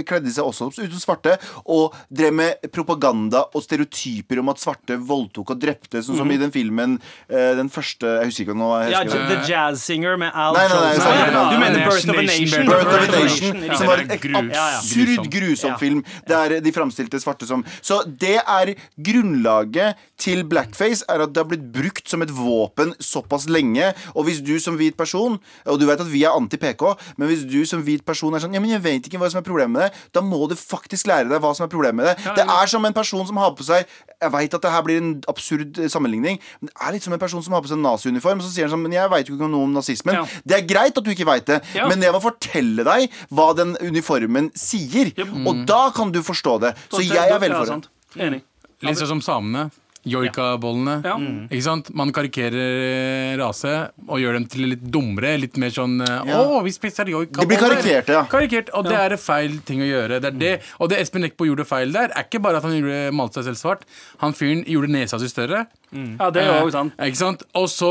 kledde 0.06 0.26
de 0.26 0.32
seg 0.34 0.46
også 0.46 0.70
ut 0.72 0.92
som 0.96 1.00
svarte 1.02 1.38
og 1.66 1.94
drev 2.10 2.34
med 2.34 2.72
propaganda 2.72 3.46
og 3.54 3.64
stereotyper 3.64 4.40
om 4.40 4.50
at 4.50 4.62
svarte 4.62 4.98
voldtok 4.98 5.52
og 5.56 5.60
drepte, 5.62 6.02
sånn 6.04 6.18
som 6.18 6.32
i 6.32 6.38
den 6.38 6.52
filmen 6.52 6.98
Den 7.30 7.70
første 7.70 8.06
Jeg 8.22 8.30
husker 8.30 8.46
ikke 8.46 8.56
hva 8.58 8.80
Jeg 8.86 8.92
Ja, 8.92 9.04
The 9.06 9.38
Jazz 9.48 9.84
Singer 9.84 10.18
med 10.18 10.32
Al 10.34 10.54
Nei, 10.56 10.68
nei, 10.68 10.76
nei, 10.76 10.94
Jolson. 10.94 11.06
nei, 11.06 11.20
nei, 11.20 11.32
nei. 11.36 11.54
Du 11.54 11.60
mener 11.60 11.86
Birth 11.90 12.10
of 12.10 12.18
a 12.18 12.22
Nation, 12.22 12.46
Nation? 12.46 12.66
Birth 12.70 12.88
of 12.88 12.94
a 12.96 13.24
Nation, 13.24 13.78
som 13.78 13.88
var 13.88 14.04
en 14.04 14.12
absurd 14.52 15.30
grusom 15.32 15.78
film 15.80 16.04
der 16.28 16.60
de 16.66 16.72
framstilte 16.76 17.20
svarte 17.22 17.48
som 17.48 17.64
Så 17.82 18.02
det 18.08 18.38
er 18.42 18.74
grunnlaget 19.02 19.96
til 20.22 20.44
blackface, 20.48 21.04
er 21.12 21.24
at 21.26 21.34
det 21.36 21.42
har 21.44 21.50
blitt 21.50 21.66
brukt 21.76 22.08
som 22.10 22.24
et 22.24 22.32
våpen 22.34 22.94
såpass 23.04 23.48
lenge. 23.52 23.92
Og 24.16 24.28
hvis 24.28 24.42
du 24.46 24.54
som 24.64 24.78
hvit 24.80 24.96
person, 24.98 25.38
og 25.66 25.80
du 25.82 25.86
vet 25.90 26.02
at 26.02 26.12
vi 26.12 26.24
er 26.24 26.36
anti-PK, 26.36 26.86
men 27.20 27.30
hvis 27.32 27.44
du 27.50 27.60
som 27.68 27.84
hvit 27.86 28.06
person 28.08 28.34
er 28.36 28.44
sånn 28.44 28.54
Ja, 28.56 28.62
men 28.64 28.72
jeg 28.72 28.84
vet 28.86 29.08
ikke 29.10 29.20
hva 29.20 29.30
som 29.32 29.42
er 29.42 29.48
problemet 29.48 29.76
med 29.76 29.82
det, 29.90 30.04
da 30.16 30.22
må 30.24 30.46
du 30.48 30.56
faktisk 30.56 31.10
lære 31.10 31.28
deg 31.32 31.42
hva 31.44 31.52
som 31.58 31.66
er 31.66 31.72
problemet 31.74 32.00
med 32.00 32.08
det. 32.12 32.36
Det 32.40 32.46
er 32.48 32.72
som 32.72 32.86
en 32.88 32.96
person 32.96 33.26
som 33.28 33.38
har 33.42 33.52
på 33.58 33.66
seg 33.68 33.84
Jeg 34.22 34.32
veit 34.32 34.54
at 34.56 34.64
det 34.64 34.72
her 34.72 34.84
blir 34.86 35.02
en 35.02 35.10
absurd 35.28 35.78
eh, 35.82 35.90
sammenligning, 35.92 36.40
men 36.62 36.70
det 36.72 36.76
er 36.88 36.94
litt 36.96 37.04
som 37.04 37.14
en 37.14 37.20
person 37.22 37.44
som 37.44 37.54
har 37.54 37.62
på 37.66 37.68
seg 37.72 37.78
en 37.78 37.84
naziuniform, 37.86 38.40
så 38.42 38.52
sier 38.54 38.66
han 38.70 38.74
sånn 38.78 38.86
Men 38.86 38.96
jeg 38.96 39.12
veit 39.12 39.28
jo 39.30 39.36
ikke 39.36 39.50
noe 39.52 39.68
om 39.68 39.76
nazismen. 39.76 40.16
Ja. 40.22 40.24
Det 40.48 40.56
er 40.60 40.68
greit 40.70 40.98
at 40.98 41.04
du 41.04 41.12
ikke 41.12 41.28
veit 41.28 41.46
det, 41.50 41.60
Ja. 41.76 41.90
men 41.92 42.02
jeg 42.02 42.14
må 42.16 42.22
fortelle 42.24 42.86
deg 42.88 43.12
hva 43.36 43.50
den 43.58 43.76
uniformen 43.84 44.52
sier. 44.56 45.12
Og 45.46 45.66
da 45.68 45.90
kan 45.96 46.12
du 46.16 46.22
forstå 46.24 46.60
det. 46.64 46.74
Så 46.94 47.04
jeg 47.04 47.18
er 47.28 47.40
veldig 47.42 47.60
for 47.60 47.74
det. 47.76 47.92
Enig. 48.16 48.44
Litt 48.86 49.00
sånn 49.02 49.16
som 49.18 49.24
samene. 49.26 49.70
Joikabollene. 50.06 51.00
Ja. 51.02 51.16
Ikke 51.50 51.66
sant? 51.66 51.88
Man 51.98 52.12
karikerer 52.14 52.76
eh, 52.86 53.32
rase 53.42 53.72
og 54.06 54.20
gjør 54.22 54.38
dem 54.38 54.46
til 54.54 54.68
litt 54.76 54.84
dummere. 54.94 55.32
Litt 55.42 55.58
mer 55.62 55.74
sånn 55.74 55.98
eh, 56.06 56.30
Ja. 56.30 56.44
Å, 56.44 56.60
vi 56.66 56.74
spiser 56.76 57.10
joikaboller. 57.10 57.42
De 57.42 57.50
blir 57.50 57.62
karikerte, 57.64 58.14
ja. 58.14 58.22
Karikert, 58.30 58.70
Og 58.78 58.86
det 58.86 59.00
er 59.00 59.16
en 59.18 59.22
feil 59.22 59.58
ting 59.66 59.82
å 59.82 59.88
gjøre. 59.90 60.20
Det 60.22 60.30
er 60.30 60.38
det. 60.44 60.54
Og 60.78 60.92
det 60.94 61.02
Espen 61.02 61.26
Eckbo 61.26 61.50
gjorde 61.50 61.66
feil 61.66 61.96
der, 61.96 62.14
er 62.14 62.28
ikke 62.28 62.44
bare 62.46 62.62
at 62.62 62.68
han 62.70 62.78
malte 63.18 63.42
seg 63.42 63.50
selv 63.50 63.62
svart. 63.64 63.88
Han 64.22 64.38
fyren 64.38 64.62
gjorde 64.70 64.94
nesa 64.94 65.18
si 65.22 65.32
større. 65.32 65.66
Ja, 65.94 66.30
det 66.32 66.42
er 66.44 66.48
jo 66.60 66.66
også 66.68 66.72
sant. 66.72 66.94
Eh, 67.00 67.08
ikke 67.12 67.18
sant? 67.18 67.44
Og 67.56 67.68
så 67.70 67.90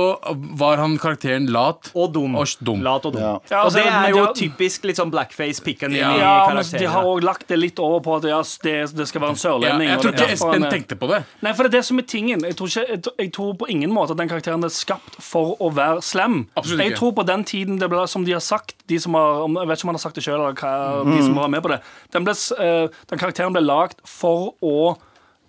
var 0.59 0.77
han 0.83 0.99
karakteren 0.99 1.47
lat. 1.53 1.91
Og 1.95 2.13
dum. 2.13 2.35
Og 2.37 2.47
dum. 2.65 2.83
Lat 2.85 3.05
og 3.07 3.13
dum. 3.15 3.23
Ja. 3.23 3.39
Ja, 3.51 3.63
og 3.65 3.73
det 3.73 3.85
er 3.87 4.09
jo 4.11 4.25
har- 4.25 4.35
typisk 4.35 4.85
litt 4.85 4.97
sånn 4.97 5.11
Blackface-picken 5.13 5.93
Ja. 5.95 6.11
i 6.15 6.19
Ja, 6.21 6.53
men 6.55 6.65
de 6.65 6.85
har 6.87 7.05
òg 7.05 7.23
lagt 7.23 7.47
det 7.49 7.59
litt 7.59 7.79
over 7.79 8.01
på 8.01 8.17
at 8.17 8.25
ja, 8.29 8.43
det, 8.63 8.95
det 8.97 9.07
skal 9.09 9.21
være 9.23 9.31
en 9.31 9.37
Ja, 9.37 9.45
sørlending. 9.45 9.89
jeg 9.89 10.01
tror 10.01 10.13
ikke 10.13 10.31
Espen 10.33 10.63
tenkte 10.71 10.97
på 10.99 11.09
det. 11.09 11.25
Nei, 11.43 11.53
for 11.53 11.63
det 11.65 11.75
er 11.75 11.79
det 11.79 11.85
som 11.85 11.99
er 11.99 12.03
tingen. 12.03 12.41
Jeg 12.45 12.57
tror, 12.57 12.67
ikke, 12.69 12.89
jeg, 12.89 13.03
tror- 13.03 13.15
jeg 13.19 13.33
tror 13.33 13.55
på 13.57 13.69
ingen 13.71 13.91
måte 13.91 14.11
at 14.11 14.17
den 14.19 14.29
karakteren 14.29 14.65
er 14.65 14.69
skapt 14.69 15.17
for 15.23 15.57
å 15.61 15.73
være 15.73 16.03
slem. 16.03 16.47
Absolutt 16.57 16.81
Jeg 16.81 16.93
ikke. 16.93 16.99
tror 16.99 17.13
på 17.15 17.27
den 17.27 17.45
tiden 17.45 17.79
det 17.79 17.89
ble, 17.91 18.07
som 18.09 18.25
de 18.25 18.33
har 18.33 18.41
sagt 18.41 18.75
de 18.87 18.99
som 18.99 19.15
har, 19.15 19.47
Jeg 19.49 19.69
vet 19.69 19.79
ikke 19.79 19.85
om 19.85 19.89
han 19.89 19.95
har 19.95 19.99
sagt 20.05 20.15
det 20.17 20.25
sjøl, 20.25 20.35
eller 20.41 20.53
hva, 20.55 21.05
de 21.17 21.23
som 21.23 21.35
var 21.35 21.49
med 21.49 21.63
på 21.63 21.69
det. 21.71 21.81
Den, 22.13 22.25
ble, 22.25 22.33
eh, 22.59 22.89
den 23.09 23.19
karakteren 23.19 23.53
ble 23.53 23.63
lagd 23.63 23.95
for 24.05 24.55
å 24.63 24.97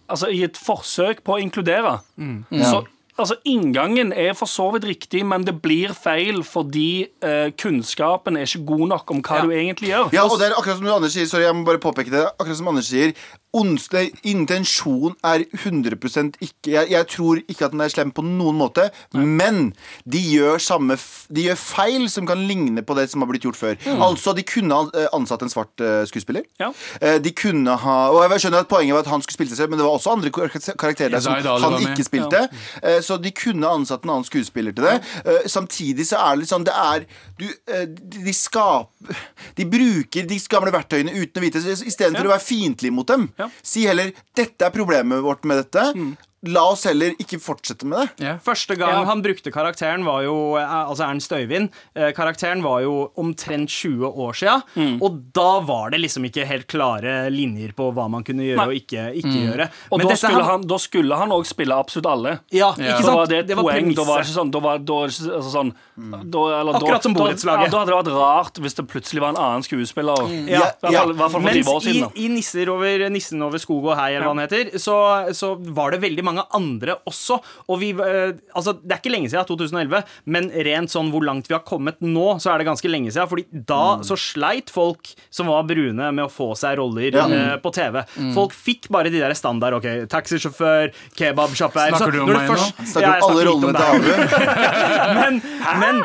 Altså 0.09 0.29
i 0.29 0.43
et 0.45 0.57
forsøk 0.57 1.23
på 1.25 1.37
å 1.37 1.41
inkludere. 1.41 1.99
Så 2.51 2.85
Altså, 3.15 3.37
Inngangen 3.47 4.09
er 4.11 4.33
for 4.35 4.49
så 4.51 4.65
vidt 4.73 4.83
riktig, 4.89 5.21
men 5.23 5.45
det 5.47 5.53
blir 5.63 5.93
feil 5.95 6.41
fordi 6.43 7.05
eh, 7.23 7.53
kunnskapen 7.55 8.35
er 8.35 8.43
ikke 8.43 8.65
god 8.67 8.89
nok 8.91 9.13
om 9.15 9.21
hva 9.23 9.37
du 9.45 9.53
egentlig 9.55 9.93
gjør. 9.93 10.09
Ja, 10.11 10.25
og 10.27 10.35
det 10.41 10.49
er 10.49 10.57
akkurat 10.59 10.81
som 10.81 10.89
Anders 10.91 11.15
sier. 11.15 11.29
Sorry, 11.31 11.45
jeg 11.47 11.55
må 11.55 11.63
bare 11.69 11.79
påpeke 11.79 12.11
det. 12.11 12.25
Akkurat 12.35 12.59
som 12.59 12.67
Anders 12.73 12.89
sier 12.91 13.13
intensjon 13.55 15.15
er 15.25 15.45
100% 15.55 16.37
ikke 16.43 16.73
jeg, 16.73 16.89
jeg 16.91 17.07
tror 17.11 17.41
ikke 17.45 17.67
at 17.67 17.73
den 17.75 17.83
er 17.85 17.91
slem 17.93 18.11
på 18.15 18.23
noen 18.25 18.57
måte 18.59 18.89
Men 19.13 19.73
de 20.05 20.19
gjør, 20.19 20.59
samme, 20.61 20.97
de 21.29 21.47
gjør 21.47 21.59
feil 21.59 22.07
som 22.11 22.27
kan 22.27 22.41
ligne 22.49 22.83
på 22.85 22.95
det 22.97 23.07
som 23.11 23.23
har 23.23 23.29
blitt 23.29 23.45
gjort 23.45 23.57
før. 23.59 23.75
Altså, 24.01 24.33
de 24.37 24.43
kunne 24.47 24.75
ha 24.75 24.87
eh, 24.97 25.07
ansatt 25.15 25.43
en 25.45 25.51
svart 25.51 25.81
uh, 25.83 26.03
skuespiller. 26.09 26.45
Ja. 26.61 26.71
Eh, 27.01 27.17
De 27.23 27.31
kunne 27.35 27.75
ha 27.81 27.95
Og 28.13 28.21
jeg 28.31 28.45
skjønner 28.45 28.65
at 28.65 28.69
poenget 28.71 28.95
var 28.95 29.05
at 29.05 29.11
han 29.11 29.23
skulle 29.23 29.37
spille 29.37 29.51
seg 29.53 29.61
selv 29.63 29.73
Men 29.73 29.79
det 29.81 29.85
var 29.87 29.97
også 29.97 30.13
andre 30.15 30.31
karakterer 30.31 31.15
der 31.15 31.23
som 31.23 31.35
han 31.35 31.77
ikke 31.83 32.05
spilte. 32.07 32.45
Eh, 32.81 32.99
Så 33.05 33.17
de 33.21 33.31
kunne 33.35 33.69
ansatt 33.69 34.05
en 34.05 34.13
annen 34.15 34.27
skuespiller 34.27 34.75
til 34.75 34.87
det. 34.87 34.95
Eh, 35.25 35.47
Samtidig 35.51 36.07
så 36.09 36.19
er 36.21 36.35
det 36.35 36.43
litt 36.45 36.53
sånn 36.53 36.67
Det 36.67 36.75
er 36.75 37.05
du, 37.39 37.47
de, 38.25 38.33
skaper 38.35 39.19
De 39.57 39.65
bruker 39.67 40.27
de 40.29 40.39
gamle 40.51 40.71
verktøyene 40.73 41.13
uten 41.15 41.41
å 41.41 41.45
vite 41.45 41.63
I 41.63 41.93
stedet 41.93 42.15
for 42.15 42.29
å 42.29 42.33
være 42.33 42.45
fiendtlig 42.45 42.91
mot 42.95 43.07
dem. 43.09 43.27
Ja. 43.39 43.44
Si 43.63 43.85
heller 43.87 44.11
Dette 44.37 44.67
er 44.67 44.73
problemet 44.75 45.23
vårt 45.25 45.45
med 45.47 45.63
dette 45.63 45.85
La 46.47 46.63
oss 46.71 46.83
heller 46.85 47.13
ikke 47.21 47.39
fortsette 47.41 47.85
med 47.85 47.97
det 47.99 48.25
Yeah. 48.25 48.37
Første 48.43 48.75
gang 48.77 48.91
yeah. 48.93 49.05
han 49.09 49.21
brukte 49.23 49.51
karakteren, 49.51 50.03
var 50.05 50.21
jo 50.23 50.55
eh, 50.59 50.73
Altså 50.85 51.03
Ernst 51.07 51.31
Øyvind. 51.35 51.69
Eh, 51.95 52.11
karakteren 52.15 52.61
var 52.63 52.81
jo 52.85 53.11
omtrent 53.17 53.69
20 53.69 54.05
år 54.13 54.33
sia, 54.35 54.61
Mm. 54.75 55.01
og 55.01 55.19
da 55.33 55.59
var 55.65 55.89
det 55.91 55.99
liksom 56.01 56.25
ikke 56.29 56.45
helt 56.47 56.67
klare 56.67 57.29
linjer 57.31 57.73
på 57.75 57.89
hva 57.93 58.07
man 58.09 58.23
kunne 58.23 58.43
gjøre 58.45 58.57
Nei. 58.57 58.65
og 58.67 58.73
ikke, 58.79 59.03
ikke 59.21 59.33
gjøre. 59.35 59.67
Mm. 59.69 59.81
Og 59.91 59.97
Men 59.99 60.07
da 60.07 60.13
dette 60.13 60.21
skulle, 60.27 60.43
han- 60.43 60.67
da 60.67 60.77
skulle 60.77 61.15
han 61.17 61.29
òg 61.29 61.45
spille 61.45 61.75
absolutt 61.75 62.05
alle. 62.11 62.39
Ja, 62.51 62.73
Ja. 62.77 62.97
ikke 62.97 63.05
Da 63.05 63.15
var 63.15 63.25
det 63.27 63.49
et 63.49 63.57
poeng. 63.57 63.95
Da 63.95 64.03
var 64.03 64.17
det 64.21 64.27
ikke 64.27 64.37
sånn, 64.39 64.51
da 64.51 64.59
var, 64.59 64.77
da 64.79 64.93
var 64.93 65.07
det 65.07 65.31
altså 65.35 65.51
sånn 65.55 65.73
da, 66.31 66.39
eller, 66.61 66.73
Akkurat 66.75 67.03
som 67.03 67.13
borettslaget. 67.15 67.71
Da, 67.71 67.85
da 67.85 67.95
hadde 67.95 68.05
det 68.05 68.13
vært 68.13 68.19
rart 68.19 68.53
hvis 68.61 68.75
det 68.75 68.87
plutselig 68.87 69.21
var 69.21 69.29
en 69.29 69.37
annen 69.41 69.63
skuespiller. 69.63 70.27
Ja, 70.49 70.71
I 70.75 70.91
hvert 70.91 71.01
fall, 71.01 71.09
i 71.09 71.13
hvert 71.15 71.31
fall 71.31 71.41
for 71.41 71.45
Mens 71.45 71.87
i, 71.87 72.25
i 72.25 72.27
Nisser 72.29 72.69
over, 72.69 73.09
Nissen 73.09 73.41
over 73.41 73.57
skog 73.57 73.85
og 73.85 73.95
hei, 73.97 74.13
eller 74.15 74.27
hva 74.27 74.35
han 74.35 74.43
heter, 74.47 74.75
så, 74.81 74.95
så 75.33 75.55
var 75.73 75.91
det 75.91 76.01
veldig 76.01 76.23
mange 76.23 76.34
andre 76.53 76.97
også. 77.07 77.39
Og 77.69 77.79
vi, 77.79 77.91
eh, 77.91 78.33
altså, 78.55 78.73
det 78.81 78.91
er 78.91 78.99
ikke 79.01 79.13
lenge 79.13 79.29
siden, 79.31 79.45
2011, 79.47 80.03
men 80.25 80.49
rent 80.51 80.89
sånn 80.91 81.11
hvor 81.13 81.23
langt 81.23 81.47
vi 81.47 81.53
har 81.55 81.63
kommet 81.63 82.01
nå, 82.01 82.39
så 82.43 82.51
er 82.53 82.57
det 82.59 82.67
ganske 82.67 82.89
lenge 82.91 83.11
siden. 83.13 83.29
Fordi 83.31 83.45
da 83.51 84.01
så 84.03 84.17
sleit 84.19 84.69
folk 84.73 85.13
som 85.31 85.47
var 85.47 85.63
brune, 85.63 86.11
med 86.11 86.25
å 86.25 86.29
få 86.31 86.51
seg 86.57 86.77
roller 86.79 87.13
Ja. 87.15 87.25
uh, 87.27 87.57
på 87.61 87.71
TV. 87.73 88.01
Folk 88.35 88.51
fikk 88.53 88.89
bare 88.89 89.09
de 89.09 89.19
der 89.19 89.33
standard. 89.33 89.73
ok, 89.79 90.07
Taxisjåfør, 90.09 90.91
kebabsjapper 91.15 91.89
Snakker 91.95 92.11
du 92.11 92.19
om 92.23 92.29
meg 92.33 92.49
nå? 92.49 92.55
Snakker 92.85 93.01
Ja, 93.01 93.13
om 93.21 93.31
alle 93.31 93.45
rollene 93.45 93.73
til. 93.75 93.85
Abu 93.85 94.09
men, 95.19 95.41
men 95.79 96.03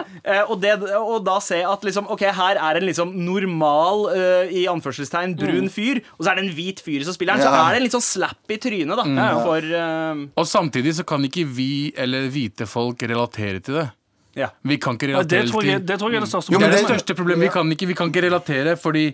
og, 0.48 0.56
det, 0.60 0.74
og 0.98 1.24
da 1.24 1.38
se 1.40 1.60
at 1.64 1.84
liksom, 1.86 2.08
Ok, 2.12 2.20
her 2.36 2.58
er 2.60 2.76
en 2.80 2.86
liksom 2.88 3.12
normal 3.14 4.06
uh, 4.10 4.50
I 4.52 4.66
anførselstegn 4.72 5.36
brun 5.40 5.70
fyr 5.72 6.02
Og 6.18 6.24
så 6.26 6.32
er 6.32 6.40
det 6.40 6.44
en 6.48 6.52
hvit 6.56 6.82
fyr 6.84 7.04
som 7.06 7.16
spiller 7.16 7.38
den 7.38 7.46
Så 7.46 7.52
Ja. 7.52 7.62
er 7.68 7.72
det 7.72 7.80
en 7.80 7.86
litt 7.88 7.96
sånn 7.96 8.04
slap 8.04 8.52
i 8.52 8.58
trynet 8.60 9.00
da 9.00 9.30
For 9.44 9.70
uh... 9.70 10.26
Og 10.36 10.46
samtidig 10.50 10.94
så 11.00 11.06
kan 11.08 11.24
ikke 11.24 11.46
vi 11.48 11.70
eller 11.96 12.28
hvite 12.32 12.66
folk 12.68 13.02
relatere 13.08 13.60
til 13.64 13.80
det. 13.80 13.88
Ja 14.38 14.46
Vi 14.62 14.76
kan 14.78 14.94
ikke 14.94 15.08
Ja, 15.10 15.22
det, 15.26 15.40
relatere 15.40 15.50
tror 15.50 15.64
jeg, 15.66 15.80
til 15.80 15.86
det 15.88 15.96
tror 15.98 16.12
jeg 16.12 16.20
er 16.20 16.26
det 16.26 16.30
største 16.30 16.52
Jo, 16.54 16.58
Det 16.60 16.66
er 16.68 16.70
det 16.70 16.78
det- 16.84 16.90
største 16.92 17.16
problemet. 17.18 17.42
Vi 17.48 17.48
kan 17.56 17.72
ikke, 17.74 17.86
vi 17.90 17.94
kan 17.98 18.12
ikke 18.12 18.22
relatere 18.28 18.76
fordi 18.78 19.06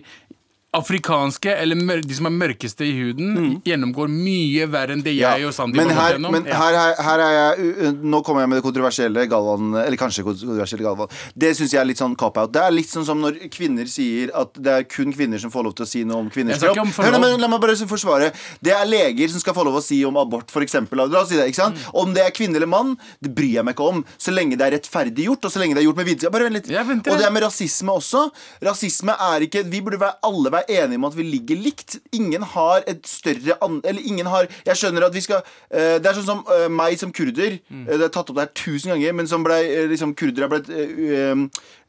afrikanske, 0.75 1.47
eller 1.47 2.01
de 2.03 2.15
som 2.15 2.27
er 2.27 2.33
mørkeste 2.35 2.83
i 2.83 2.91
huden, 2.97 3.61
gjennomgår 3.65 4.09
mye 4.11 4.65
verre 4.67 4.97
enn 4.97 5.03
det 5.05 5.13
Ja, 5.15 5.31
jeg 5.39 5.47
og 5.47 5.53
Sandeep 5.55 5.79
men 5.79 5.93
har 5.95 6.11
gått 6.11 6.17
gjennom. 6.17 6.33
men 6.35 6.49
her, 6.51 6.75
her, 6.75 6.97
her 7.07 7.23
er 7.23 7.35
jeg 7.37 7.93
Nå 8.03 8.19
kommer 8.25 8.43
jeg 8.43 8.51
med 8.51 8.59
det 8.59 8.65
kontroversielle 8.65 9.23
Galvan 9.31 9.77
Eller 9.79 9.97
kanskje 9.99 10.25
kontroversielle 10.27 10.83
Galvan. 10.83 11.13
Det 11.33 11.53
synes 11.55 11.71
jeg 11.71 11.79
er 11.79 11.87
litt 11.87 12.01
sånn 12.01 12.17
cop-out. 12.19 12.51
Det 12.51 12.65
er 12.65 12.75
litt 12.75 12.91
sånn 12.91 13.07
som 13.07 13.21
når 13.23 13.39
kvinner 13.53 13.87
sier 13.89 14.33
At 14.35 14.59
det 14.59 14.73
er 14.73 14.87
kun 14.91 15.15
kvinner 15.15 15.39
som 15.39 15.53
får 15.53 15.69
lov 15.69 15.77
til 15.79 15.87
å 15.87 15.89
si 15.89 16.03
noe 16.07 16.19
om 16.25 16.29
kvinners 16.33 16.59
kropp. 16.59 16.91
Hør, 16.99 17.17
men 17.23 17.39
La 17.39 17.47
meg 17.47 17.63
bare 17.63 17.77
forsvare. 17.87 18.33
Det 18.59 18.73
er 18.75 18.85
leger 18.89 19.31
som 19.31 19.39
skal 19.39 19.55
få 19.55 19.63
lov 19.63 19.79
å 19.79 19.83
si 19.85 20.01
om 20.05 20.19
abort 20.19 20.51
eksempel. 20.67 20.99
La 21.07 21.21
oss 21.21 21.31
si 21.31 21.37
det, 21.39 21.47
ikke 21.47 21.61
sant? 21.61 21.79
Mm. 21.79 21.95
Om 22.03 22.13
det 22.17 22.25
er 22.25 22.35
kvinne 22.35 22.59
eller 22.59 22.69
mann 22.69 22.95
Det 23.23 23.31
bryr 23.31 23.59
jeg 23.59 23.65
meg 23.67 23.77
ikke 23.77 23.87
om 23.87 24.03
Så 24.19 24.33
lenge 24.35 24.57
det 24.59 24.65
er 24.67 24.75
rettferdig 24.75 25.29
gjort 25.29 25.47
Og 25.47 25.53
så 25.53 25.61
lenge 25.61 25.77
det 25.77 25.83
er 25.83 25.87
gjort 25.87 26.01
med 26.01 26.09
vitenskap. 26.11 26.35
Bare 26.35 26.49
vent 26.49 26.59
litt. 26.59 26.69
Og 27.07 27.21
det 27.21 27.27
er 27.27 27.33
med 27.33 27.45
rasisme 27.47 27.95
også. 27.95 28.27
Rasisme 28.67 29.15
er 29.31 29.47
ikke 29.47 29.63
Vi 29.71 29.81
burde 29.85 30.01
være, 30.01 30.19
alle 30.27 30.51
være 30.51 30.56
enige 30.67 30.97
om 30.97 31.05
at 31.09 31.15
vi 31.17 31.23
ligger 31.23 31.59
likt. 31.61 31.97
Ingen 32.15 32.43
har 32.43 32.83
et 32.87 33.05
større 33.07 33.57
an... 33.61 33.79
Eller 33.83 34.01
ingen 34.01 34.25
har 34.25 34.47
Jeg 34.65 34.75
skjønner 34.79 35.07
at 35.07 35.15
vi 35.15 35.21
skal 35.21 35.41
eh, 35.71 35.97
Det 36.01 36.09
er 36.09 36.17
sånn 36.17 36.27
som 36.27 36.43
eh, 36.55 36.67
meg 36.71 36.97
som 36.99 37.11
kurder. 37.15 37.59
Mm. 37.69 37.85
eh, 37.87 37.97
det 37.97 38.07
er 38.07 38.13
tatt 38.13 38.29
opp 38.31 38.37
det 38.39 38.47
her 38.47 38.53
tusen 38.57 38.93
ganger, 38.93 39.13
men 39.17 39.29
som 39.29 39.45
ble 39.45 39.59
eh, 39.63 39.87
liksom 39.91 40.15
Kurdere 40.17 40.47
blitt 40.49 40.69
uh, 40.71 41.43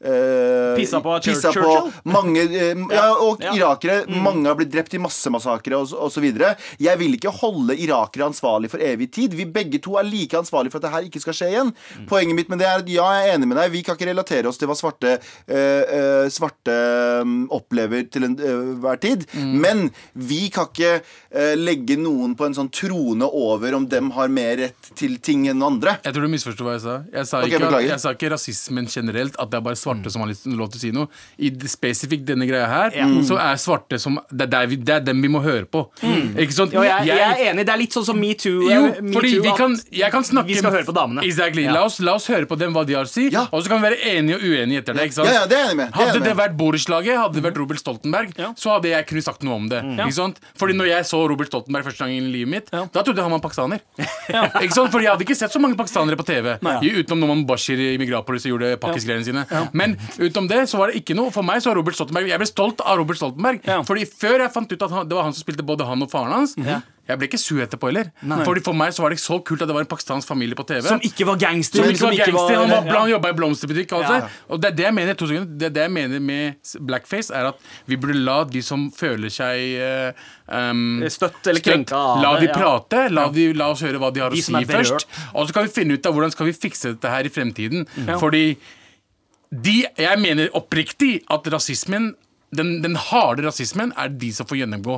uh, 0.05 0.75
Pissa 0.77 0.99
på 1.01 1.15
Churchill? 1.23 1.53
på 1.55 1.73
mange 2.17 2.43
eh, 2.45 2.75
Ja, 2.93 3.07
og 3.17 3.41
Ja. 3.41 3.51
Mm. 3.53 3.57
irakere. 3.59 3.97
Mange 4.09 4.47
har 4.49 4.57
blitt 4.59 4.71
drept 4.73 4.93
i 4.93 5.01
massemassakre 5.01 5.77
osv. 5.79 6.27
Jeg 6.79 6.99
vil 6.99 7.15
ikke 7.17 7.31
holde 7.39 7.75
irakere 7.79 8.27
ansvarlig 8.29 8.69
for 8.71 8.81
evig 8.83 9.09
tid. 9.15 9.33
Vi 9.37 9.45
begge 9.45 9.79
to 9.81 9.97
er 9.99 10.07
like 10.07 10.37
ansvarlige 10.37 10.71
for 10.73 10.79
at 10.81 10.87
det 10.87 10.93
her 10.93 11.07
ikke 11.07 11.21
skal 11.23 11.33
skje 11.37 11.49
igjen. 11.53 11.71
Mm. 11.73 12.05
Poenget 12.09 12.35
mitt 12.37 12.49
med 12.51 12.59
det 12.61 12.67
er 12.67 12.83
at 12.83 12.89
ja, 12.91 13.07
jeg 13.17 13.29
er 13.29 13.37
enig 13.37 13.49
med 13.49 13.57
deg. 13.61 13.71
Vi 13.73 13.81
kan 13.85 13.97
ikke 13.97 14.09
relatere 14.11 14.49
oss 14.49 14.59
til 14.59 14.69
hva 14.69 14.77
svarte 14.77 15.15
eh, 15.15 15.83
eh, 15.97 16.25
Svarte 16.29 16.75
mm, 17.25 17.47
opplever 17.55 18.05
til 18.11 18.27
enhver 18.61 18.99
tid. 19.01 19.25
Mm. 19.33 19.53
Men 19.63 19.83
vi 20.13 20.49
kan 20.53 20.69
ikke 20.69 20.91
eh, 21.01 21.55
legge 21.59 21.97
noen 21.99 22.35
på 22.39 22.45
en 22.47 22.55
sånn 22.57 22.69
trone 22.73 23.25
over 23.25 23.75
om 23.77 23.87
dem 23.89 24.11
har 24.15 24.31
mer 24.33 24.55
rett 24.63 24.91
til 24.99 25.17
ting 25.23 25.47
enn 25.51 25.63
andre. 25.65 25.97
Jeg 26.05 26.15
tror 26.15 26.25
du 26.27 26.31
misforsto 26.33 26.65
hva 26.67 26.75
jeg 26.77 26.83
sa. 26.85 26.97
Jeg 27.13 27.29
sa, 27.29 27.41
ikke, 27.45 27.61
at, 27.69 27.77
jeg 27.87 27.99
sa 28.03 28.13
ikke 28.15 28.31
rasismen 28.35 28.87
generelt, 28.91 29.37
at 29.39 29.51
det 29.51 29.59
er 29.59 29.65
bare 29.69 29.79
svarte 29.79 30.11
som 30.13 30.23
har 30.25 30.33
lov 30.59 30.71
til 30.73 30.79
å 30.79 30.83
si 30.83 30.91
noe. 30.95 31.09
I 31.39 31.51
spesifikt 31.69 32.25
denne 32.29 32.47
greia 32.49 32.67
her, 32.69 32.97
så 33.27 33.39
er 33.39 33.59
svarte 33.61 33.99
som 34.01 34.19
Det 34.29 34.45
er, 34.47 34.51
der 34.51 34.67
vi, 34.71 34.75
det 34.77 34.93
er 34.99 35.03
dem 35.09 35.21
vi 35.23 35.29
må 35.31 35.41
høre 35.43 35.65
på. 35.69 35.85
Ikke 36.03 36.53
sant? 36.55 36.73
Jo, 36.75 36.83
jeg, 36.85 37.07
jeg 37.09 37.23
er 37.25 37.43
enig. 37.51 37.65
Det 37.67 37.73
er 37.73 37.81
litt 37.81 37.95
sånn 37.95 38.05
som 38.07 38.19
metoo. 38.19 38.63
Jo, 38.69 38.81
eh, 38.89 39.01
Me 39.01 39.13
fordi 39.15 39.33
Too, 39.37 39.43
vi 39.45 39.53
kan, 39.57 39.75
jeg 39.93 40.11
kan 40.13 40.25
snakke 40.25 40.49
Vi 40.49 40.57
skal 40.59 40.73
høre 40.73 40.87
på 40.87 40.95
damene. 40.95 41.23
Exactly. 41.27 41.65
Ja. 41.67 41.73
La, 41.77 41.83
oss, 41.87 41.99
la 42.03 42.15
oss 42.19 42.27
høre 42.31 42.47
på 42.49 42.57
dem 42.59 42.73
hva 42.75 42.83
de 42.87 42.95
har 42.97 43.07
å 43.07 43.11
si, 43.11 43.27
Ja. 43.33 43.45
og 43.51 43.63
så 43.63 43.71
kan 43.71 43.81
vi 43.81 43.89
være 43.89 43.99
enige 44.15 44.37
og 44.39 44.45
uenige 44.49 44.83
etter 44.83 44.97
det. 44.97 45.07
Ikke 45.09 45.17
sant? 45.19 45.29
Ja, 45.29 45.41
ja, 45.41 45.45
det 45.49 45.57
er 45.57 45.63
jeg 45.63 45.69
enig 45.71 45.77
med. 45.81 45.91
Det 45.91 45.99
Hadde 45.99 46.19
det 46.19 46.29
med. 46.29 46.37
vært 46.41 46.55
borettslaget, 46.59 47.17
hadde 47.19 47.37
det 47.39 47.43
vært 47.45 47.59
Robert 47.61 47.81
Stoltenberg, 47.83 48.33
så 48.57 48.73
hadde 48.75 48.91
jeg 48.91 49.05
kunnet 49.09 49.25
sagt 49.25 49.43
noe 49.45 49.57
om 49.59 49.67
det. 49.71 49.81
Ikke 49.99 50.15
sant? 50.15 50.39
Fordi 50.59 50.75
når 50.77 50.89
jeg 50.91 51.07
så 51.09 51.19
Robert 51.29 51.49
Stoltenberg 51.51 51.87
første 51.89 52.05
gang 52.05 52.15
i 52.15 52.21
livet 52.23 52.51
mitt, 52.53 52.71
da 52.71 52.87
trodde 53.03 53.17
jeg 53.19 53.25
han 53.25 53.35
var 53.35 53.43
pakistaner. 53.43 53.83
Ikke 54.63 54.75
sant? 54.75 54.91
Fordi 54.93 55.05
jeg 55.05 55.11
hadde 55.13 55.25
ikke 55.25 55.37
sett 55.37 55.53
så 55.53 55.61
mange 55.61 55.77
pakistanere 55.79 56.17
på 56.19 56.25
TV. 56.27 56.51
Utenom 56.59 57.23
når 57.23 57.31
man 57.33 57.43
Bashir 57.49 57.79
i 57.81 57.91
Migrapolis 58.01 58.45
gjorde 58.49 58.73
pakkisgreiene 58.81 59.25
sine. 59.27 59.45
Men 59.77 59.97
utenom 60.19 60.49
det 60.51 60.63
så 60.71 60.79
var 60.81 60.91
det 60.91 61.01
ikke 61.01 61.17
noe. 61.17 61.33
For 61.33 61.45
meg 61.45 61.61
så 61.63 61.71
var 61.71 61.79
Robert 61.81 61.97
Stoltenberg 61.97 62.29
Jeg 62.31 62.41
ble 62.41 62.49
stolt 62.49 62.83
av 62.85 62.99
Robert 63.01 63.19
Stoltenberg. 63.19 63.61
Ja. 63.67 63.81
Fordi 63.87 64.05
før 64.09 64.43
jeg 64.45 64.53
fant 64.53 64.71
ut 64.73 64.85
at 64.87 64.95
han, 64.95 65.09
det 65.09 65.17
var 65.17 65.27
han 65.27 65.35
som 65.35 65.45
spilte 65.45 65.65
både 65.65 65.87
han 65.89 66.05
og 66.05 66.11
faren 66.11 66.35
hans, 66.35 66.55
jeg 67.09 67.17
ble 67.17 67.27
ikke 67.29 67.39
sur 67.41 67.59
etterpå 67.63 67.89
heller. 67.89 68.11
Fordi 68.45 68.61
For 68.65 68.77
meg 68.77 68.93
så 68.93 69.01
var 69.01 69.13
det 69.13 69.19
så 69.21 69.39
kult 69.45 69.63
at 69.63 69.69
det 69.69 69.75
var 69.75 69.85
en 69.85 69.89
pakistansk 69.89 70.29
familie 70.29 70.57
på 70.57 70.65
TV. 70.69 70.83
Som 70.85 71.01
ikke 71.05 71.25
var 71.25 71.39
gangster. 71.41 71.81
Som 71.81 71.89
ikke 71.89 72.05
var 72.05 72.17
gangster, 72.19 72.55
han, 72.59 72.69
var, 72.69 72.85
ja. 72.85 72.97
han 72.99 73.11
jobba 73.13 73.31
i 73.33 73.37
blomsterbutikk. 73.39 73.95
Altså. 73.97 74.19
Ja. 74.19 74.29
Og 74.49 74.61
det 74.61 74.69
er 74.69 74.77
det 74.77 74.85
jeg 74.85 74.97
mener 74.99 75.17
to 75.17 75.29
sekunder, 75.29 75.49
det 75.59 75.69
er 75.71 75.75
det 75.77 75.85
jeg 75.87 75.93
mener 75.95 76.23
med 76.29 76.75
blackface, 76.91 77.33
er 77.33 77.49
at 77.49 77.69
vi 77.89 77.97
burde 77.97 78.19
la 78.19 78.37
de 78.49 78.61
som 78.65 78.87
føler 78.93 79.33
seg 79.33 79.81
um, 80.45 81.01
Støtt 81.09 81.49
eller 81.49 81.65
krenka 81.65 81.97
av 81.97 82.21
La 82.21 82.35
de 82.37 82.49
ja. 82.49 82.55
prate, 82.55 83.05
la, 83.13 83.25
de, 83.33 83.49
la 83.57 83.71
oss 83.73 83.81
høre 83.85 84.01
hva 84.01 84.13
de 84.13 84.23
har 84.23 84.35
De 84.35 84.43
å 84.43 84.45
si 84.45 84.65
først. 84.69 85.09
Og 85.33 85.49
så 85.49 85.57
kan 85.57 85.65
vi 85.65 85.73
finne 85.81 85.97
ut 85.97 86.05
av 86.05 86.13
hvordan 86.13 86.35
skal 86.35 86.51
vi 86.51 86.57
fikse 86.57 86.93
dette 86.93 87.15
her 87.15 87.25
i 87.25 87.33
fremtiden. 87.33 87.89
Fordi 88.21 88.53
de, 89.49 89.79
jeg 89.97 90.21
mener 90.21 90.53
oppriktig 90.57 91.15
at 91.33 91.47
rasismen 91.49 92.11
den, 92.55 92.81
den 92.81 92.95
harde 92.97 93.43
rasismen 93.45 93.91
er 93.99 94.09
de 94.09 94.31
som 94.33 94.47
får 94.49 94.57
gjennomgå. 94.63 94.95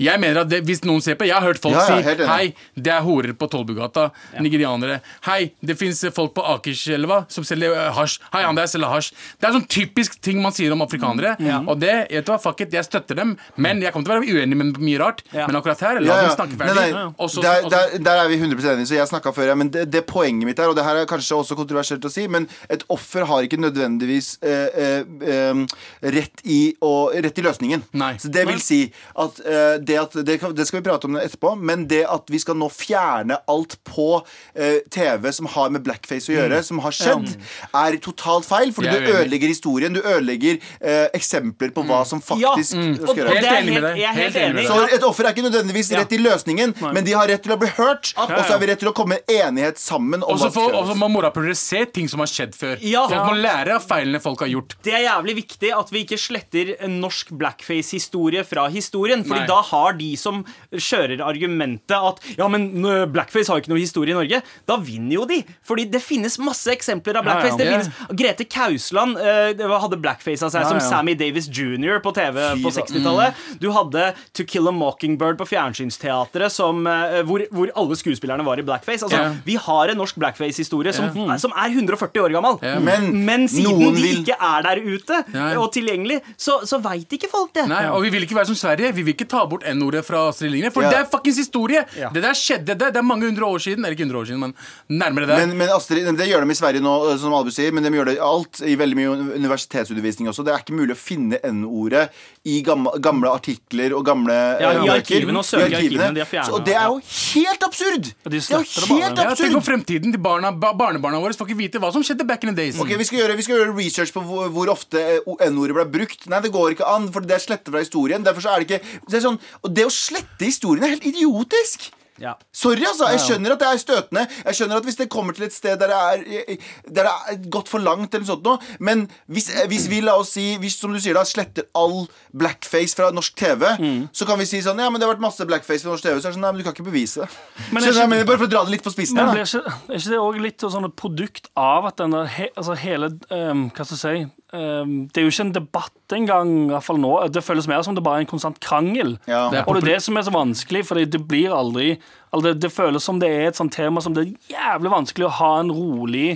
Jeg 0.00 0.20
mener 0.20 0.40
at 0.42 0.48
det, 0.50 0.62
Hvis 0.66 0.80
noen 0.84 1.00
ser 1.04 1.14
på 1.20 1.26
Jeg 1.28 1.36
har 1.36 1.44
hørt 1.46 1.60
folk 1.62 1.74
Ja, 1.76 1.84
ja, 2.00 2.14
si. 2.16 2.24
Hei, 2.26 2.54
det 2.74 2.90
er 2.92 3.04
horer 3.06 3.32
på 3.38 3.46
Tollbugata. 3.50 4.08
Nigerianere. 4.42 5.00
Hei, 5.26 5.52
det 5.62 5.76
fins 5.78 6.00
folk 6.16 6.34
på 6.34 6.42
Akerselva 6.54 7.20
som 7.30 7.44
selger 7.46 7.74
øh, 7.76 7.92
hasj. 7.96 8.18
Hei, 8.34 8.42
han 8.46 8.58
der 8.58 8.66
selger 8.70 8.90
hasj. 8.90 9.12
Det 9.40 9.48
er 9.48 9.54
sånn 9.56 9.66
typisk 9.70 10.18
ting 10.24 10.40
man 10.42 10.52
sier 10.56 10.72
om 10.74 10.82
afrikanere. 10.84 11.36
Og 11.70 11.78
det, 11.82 11.94
vet 12.10 12.26
du 12.26 12.32
hva, 12.34 12.40
fuck 12.42 12.60
it, 12.66 12.74
jeg 12.74 12.86
støtter 12.88 13.18
dem. 13.22 13.36
Men 13.56 13.80
jeg 13.84 13.92
kommer 13.94 14.08
til 14.10 14.16
å 14.16 14.18
være 14.20 14.40
uenig 14.40 14.58
med 14.60 14.80
mye 14.82 14.98
rart. 15.00 15.22
Ja. 15.34 15.46
Men 15.46 15.60
akkurat 15.60 15.80
her, 15.86 16.00
la 16.02 16.10
Ja, 16.10 16.16
ja. 16.24 16.28
dem 16.28 16.36
snakke 16.36 16.58
ferdig. 16.60 16.90
nei, 16.94 17.04
Og 17.18 17.30
så- 17.30 17.42
der, 17.46 17.68
der, 17.70 17.98
der 18.10 18.24
er 18.24 18.28
vi 18.28 18.36
100 18.40 18.74
enige, 18.74 18.88
så 18.90 18.98
jeg 18.98 19.08
snakka 19.08 19.32
før. 19.36 19.46
Ja, 19.52 19.54
men 19.54 19.70
det, 19.70 19.86
det 19.90 20.04
poenget 20.10 20.46
mitt 20.48 20.58
er, 20.58 20.68
og 20.68 20.76
det 20.76 20.84
her 20.84 20.96
er 21.04 21.06
kanskje 21.06 21.38
også 21.38 21.56
kontroversielt 21.58 22.04
å 22.04 22.10
si, 22.10 22.26
men 22.26 22.48
et 22.68 22.82
offer 22.90 23.24
har 23.30 23.42
ikke 23.46 23.60
nødvendigvis 23.60 24.38
øh, 24.42 24.68
øh, 24.74 25.04
øh, 25.22 25.66
rett, 26.02 26.42
i, 26.44 26.74
å- 26.80 27.10
rett 27.14 27.38
i 27.38 27.44
løsningen. 27.44 27.82
Nei. 27.92 28.14
Så 28.20 28.30
det 28.32 28.46
vil 28.48 28.60
si 28.62 28.80
at 29.14 29.40
uh, 29.44 29.76
det 29.80 29.98
at 30.00 30.16
det, 30.26 30.38
kan, 30.40 30.54
det 30.56 30.66
skal 30.68 30.80
vi 30.80 30.88
prate 30.88 31.08
om 31.08 31.18
etterpå, 31.20 31.54
men 31.58 31.86
det 31.90 32.02
at 32.08 32.30
vi 32.32 32.40
skal 32.42 32.58
nå 32.58 32.68
fjerne 32.72 33.38
alt 33.50 33.76
på 33.86 34.08
uh, 34.20 34.78
TV 34.90 35.30
som 35.36 35.48
har 35.54 35.70
med 35.74 35.84
blackface 35.86 36.30
å 36.32 36.36
gjøre, 36.36 36.62
som 36.66 36.80
har 36.84 36.96
skjedd, 36.96 37.34
er 37.74 37.98
totalt 38.02 38.48
feil. 38.48 38.72
Fordi 38.76 38.90
du 38.90 39.10
ødelegger 39.12 39.52
historien. 39.52 39.94
Du 39.94 40.02
ødelegger 40.02 40.60
uh, 40.80 41.08
eksempler 41.16 41.74
på 41.74 41.84
hva 41.88 42.02
som 42.08 42.22
faktisk 42.22 42.40
Ja, 42.40 42.54
skal 42.60 43.04
og, 43.04 43.12
og 43.12 43.20
gjøres. 43.20 43.34
Helt 43.40 43.50
enig 43.60 43.76
med 43.76 43.86
deg. 43.88 44.00
jeg 44.00 44.08
er 44.10 44.18
helt 44.18 44.30
Helt 44.30 44.36
enig 44.36 44.54
med 44.54 44.64
enig. 44.64 44.68
deg. 44.68 44.90
Så 44.90 44.98
et 44.98 45.08
offer 45.10 45.28
er 45.28 45.34
ikke 45.36 45.46
nødvendigvis 45.48 45.92
rett 45.96 46.16
i 46.16 46.20
løsningen, 46.20 46.74
men 46.94 47.06
de 47.06 47.16
har 47.16 47.28
rett 47.30 47.44
til 47.44 47.54
å 47.54 47.58
bli 47.60 47.70
hørt. 47.78 48.12
Og 48.16 48.36
så 48.46 48.56
er 48.56 48.62
vi 48.62 48.70
rett 48.72 48.82
til 48.82 48.90
å 48.92 48.96
komme 48.96 49.20
enighet 49.30 49.80
sammen 49.80 50.24
Og 50.24 50.38
så 50.40 50.50
må 50.50 50.60
mora 50.60 50.70
prøve 50.70 50.90
skal 50.90 51.06
og 51.06 51.12
morapulere 51.14 51.56
se 51.58 51.84
ting 51.94 52.08
som 52.10 52.22
har 52.22 52.30
skjedd 52.30 52.56
før. 52.56 52.78
Ja. 52.84 53.06
Folk 53.10 53.32
må 53.32 53.38
lære 53.40 53.76
av 53.76 53.86
feilene 53.86 54.20
folk 54.22 54.44
har 54.44 54.50
gjort. 54.52 54.76
Det 54.84 54.94
er 54.96 55.04
jævlig 55.06 55.36
viktig 55.42 55.72
at 55.76 55.92
vi 55.94 56.04
ikke 56.04 56.18
sletter 56.20 56.69
en 56.80 56.98
norsk 57.02 57.30
blackface-historie 57.40 58.44
fra 58.46 58.68
historien. 58.72 59.24
Fordi 59.26 59.42
Nei. 59.44 59.48
da 59.50 59.60
har 59.70 59.96
de 59.98 60.10
som 60.20 60.42
kjører 60.72 61.22
argumentet 61.24 61.96
at 61.96 62.20
ja, 62.38 62.48
men 62.52 62.68
blackface 63.12 63.48
har 63.50 63.58
jo 63.58 63.64
ikke 63.64 63.72
noe 63.74 63.82
historie 63.82 64.14
i 64.14 64.18
Norge, 64.18 64.42
da 64.68 64.76
vinner 64.82 65.14
jo 65.20 65.24
de. 65.30 65.40
Fordi 65.66 65.86
det 65.90 66.02
finnes 66.04 66.38
masse 66.42 66.70
eksempler 66.72 67.18
av 67.20 67.26
blackface. 67.26 67.56
Ja, 67.56 67.56
ja. 67.56 67.58
Det 67.58 67.66
Ja. 67.70 67.78
finnes, 67.78 68.20
Grete 68.20 68.44
Kausland 68.50 69.16
uh, 69.18 69.78
hadde 69.80 69.98
blackface 70.00 70.42
av 70.46 70.50
seg 70.52 70.62
Ja, 70.64 70.68
som 70.68 70.78
ja. 70.80 70.86
Sammy 70.88 71.14
Davis 71.14 71.46
jr. 71.48 71.98
på 72.04 72.12
TV 72.14 72.38
Fy 72.56 72.62
på 72.64 72.70
60-tallet. 72.74 73.34
Du 73.60 73.70
hadde 73.74 74.14
To 74.34 74.44
Kill 74.44 74.68
a 74.68 74.72
Mockingbird 74.74 75.38
på 75.38 75.46
Fjernsynsteatret, 75.48 76.52
som, 76.52 76.84
uh, 76.86 77.20
hvor, 77.26 77.44
hvor 77.54 77.70
alle 77.78 77.96
skuespillerne 77.98 78.44
var 78.46 78.58
i 78.60 78.64
blackface. 78.66 79.04
Altså. 79.06 79.36
Vi 79.46 79.56
har 79.60 79.88
en 79.92 79.96
norsk 80.00 80.16
blackface-historie 80.20 80.92
som, 80.96 81.10
som 81.40 81.52
er 81.56 81.70
140 81.74 82.24
år 82.24 82.34
gammel. 82.36 82.58
Men 82.84 83.10
Men 83.24 83.48
siden 83.48 83.78
noen 83.78 83.96
de 83.96 84.12
ikke 84.20 84.36
er 84.36 84.62
der 84.66 84.80
ute 84.84 85.20
og 85.60 85.70
tilgjengelig, 85.74 86.20
så, 86.40 86.59
så 86.68 86.80
veit 86.82 87.12
ikke 87.16 87.28
folk 87.30 87.52
det. 87.56 87.66
Nei, 87.70 87.84
Og 87.90 88.02
vi 88.02 88.10
vil 88.10 88.26
ikke 88.26 88.36
være 88.36 88.50
som 88.50 88.58
Sverige. 88.58 88.92
Vi 88.96 89.04
vil 89.06 89.14
ikke 89.14 89.28
ta 89.28 89.44
bort 89.46 89.64
N-ordet 89.68 90.04
fra 90.06 90.28
Astrid 90.30 90.50
Lindgren. 90.52 90.72
For 90.74 90.82
Ja. 90.82 90.90
det 90.90 90.98
er 91.00 91.08
fuckings 91.12 91.36
historie! 91.40 91.84
Ja. 91.98 92.10
Det 92.10 92.22
der 92.22 92.34
skjedde. 92.36 92.76
Det, 92.76 92.92
det 92.94 92.96
er 92.96 93.06
mange 93.06 93.26
hundre 93.26 93.46
år 93.46 93.58
siden. 93.58 93.84
Eller 93.84 93.96
ikke 93.96 94.06
hundre 94.08 94.20
år 94.22 94.26
siden, 94.30 94.40
men 94.40 94.54
nærmere 94.90 95.26
det. 95.26 95.38
Men, 95.46 95.56
men 95.58 95.68
Astrid, 95.74 96.04
det 96.18 96.28
gjør 96.28 96.44
de 96.44 96.50
i 96.50 96.58
Sverige 96.60 96.80
nå, 96.84 96.94
som 97.18 97.34
Albu 97.34 97.50
sier, 97.54 97.72
men 97.72 97.84
de 97.86 97.90
gjør 97.94 98.12
det 98.12 98.18
alt. 98.20 98.62
I 98.66 98.76
veldig 98.76 98.96
mye 98.96 99.36
universitetsundervisning 99.40 100.28
også. 100.30 100.44
Det 100.44 100.54
er 100.54 100.64
ikke 100.64 100.76
mulig 100.76 100.96
å 100.96 101.00
finne 101.00 101.40
N-ordet 101.44 102.08
i 102.44 102.60
gamle, 102.64 102.92
gamle 103.02 103.32
artikler 103.32 103.92
og 103.96 104.04
gamle 104.06 104.34
Ja, 104.60 104.72
eh, 104.72 104.84
i 104.84 104.92
arkivene 104.92 105.38
og 105.40 105.44
søke 105.44 105.68
i 105.70 105.76
arkivene, 105.76 106.12
de 106.16 106.22
har 106.24 106.28
fjernet- 106.30 106.54
og 106.56 106.64
det 106.64 106.74
er 106.74 106.86
jo 106.88 107.00
helt 107.34 107.66
absurd! 107.66 108.12
de 108.24 108.30
Det 108.30 108.40
er 108.40 108.56
jo 108.56 108.64
helt 108.64 109.10
helt 109.10 109.18
ja, 109.18 109.34
tenk 109.38 109.56
om 109.58 109.64
fremtiden. 109.64 110.12
De 110.14 110.20
barna, 110.20 110.52
barnebarna 110.52 111.20
våre 111.22 111.36
får 111.36 111.50
ikke 111.50 111.58
vite 111.58 111.82
hva 111.82 111.90
som 111.94 112.04
skjedde 112.06 112.26
back 112.28 112.44
in 112.44 112.52
the 112.52 112.56
days. 112.56 112.78
Ok, 112.80 112.92
vi 112.98 113.06
skal, 113.08 113.22
gjøre, 113.22 113.36
vi 113.38 113.46
skal 113.46 113.58
gjøre 113.58 113.76
research 113.76 114.12
på 114.14 114.22
hvor, 114.26 114.48
hvor 114.54 114.72
ofte 114.72 115.00
eh, 115.00 115.48
N-ordet 115.50 115.76
ble 115.76 115.86
brukt. 115.98 116.26
Nei, 116.30 116.40
det 116.44 116.49
går 116.54 116.74
ikke 116.74 116.90
an, 116.90 117.08
for 117.14 117.24
det 117.24 117.36
er 117.36 117.46
slettet 117.46 117.72
fra 117.72 117.84
historien. 117.84 118.26
Derfor 118.26 118.44
så 118.44 118.54
er 118.54 118.62
det 118.64 118.68
ikke 118.68 119.00
det 119.10 119.20
er 119.20 119.26
sånn, 119.28 119.40
Og 119.64 119.72
det 119.74 119.86
å 119.88 119.94
slette 119.94 120.46
historien 120.46 120.86
er 120.86 120.96
helt 120.96 121.08
idiotisk! 121.10 121.90
Ja. 122.20 122.34
Sorry, 122.52 122.84
altså. 122.84 123.06
Jeg 123.14 123.22
skjønner 123.24 123.54
at 123.54 123.62
det 123.62 123.68
er 123.70 123.78
støtende. 123.80 124.22
Jeg 124.44 124.58
skjønner 124.58 124.80
at 124.80 124.84
Hvis 124.84 124.98
det 125.00 125.06
kommer 125.12 125.36
til 125.36 125.46
et 125.46 125.54
sted 125.56 125.78
der 125.80 125.88
det 125.88 126.00
er, 126.00 126.58
der 126.84 127.08
det 127.08 127.14
er 127.32 127.38
gått 127.52 127.70
for 127.72 127.80
langt, 127.80 128.12
eller 128.14 128.26
sånt 128.28 128.44
noe 128.44 128.60
Men 128.78 129.06
hvis, 129.24 129.48
hvis 129.70 129.86
vi, 129.88 130.02
la 130.04 130.18
oss 130.20 130.34
si, 130.36 130.44
hvis, 130.60 130.76
som 130.80 130.92
du 130.92 131.00
sier 131.00 131.16
da, 131.16 131.24
sletter 131.24 131.64
all 131.76 132.04
blackface 132.36 132.98
fra 132.98 133.08
norsk 133.14 133.36
TV, 133.40 133.64
så 134.12 134.28
kan 134.28 134.40
vi 134.40 134.48
si 134.50 134.60
sånn 134.64 134.80
Ja, 134.80 134.90
men 134.92 135.00
det 135.00 135.08
har 135.08 135.14
vært 135.14 135.24
masse 135.24 135.46
blackface 135.48 135.86
fra 135.86 135.94
norsk 135.94 136.04
TV. 136.04 136.18
Så 136.18 136.28
er 136.28 136.34
det 136.34 136.36
sånn, 136.36 136.44
nei, 136.44 136.52
men 136.52 136.60
du 136.60 136.66
kan 136.68 136.76
ikke 136.76 136.90
bevise 136.90 137.24
det. 137.24 137.30
Men 137.70 137.88
er 137.88 137.96
jeg 138.02 138.12
mener? 138.12 138.28
Bare 138.28 138.42
for 138.42 138.50
å 138.50 138.52
dra 138.52 138.64
det 138.68 138.76
litt 138.76 138.84
på 138.84 138.92
spissen 138.92 139.16
Men 139.16 139.30
her, 139.30 139.40
blir 139.40 139.48
ikke, 139.48 139.78
er 139.88 140.02
ikke 140.02 140.12
det 140.12 140.20
òg 140.20 140.42
litt 140.44 140.68
sånn 140.76 140.90
et 140.90 140.98
produkt 141.00 141.48
av 141.56 141.88
at 141.88 142.02
den 142.02 142.18
der 142.18 142.28
he, 142.36 142.50
altså 142.52 142.76
hele 142.76 143.14
um, 143.32 143.70
Hva 143.72 143.88
skal 143.88 143.96
jeg 143.96 144.02
si 144.04 144.39
Det 144.50 145.20
er 145.20 145.22
jo 145.26 145.30
ikke 145.30 145.44
en 145.46 145.52
debatt 145.54 146.14
engang, 146.16 146.48
i 146.66 146.72
hvert 146.72 146.82
fall 146.82 146.98
nå. 146.98 147.12
Det 147.30 147.42
føles 147.46 147.68
mer 147.70 147.82
som 147.86 147.94
det 147.94 148.02
bare 148.02 148.18
er 148.18 148.24
en 148.24 148.30
konstant 148.32 148.58
krangel. 148.60 149.12
Ja. 149.30 149.44
Det 149.52 149.64
Og 149.68 149.76
det 149.76 149.82
er 149.84 149.92
det 149.94 150.02
som 150.02 150.16
er 150.18 150.26
så 150.26 150.32
vanskelig, 150.34 150.84
for 150.88 150.98
det 150.98 151.20
blir 151.28 151.54
aldri 151.54 151.92
altså 152.32 152.42
det, 152.48 152.56
det 152.62 152.72
føles 152.72 153.02
som 153.06 153.20
det 153.22 153.28
er 153.30 153.48
et 153.48 153.56
sånt 153.58 153.72
tema 153.74 154.00
som 154.02 154.14
det 154.14 154.24
er 154.26 154.54
jævlig 154.56 154.90
vanskelig 154.90 155.26
å 155.28 155.32
ha 155.38 155.52
en 155.60 155.70
rolig 155.74 156.28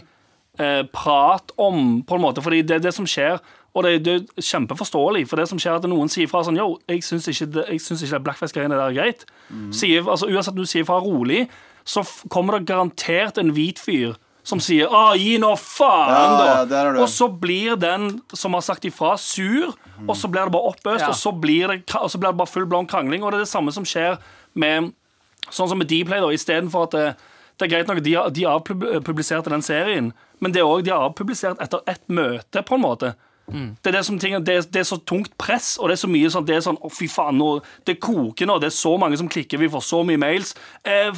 eh, 0.58 0.82
prat 0.94 1.50
om, 1.58 2.02
på 2.06 2.14
en 2.18 2.22
måte. 2.22 2.42
Fordi 2.42 2.62
det 2.62 2.76
er 2.78 2.84
det 2.86 2.94
som 2.94 3.06
skjer. 3.06 3.38
Og 3.74 3.82
det, 3.82 3.92
det 4.06 4.12
er 4.14 4.42
kjempeforståelig, 4.46 5.24
for 5.26 5.40
det 5.42 5.48
som 5.50 5.58
skjer 5.58 5.72
er 5.74 5.80
at 5.82 5.86
noen 5.90 6.06
sier 6.12 6.28
fra 6.30 6.44
sånn 6.46 6.54
Yo, 6.60 6.76
jeg 6.86 7.02
syns 7.02 7.26
ikke, 7.26 7.48
det- 7.56 7.64
jeg 7.72 7.80
syns 7.82 8.04
ikke 8.06 8.14
det 8.20 8.24
blackface-greiene 8.28 8.76
der 8.78 8.86
er 8.92 8.94
greit. 8.94 9.24
Sier, 9.74 10.06
altså, 10.06 10.28
uansett 10.30 10.54
om 10.54 10.62
du 10.62 10.70
sier 10.70 10.86
fra 10.86 11.00
rolig, 11.02 11.48
så 11.84 12.04
f 12.06 12.20
kommer 12.30 12.60
det 12.60 12.68
garantert 12.70 13.36
en 13.42 13.50
hvit 13.52 13.82
fyr 13.82 14.14
som 14.44 14.60
sier 14.60 14.86
'Å, 14.86 15.16
gi 15.16 15.38
nå 15.40 15.54
faen', 15.56 16.10
Ja, 16.12 16.36
da. 16.38 16.46
ja, 16.46 16.64
der 16.68 16.84
har 16.84 16.92
du 16.92 17.00
og 17.00 17.08
så 17.08 17.28
blir 17.40 17.76
den 17.80 18.20
som 18.34 18.52
har 18.52 18.60
sagt 18.60 18.84
ifra, 18.84 19.16
sur, 19.18 19.72
og 20.06 20.16
så 20.16 20.28
blir 20.30 20.44
det 20.44 20.52
bare 20.52 20.68
oppøst, 20.74 21.00
Ja. 21.00 21.08
og 21.08 21.14
så 21.14 21.32
blir 21.32 21.68
det, 21.68 21.94
og 21.94 22.10
så 22.10 22.18
blir 22.20 22.30
det 22.30 22.36
bare 22.36 22.46
full 22.52 22.66
blond 22.66 22.88
krangling. 22.88 23.22
Og 23.24 23.30
det 23.32 23.40
er 23.40 23.44
det 23.44 23.48
samme 23.48 23.72
som 23.72 23.84
skjer 23.84 24.18
med 24.54 24.92
Sånn 25.50 25.68
som 25.68 25.76
med 25.76 25.88
Dplay, 25.88 26.20
da, 26.20 26.28
istedenfor 26.32 26.84
at 26.84 26.90
det, 26.92 27.16
det 27.58 27.66
er 27.66 27.76
greit 27.76 27.86
nok 27.86 28.02
de, 28.02 28.14
de 28.32 28.44
avpubliserte 28.48 29.50
den 29.50 29.60
serien, 29.60 30.12
men 30.40 30.52
det 30.52 30.60
er 30.60 30.64
også, 30.64 30.84
de 30.84 30.90
har 30.90 31.10
avpublisert 31.10 31.60
etter 31.60 31.80
ett 31.86 32.00
møte, 32.08 32.62
på 32.64 32.74
en 32.76 32.80
måte. 32.80 33.14
Det 33.46 33.90
er 33.90 33.98
det 33.98 34.04
som 34.06 34.16
ting, 34.18 34.34
det, 34.44 34.54
er, 34.56 34.66
det 34.72 34.80
er 34.80 34.86
så 34.88 34.96
tungt 35.04 35.34
press, 35.40 35.74
og 35.76 35.90
det 35.90 35.98
er 35.98 36.00
så 36.00 36.08
mye 36.08 36.30
sånn 36.32 36.46
Det 36.48 36.56
er 36.56 36.62
sånn, 36.64 36.78
å 36.80 36.88
fy 36.92 37.08
faen, 37.12 37.36
nå, 37.36 37.50
det 37.84 37.98
koker 38.02 38.48
nå, 38.48 38.56
det 38.62 38.70
er 38.70 38.76
så 38.76 38.94
mange 39.00 39.18
som 39.20 39.28
klikker, 39.30 39.60
vi 39.60 39.68
får 39.70 39.84
så 39.84 40.00
mye 40.06 40.20
mails. 40.20 40.54
Eh, 40.80 41.10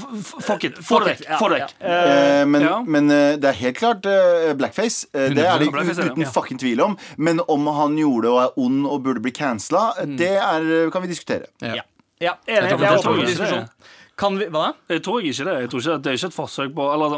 fuck 0.43 0.67
it, 0.67 0.81
få 0.83 1.01
det 1.05 1.13
vekk. 1.15 1.25
Få 1.39 1.51
det 1.53 1.61
vekk. 1.63 1.75
Eh, 1.87 2.43
men 2.51 2.67
ja. 2.67 2.77
men 2.83 3.15
eh, 3.15 3.37
det 3.41 3.53
er 3.53 3.61
helt 3.61 3.79
klart 3.79 4.09
uh, 4.11 4.51
blackface. 4.59 5.07
Uh, 5.15 5.29
det 5.37 5.47
er 5.47 5.63
det 5.63 5.71
100% 5.71 6.03
ja. 6.03 6.09
uten 6.11 6.31
fucking 6.35 6.61
tvil 6.63 6.83
om. 6.83 6.97
Men 7.17 7.43
om 7.47 7.71
han 7.79 7.99
gjorde 8.01 8.27
det 8.27 8.35
og 8.35 8.41
er 8.43 8.63
ond 8.67 8.91
og 8.91 9.05
burde 9.07 9.23
bli 9.23 9.35
cancela, 9.37 9.93
det 10.19 10.35
er, 10.35 10.71
kan 10.95 11.07
vi 11.07 11.13
diskutere. 11.15 11.53
Ja. 11.63 11.87
ja 12.23 12.35
enig. 12.47 12.73
tror- 12.73 12.81
Det 12.83 12.91
er 12.91 12.99
det 12.99 13.07
åpen 13.07 13.27
diskusjon. 13.31 13.69
Kan 14.17 14.39
vi, 14.41 14.47
hva 14.49 14.71
da? 14.71 14.95
Jeg 14.95 15.03
tror 15.05 15.21
ikke 15.21 15.45
det. 15.45 15.55
Jeg 15.61 15.69
tror 15.69 15.83
ikke, 15.83 15.95
det 16.01 16.09
er 16.09 16.15
ikke 16.17 16.29
et 16.31 16.35
forsøk 16.35 16.71
på 16.73 16.85
eller, 16.89 17.17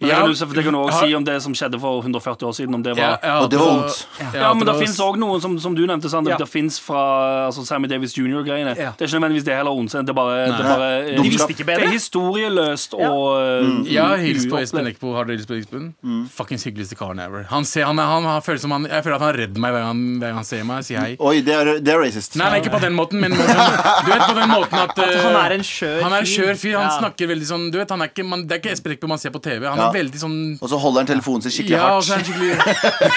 det, 0.00 0.08
kan 0.08 0.30
du, 0.48 0.54
det 0.56 0.62
kan 0.64 0.72
du 0.72 0.78
også 0.80 1.00
si 1.04 1.14
om 1.14 1.24
det 1.26 1.34
som 1.44 1.52
skjedde 1.52 1.76
for 1.82 1.98
140 2.00 2.48
år 2.48 2.54
siden. 2.56 2.76
Om 2.78 2.84
det 2.86 2.94
var 2.96 3.18
ja, 3.20 3.34
Og 3.42 3.50
det 3.52 3.58
var 3.60 3.82
altså- 3.84 4.06
vondt. 4.08 4.34
Ja, 4.34 4.54
men 4.54 4.64
det, 4.64 4.72
det 4.72 4.86
fins 4.86 5.00
òg 5.04 5.18
noen, 5.20 5.42
som, 5.44 5.58
som 5.60 5.74
du 5.76 5.82
nevnte, 5.84 6.08
Sander. 6.08 6.32
Ja. 6.32 6.38
Det 6.40 6.48
finnes 6.48 6.78
fra 6.80 7.02
altså, 7.50 7.66
Sammy 7.68 7.90
Davis 7.92 8.16
jr.-greiene. 8.16 8.72
Ja. 8.80 8.94
Det 8.96 9.04
er 9.04 9.10
ikke 9.10 9.20
nødvendigvis 9.20 9.44
det 9.44 9.58
heller 9.58 9.76
ondt. 9.76 9.92
Det 9.92 10.08
er 10.08 10.16
bare, 10.16 10.38
det 10.46 10.64
bare 10.64 10.88
De 11.04 11.14
eh, 11.18 11.28
visste 11.28 11.52
ikke 11.52 11.66
Det 11.68 11.76
er 11.84 11.92
historieløst 11.92 12.96
og 12.96 13.68
mm. 13.68 13.84
Ja, 13.92 14.08
hils 14.16 14.48
på. 14.48 14.56
Espen 14.62 14.88
Eckbo. 14.88 15.12
Har 15.18 15.28
du 15.28 15.34
hilst 15.36 15.52
på 15.52 15.60
Espen? 15.60 15.92
Mm. 16.00 16.24
Fuckings 16.32 16.64
hyggeligste 16.64 16.96
karen 16.96 17.20
ever. 17.20 17.44
Han 17.52 17.68
ser, 17.68 17.84
han, 17.90 18.00
han, 18.00 18.24
han, 18.24 18.40
føler 18.42 18.64
som 18.64 18.72
han, 18.72 18.88
jeg 18.88 19.04
føler 19.04 19.20
at 19.20 19.26
han 19.26 19.36
redder 19.36 19.66
meg 19.66 19.76
hver 19.76 19.84
gang, 19.90 20.02
hver 20.16 20.32
gang 20.32 20.40
han 20.40 20.48
ser 20.48 20.64
meg. 20.64 20.88
Sier 20.88 21.04
hei. 21.04 21.12
Oi, 21.20 21.36
det 21.44 21.52
er, 21.60 21.74
det 21.84 21.92
er 21.92 22.00
racist. 22.00 22.40
Nei, 22.40 22.48
nei, 22.54 22.64
ikke 22.64 22.72
på 22.72 22.80
den 22.88 22.96
måten, 22.96 23.20
men 23.20 23.36
du 23.36 23.44
vet 23.44 24.24
på 24.24 24.36
den 24.40 24.48
måten 24.56 24.80
at, 24.80 24.96
at 24.96 25.16
han 25.28 25.40
er 25.44 25.58
en 25.60 25.68
skjør 25.68 26.08
skjør 26.38 26.56
fyr. 26.62 26.76
Han 26.78 26.86
Ja. 26.88 26.98
snakker 27.00 27.26
veldig 27.28 27.48
sånn 27.50 27.70
Du 27.72 27.78
vet, 27.78 27.90
han 27.90 28.00
er 28.02 28.08
ikke, 28.08 28.24
man, 28.24 28.46
Det 28.46 28.52
er 28.56 28.60
ikke 28.62 28.72
Espen 28.72 28.92
Eckbo 28.96 29.08
man 29.08 29.18
ser 29.18 29.30
på 29.34 29.42
TV. 29.42 29.66
Han 29.66 29.76
Ja. 29.78 29.90
er 29.90 29.98
veldig 29.98 30.18
sånn 30.22 30.38
Og 30.62 30.68
så 30.70 30.78
holder 30.78 31.04
han 31.04 31.06
telefonen 31.10 31.42
sin 31.42 31.52
skikkelig 31.52 31.76
Ja, 31.76 31.96
og 31.96 32.02
så 32.02 32.14
er 32.14 32.22
han 32.22 32.24
skikkelig 32.24 33.08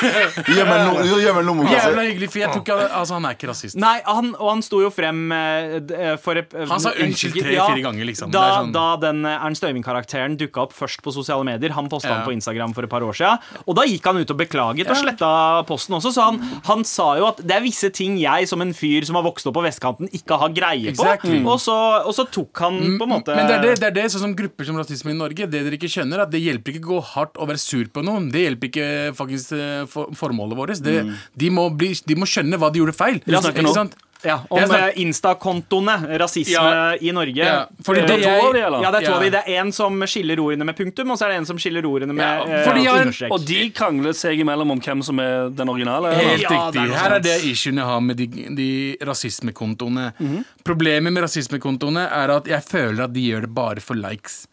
Gjemmer 0.55 1.19
gjemmer 1.21 1.43
lommeboka 1.45 1.75
Jævla 1.77 2.05
hyggelig 2.09 2.29
fyr. 2.33 2.41
Jeg 2.45 2.51
tror 2.53 2.63
ikke 2.63 2.77
han- 2.79 2.91
Altså, 3.01 3.13
han 3.13 3.25
er 3.25 3.35
ikke 3.35 3.47
rasist. 3.49 3.75
Nei, 3.75 4.01
han, 4.05 4.35
og 4.39 4.49
han 4.49 4.61
sto 4.61 4.81
jo 4.81 4.89
frem 4.89 5.31
uh, 5.31 6.17
for 6.17 6.35
uh, 6.37 6.65
Han 6.67 6.79
sa 6.79 6.91
unnskyld 6.91 7.33
tre-fire 7.41 7.81
ganger, 7.85 8.05
liksom. 8.05 8.31
Da, 8.31 8.41
Det 8.41 8.49
er 8.49 8.59
sånn- 8.61 8.73
da 8.73 8.95
den 8.97 9.25
eh, 9.25 9.45
Ernst 9.45 9.63
Øyvind-karakteren 9.63 10.37
dukka 10.37 10.61
opp 10.65 10.73
først 10.73 11.01
på 11.01 11.13
sosiale 11.13 11.43
medier. 11.45 11.71
Han 11.71 11.89
posta 11.89 12.09
Ja. 12.09 12.15
den 12.17 12.25
på 12.27 12.33
Instagram 12.35 12.73
for 12.73 12.83
et 12.83 12.89
par 12.89 13.01
år 13.01 13.13
siden. 13.15 13.39
Og 13.67 13.75
da 13.75 13.83
gikk 13.83 14.03
han 14.05 14.17
ut 14.17 14.29
og 14.31 14.37
beklaget 14.37 14.89
og 14.89 14.97
sletta 14.97 15.65
posten 15.67 15.95
også. 15.95 16.11
Så 16.13 16.21
han, 16.23 16.39
han 16.65 16.83
sa 16.83 17.15
jo 17.17 17.25
at 17.27 17.37
det 17.45 17.51
er 17.57 17.61
visse 17.61 17.89
ting 17.93 18.17
jeg 18.19 18.47
som 18.47 18.61
en 18.61 18.73
fyr 18.73 19.05
som 19.05 19.15
har 19.15 19.23
vokst 19.23 19.47
opp 19.47 19.55
på 19.55 19.63
vestkanten, 19.63 20.09
ikke 20.11 20.37
har 20.39 20.49
greie 20.49 20.91
på. 20.93 21.01
Exactly. 21.03 21.43
Og, 21.45 21.59
så, 21.59 21.75
og 22.05 22.13
så 22.13 22.25
tok 22.29 22.59
han 22.59 22.97
på 22.99 23.03
en 23.07 23.10
måte 23.11 23.35
Men 23.37 23.49
det 23.49 23.55
er 23.57 23.65
det, 23.65 23.73
det 23.81 23.89
er 23.89 23.95
det, 23.99 24.05
sånn 24.13 24.25
som 24.25 24.35
grupper 24.37 24.67
som 24.67 24.79
rasisme 24.79 25.13
i 25.13 25.17
Norge 25.17 25.47
Det 25.51 25.63
dere 25.65 25.77
ikke 25.77 25.91
skjønner 25.91 26.19
er 26.19 26.25
at 26.25 26.33
Det 26.33 26.41
hjelper 26.41 26.75
ikke 26.75 26.85
å 26.85 26.93
gå 26.93 27.01
hardt 27.13 27.37
og 27.37 27.51
være 27.51 27.61
sur 27.61 27.89
på 27.91 28.03
noen. 28.05 28.29
Det 28.33 28.45
hjelper 28.45 28.71
ikke 28.71 28.87
faktisk 29.17 29.55
eh, 29.57 29.83
for, 29.91 30.13
formålet 30.17 30.57
vårt 30.57 30.79
det, 30.85 31.01
de, 31.37 31.49
må 31.53 31.67
bli, 31.75 31.91
de 32.07 32.15
må 32.17 32.27
skjønne 32.29 32.57
hva 32.61 32.71
de 32.71 32.81
gjorde 32.81 32.95
feil. 32.95 33.19
Ja, 33.29 33.41
Ikke 33.43 33.75
sant? 33.75 33.97
Ja, 34.23 34.35
Om 34.49 34.59
eh, 34.75 34.91
Insta-kontoene, 35.01 35.95
rasisme 36.19 36.51
Ja. 36.53 36.95
i 37.01 37.11
Norge. 37.11 37.35
Ja, 37.45 37.65
fordi 37.83 38.01
det, 38.05 38.17
det 38.21 38.23
to 38.23 38.47
av 38.47 38.53
de, 38.53 38.61
eller? 38.67 38.83
Ja, 38.83 38.91
det 38.91 39.01
er 39.01 39.05
to 39.05 39.11
Ja. 39.11 39.17
av 39.17 39.23
de. 39.23 39.29
Det 39.29 39.43
er 39.47 39.59
en 39.61 39.71
som 39.71 39.99
skiller 40.01 40.37
ordene 40.39 40.65
med 40.65 40.77
punktum, 40.77 41.11
og 41.11 41.17
så 41.17 41.25
er 41.25 41.29
det 41.33 41.37
en 41.41 41.45
som 41.45 41.57
skiller 41.57 41.85
ordene 41.89 42.13
med 42.13 42.25
Ja, 42.25 42.61
eh, 42.61 43.01
understrek. 43.01 43.31
Og 43.31 43.45
de 43.45 43.69
krangler 43.71 44.13
seg 44.13 44.39
imellom 44.39 44.71
om 44.71 44.79
hvem 44.81 45.03
som 45.03 45.19
er 45.19 45.49
den 45.49 45.67
originale. 45.69 46.13
Helt 46.15 46.41
Ja, 46.41 46.49
riktig. 46.49 46.85
er 46.85 46.95
Her 46.97 47.15
er 47.15 47.19
det 47.19 47.37
issuene 47.43 47.81
jeg 47.81 47.85
har 47.85 48.01
med 48.01 48.17
de, 48.17 48.27
de 48.55 48.97
rasismekontoene. 49.01 50.13
Mhm. 50.19 50.45
Problemet 50.63 51.11
med 51.13 51.23
rasismekontoene 51.23 52.07
er 52.11 52.29
at 52.37 52.45
jeg 52.45 52.61
føler 52.63 53.03
at 53.05 53.13
de 53.13 53.21
gjør 53.31 53.41
det 53.41 53.53
bare 53.53 53.79
for 53.79 53.95
likes. 53.95 54.47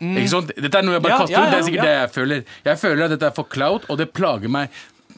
Ikke 0.00 0.28
sant? 0.30 0.52
Dette 0.54 0.78
er 0.78 0.82
noe 0.86 0.94
jeg 0.94 1.02
bare 1.02 1.12
Mm. 1.12 1.18
Ja, 1.18 1.18
kaster 1.18 1.32
ja, 1.34 1.42
ut. 1.42 1.50
Det 1.50 1.58
er 1.58 1.66
sikkert 1.66 1.74
ja. 1.74 1.82
det 1.82 1.96
jeg 1.98 2.10
føler. 2.14 2.44
Jeg 2.64 2.78
føler 2.78 3.04
at 3.04 3.10
dette 3.10 3.26
er 3.26 3.34
for 3.34 3.44
clout, 3.50 3.84
og 3.90 3.98
det 3.98 4.12
plager 4.12 4.48
meg. 4.48 4.68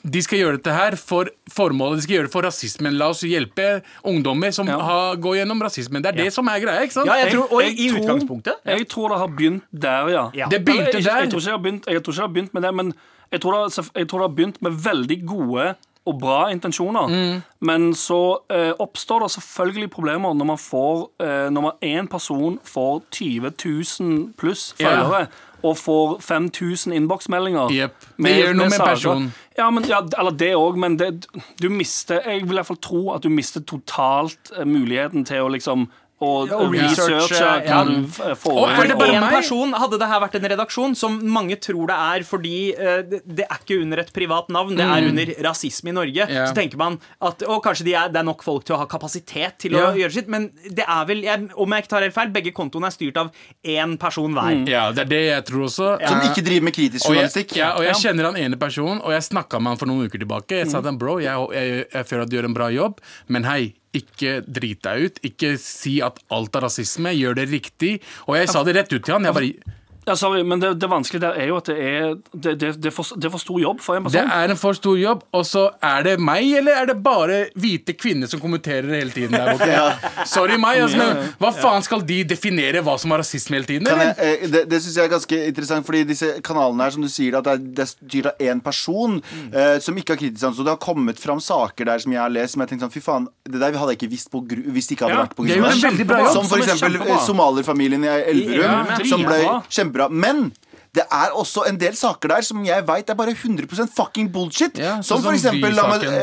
De 0.03 0.23
skal 0.23 0.39
gjøre 0.39 0.57
dette 0.57 0.73
her 0.73 0.97
for 0.97 1.29
formålet. 1.53 1.99
De 2.01 2.03
skal 2.07 2.15
gjøre 2.17 2.29
det 2.29 2.33
for 2.33 2.43
rasismen. 2.47 2.97
La 2.97 3.09
oss 3.13 3.21
hjelpe 3.27 3.83
ungdommer 4.05 4.53
som 4.53 4.67
Ja. 4.67 4.79
har, 4.81 5.17
går 5.17 5.37
gjennom 5.43 5.61
rasismen. 5.63 6.03
Det 6.03 6.15
er 6.15 6.25
det 6.25 6.33
som 6.33 6.47
er 6.49 6.61
greia. 6.61 6.81
ikke 6.83 6.93
sant? 6.93 7.07
Ja, 7.07 7.15
jeg 7.25 7.33
tror, 7.35 7.53
og 7.53 7.63
i, 7.63 7.67
Jeg 7.67 7.79
i 7.79 7.89
tror- 7.91 8.01
utgangspunktet. 8.05 8.55
Jeg 8.65 8.89
tror 8.89 9.09
det 9.09 9.19
har 9.19 9.29
begynt 9.29 9.63
der, 9.73 10.09
ja. 10.09 10.31
Ja. 10.35 10.47
Det 10.49 10.65
begynte 10.65 10.89
Eller, 10.89 11.01
jeg, 11.01 11.05
der. 11.05 11.21
Jeg 11.21 11.31
tror, 11.31 11.39
ikke 11.39 11.45
det 11.45 11.53
har 11.53 11.63
begynt, 11.63 11.87
jeg 11.87 12.03
tror 12.03 12.13
ikke 12.13 12.17
det 12.17 12.27
har 12.29 12.35
begynt 12.35 12.55
med 12.55 12.63
det, 12.63 12.75
men 12.75 12.95
jeg 13.33 13.41
tror 13.41 13.53
det, 13.69 13.91
jeg 13.97 14.09
tror 14.09 14.19
det 14.19 14.29
har 14.31 14.37
begynt 14.37 14.63
med 14.63 14.73
veldig 14.73 15.27
gode 15.27 15.75
og 16.07 16.19
bra 16.19 16.49
intensjoner. 16.51 17.07
Mm. 17.09 17.43
Men 17.61 17.93
så 17.95 18.39
eh, 18.51 18.73
oppstår 18.81 19.21
det 19.21 19.31
selvfølgelig 19.37 19.91
problemer 19.91 20.33
når 20.35 20.47
man 20.47 20.57
får 20.57 21.11
eh, 21.21 21.51
Når 21.51 21.61
man 21.61 21.73
én 21.83 22.09
person 22.09 22.59
får 22.65 23.03
20 23.13 23.53
000 24.01 24.33
pluss 24.39 24.75
Ja. 24.81 24.89
følgere. 24.89 25.29
Og 25.63 25.77
får 25.79 26.19
5000 26.25 26.95
innboksmeldinger. 26.97 27.73
Yep. 27.75 28.07
Det 28.17 28.35
gjør 28.37 28.55
noe 28.57 28.69
med 28.69 28.79
med 28.79 28.87
personen. 28.87 29.31
Ja, 29.59 29.71
men, 29.71 29.85
ja, 29.91 30.01
eller 30.19 30.37
det 30.41 30.55
òg, 30.57 30.79
men 30.81 30.97
det, 30.97 31.27
du 31.61 31.69
mister 31.69 32.23
Jeg 32.25 32.47
vil 32.47 32.55
i 32.55 32.61
hvert 32.61 32.71
fall 32.71 32.81
tro 32.81 33.01
at 33.13 33.25
du 33.27 33.29
mister 33.29 33.61
totalt 33.61 34.53
eh, 34.57 34.65
muligheten 34.65 35.27
til 35.29 35.45
å 35.45 35.51
liksom 35.53 35.89
å 36.21 36.31
og 36.53 36.75
research 36.75 37.33
kan 37.33 37.65
få 37.65 37.65
ja. 37.65 37.81
du 37.89 37.95
f- 38.35 38.47
Og 38.51 38.73
For 38.77 38.89
det 38.91 38.97
bare 39.01 39.17
en 39.17 39.29
person 39.33 39.73
Hadde 39.73 39.99
det 40.01 40.09
her 40.11 40.21
vært 40.21 40.37
en 40.37 40.49
redaksjon, 40.53 40.97
som 40.99 41.17
mange 41.33 41.57
tror 41.63 41.89
det 41.89 41.97
er 41.97 42.25
fordi 42.29 42.57
eh, 42.75 43.01
det, 43.09 43.47
er 43.47 43.63
ikke 43.63 43.79
under 43.81 44.03
et 44.03 44.11
privat 44.13 44.51
navn, 44.53 44.77
det 44.77 44.85
er 44.85 45.09
under 45.09 45.33
rasisme 45.47 45.93
i 45.93 45.97
Norge, 45.97 46.27
yeah. 46.29 46.49
så 46.49 46.57
tenker 46.57 46.81
man 46.81 46.99
at 47.25 47.45
Og 47.49 47.63
kanskje 47.65 47.89
de 47.89 47.95
er, 47.97 48.13
det 48.13 48.21
er 48.21 48.29
nok 48.29 48.45
folk 48.45 48.67
til 48.69 48.77
å 48.77 48.83
ha 48.83 48.89
kapasitet 48.91 49.57
til 49.65 49.79
yeah. 49.79 49.89
å 49.95 50.01
gjøre 50.01 50.17
sitt, 50.19 50.29
men 50.33 50.51
det 50.69 50.85
er 50.85 51.09
vel, 51.09 51.25
jeg, 51.25 51.49
om 51.57 51.75
jeg 51.75 51.85
ikke 51.87 51.93
tar 51.95 52.07
helt 52.07 52.17
feil, 52.17 52.33
begge 52.37 52.53
kontoene 52.57 52.91
er 52.91 52.97
styrt 52.97 53.21
av 53.21 53.33
én 53.65 53.97
person 54.01 54.37
hver. 54.37 54.53
Ja, 54.69 54.85
det 54.95 55.07
er 55.07 55.11
det 55.15 55.23
jeg 55.25 55.49
tror 55.49 55.67
også. 55.71 55.91
Som 56.05 56.23
ikke 56.29 56.45
driver 56.47 56.69
med 56.69 56.77
kritisk 56.77 57.07
Og 57.07 57.17
jeg, 57.17 57.25
journalistikk. 57.25 57.57
ja, 57.59 57.73
og 57.79 57.87
jeg 57.89 57.99
kjenner 58.05 58.31
han 58.31 58.41
ene 58.41 58.61
personen, 58.61 59.01
og 59.01 59.15
jeg 59.17 59.27
snakka 59.31 59.61
med 59.63 59.75
han 59.75 59.81
for 59.81 59.91
noen 59.91 60.11
uker 60.11 60.21
tilbake. 60.21 60.63
Jeg 60.63 60.71
sa 60.73 60.83
til 60.83 60.93
han, 60.93 61.01
bro, 61.01 61.17
jeg, 61.23 61.49
jeg, 61.57 61.85
jeg 61.89 62.11
føler 62.13 62.27
at 62.27 62.33
du 62.33 62.37
gjør 62.39 62.51
en 62.51 62.57
bra 62.61 62.71
jobb, 62.75 63.01
men 63.33 63.49
hei, 63.49 63.63
ikke 63.97 64.39
drit 64.47 64.83
deg 64.87 65.07
ut. 65.07 65.21
Ikke 65.27 65.55
si 65.61 65.99
at 66.05 66.21
alt 66.35 66.57
er 66.57 66.67
rasisme. 66.67 67.13
Gjør 67.17 67.41
det 67.41 67.49
riktig. 67.51 67.93
Og 68.29 68.39
jeg 68.39 68.51
sa 68.53 68.63
det 68.67 68.77
rett 68.79 68.93
ut 68.95 69.03
til 69.03 69.17
han. 69.17 69.27
Jeg 69.29 69.37
bare, 69.37 69.77
Ja, 70.11 70.17
sorry, 70.19 70.43
men 70.47 70.61
det, 70.63 70.73
det 70.83 70.89
vanskelige 70.91 71.23
der 71.29 71.39
er 71.39 71.51
jo 71.53 71.57
at 71.61 71.71
det 71.71 71.77
er 71.79 72.15
Det, 72.35 72.55
det, 72.59 72.71
det, 72.83 72.91
er, 72.91 72.95
for, 72.95 73.07
det 73.17 73.29
er 73.29 73.33
for 73.35 73.43
stor 73.43 73.61
jobb 73.63 73.81
for 73.85 73.97
en 73.99 74.07
person. 74.07 74.19
det 74.19 74.37
er 74.41 74.53
en 74.55 74.59
for 74.61 74.77
stor 74.77 74.97
jobb, 74.99 75.23
og 75.37 75.45
så 75.47 75.65
er 75.87 76.05
det 76.07 76.15
meg, 76.23 76.49
eller 76.61 76.81
er 76.83 76.89
det 76.91 76.97
bare 77.05 77.39
hvite 77.61 77.95
kvinner 77.99 78.31
som 78.31 78.43
kommenterer 78.43 78.91
hele 78.99 79.15
tiden 79.15 79.37
der 79.37 79.53
borte? 79.55 79.79
Sorry 80.35 80.57
meg, 80.61 80.81
altså, 80.85 80.99
men 81.01 81.33
hva 81.41 81.53
faen 81.57 81.87
skal 81.87 82.03
de 82.09 82.21
definere 82.35 82.83
hva 82.87 82.97
som 83.01 83.15
er 83.15 83.23
rasisme 83.23 83.59
hele 83.59 83.69
tiden? 83.69 83.89
Kan 83.91 84.03
jeg, 84.05 84.17
eh, 84.19 84.47
det 84.51 84.65
det 84.71 84.81
syns 84.85 84.97
jeg 84.99 85.07
er 85.09 85.13
ganske 85.15 85.41
interessant, 85.51 85.87
fordi 85.87 86.03
disse 86.11 86.31
kanalene 86.47 86.87
her, 86.87 86.95
som 86.97 87.05
du 87.07 87.11
sier, 87.13 87.37
at 87.39 87.47
det 87.47 87.55
er, 87.57 87.63
det 87.79 87.85
er 87.87 87.91
styrt 87.93 88.31
av 88.33 88.45
én 88.51 88.63
person 88.65 89.19
eh, 89.53 89.77
som 89.85 89.97
ikke 90.01 90.15
har 90.17 90.21
kritisk 90.23 90.43
sans. 90.43 90.59
Og 90.61 90.67
det 90.67 90.75
har 90.75 90.81
kommet 90.83 91.21
fram 91.23 91.41
saker 91.43 91.91
der 91.91 92.03
som 92.03 92.15
jeg 92.15 92.23
har 92.23 92.33
lest, 92.33 92.57
som 92.57 92.65
jeg 92.65 92.73
tenkte 92.73 92.89
sånn 92.89 92.95
Fy 92.97 93.03
faen, 93.05 93.29
det 93.47 93.61
der 93.61 93.77
hadde 93.79 93.95
jeg 93.95 94.01
ikke 94.01 94.11
visst 94.17 94.31
på 94.33 94.41
gru 94.49 94.63
hvis 94.75 94.89
det 94.91 94.97
ikke 94.97 95.07
hadde 95.09 95.19
Ja, 95.19 95.25
vært 95.27 95.37
på 95.39 95.47
det 95.47 95.55
er 95.55 95.61
jo 95.61 95.67
grunn 95.69 95.85
en 95.85 96.01
av 96.01 96.07
bra 96.11 96.21
jobb, 96.25 96.33
Som 96.35 96.49
for 96.51 96.57
som 96.57 96.65
eksempel 96.67 96.99
kjempebra. 96.99 97.19
somalerfamilien 97.29 98.05
i 98.07 98.11
Elverum, 98.33 98.91
Ja, 98.91 98.99
som 99.11 99.25
ble 99.27 99.39
dritbra. 99.45 100.00
Kjempebra. 100.01 100.09
Men 100.09 100.53
det 100.93 101.05
er 101.07 101.31
også 101.39 101.67
en 101.69 101.77
del 101.79 101.95
saker 101.95 102.29
der 102.33 102.43
som 102.43 102.65
jeg 102.67 102.85
veit 102.89 103.09
er 103.11 103.15
bare 103.15 103.33
100% 103.35 103.93
fucking 103.95 104.29
bullshit. 104.33 104.75
Ja, 104.81 104.97
sånn 104.99 105.21
som 105.23 105.29
for 105.29 105.37
eksempel 105.37 105.77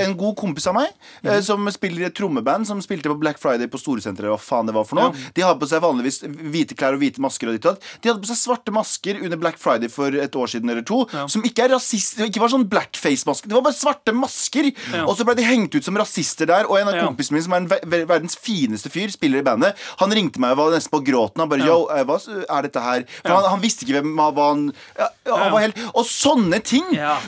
en 0.03 0.17
god 0.19 0.35
kompis 0.35 0.67
av 0.67 0.75
meg, 0.75 0.89
eh, 1.23 1.39
som 1.41 1.63
spiller 1.71 2.01
i 2.01 2.07
et 2.09 2.15
trommeband, 2.17 2.67
som 2.67 2.81
spilte 2.83 3.07
på 3.07 3.17
Black 3.19 3.39
Friday 3.39 3.67
på 3.71 3.79
Storesenteret. 3.79 4.27
Hva 4.27 4.37
faen 4.39 4.65
det 4.67 4.75
var 4.75 4.83
for 4.83 4.95
noe. 4.99 5.13
De 5.33 5.41
hadde 5.45 5.59
på 5.61 5.69
seg 5.71 5.81
vanligvis 5.81 6.19
hvite 6.27 6.75
klær 6.75 6.93
og 6.97 6.99
hvite 6.99 7.19
masker. 7.23 7.47
og 7.47 7.53
ditt 7.55 7.65
og 7.65 7.75
datt. 7.77 7.83
De 8.01 8.09
hadde 8.09 8.21
på 8.21 8.27
seg 8.27 8.37
svarte 8.41 8.73
masker 8.75 9.21
under 9.23 9.37
Black 9.37 9.57
Friday 9.57 9.87
for 9.87 10.07
et 10.11 10.31
år 10.35 10.47
siden 10.51 10.69
eller 10.69 10.81
to, 10.83 11.05
som 11.31 11.41
ikke 11.47 11.63
er 11.67 11.73
rasist, 11.77 12.17
ikke 12.27 12.39
var 12.43 12.49
sånn 12.51 12.67
blackface-masker. 12.67 13.47
Det 13.47 13.55
var 13.55 13.63
bare 13.69 13.77
svarte 13.77 14.13
masker. 14.15 14.71
Og 15.07 15.15
så 15.17 15.23
ble 15.27 15.35
de 15.39 15.47
hengt 15.47 15.75
ut 15.75 15.83
som 15.87 15.95
rasister 15.95 16.45
der, 16.49 16.67
og 16.67 16.77
en 16.79 16.87
av 16.89 16.95
Ja. 16.95 17.07
kompisene 17.07 17.37
mine, 17.37 17.43
som 17.43 17.53
er 17.53 17.57
en 17.63 17.67
ver- 17.67 17.85
ver- 17.85 18.05
verdens 18.05 18.35
fineste 18.35 18.89
fyr, 18.91 19.07
spiller 19.11 19.39
i 19.39 19.43
bandet, 19.43 19.75
han 19.99 20.09
ringte 20.11 20.39
meg 20.39 20.51
og 20.51 20.57
var 20.57 20.71
nesten 20.75 20.91
på 20.91 21.03
gråten. 21.05 21.37
Han 21.39 21.49
bare 21.49 21.63
Yo, 21.67 21.87
eh, 21.89 22.03
hva 22.03 22.17
er 22.49 22.61
dette 22.63 22.81
her? 22.81 23.03
For 23.23 23.29
han, 23.33 23.49
han 23.51 23.61
visste 23.61 23.85
ikke 23.85 24.01
hvem 24.01 24.15
hva 24.15 24.49
han 24.53 24.56
ja, 24.97 25.07
ja, 25.27 25.35
han 25.41 25.51
var 25.53 25.63
helt, 25.65 25.79
Og 25.93 26.05
sånne 26.07 26.59
ting! 26.65 26.85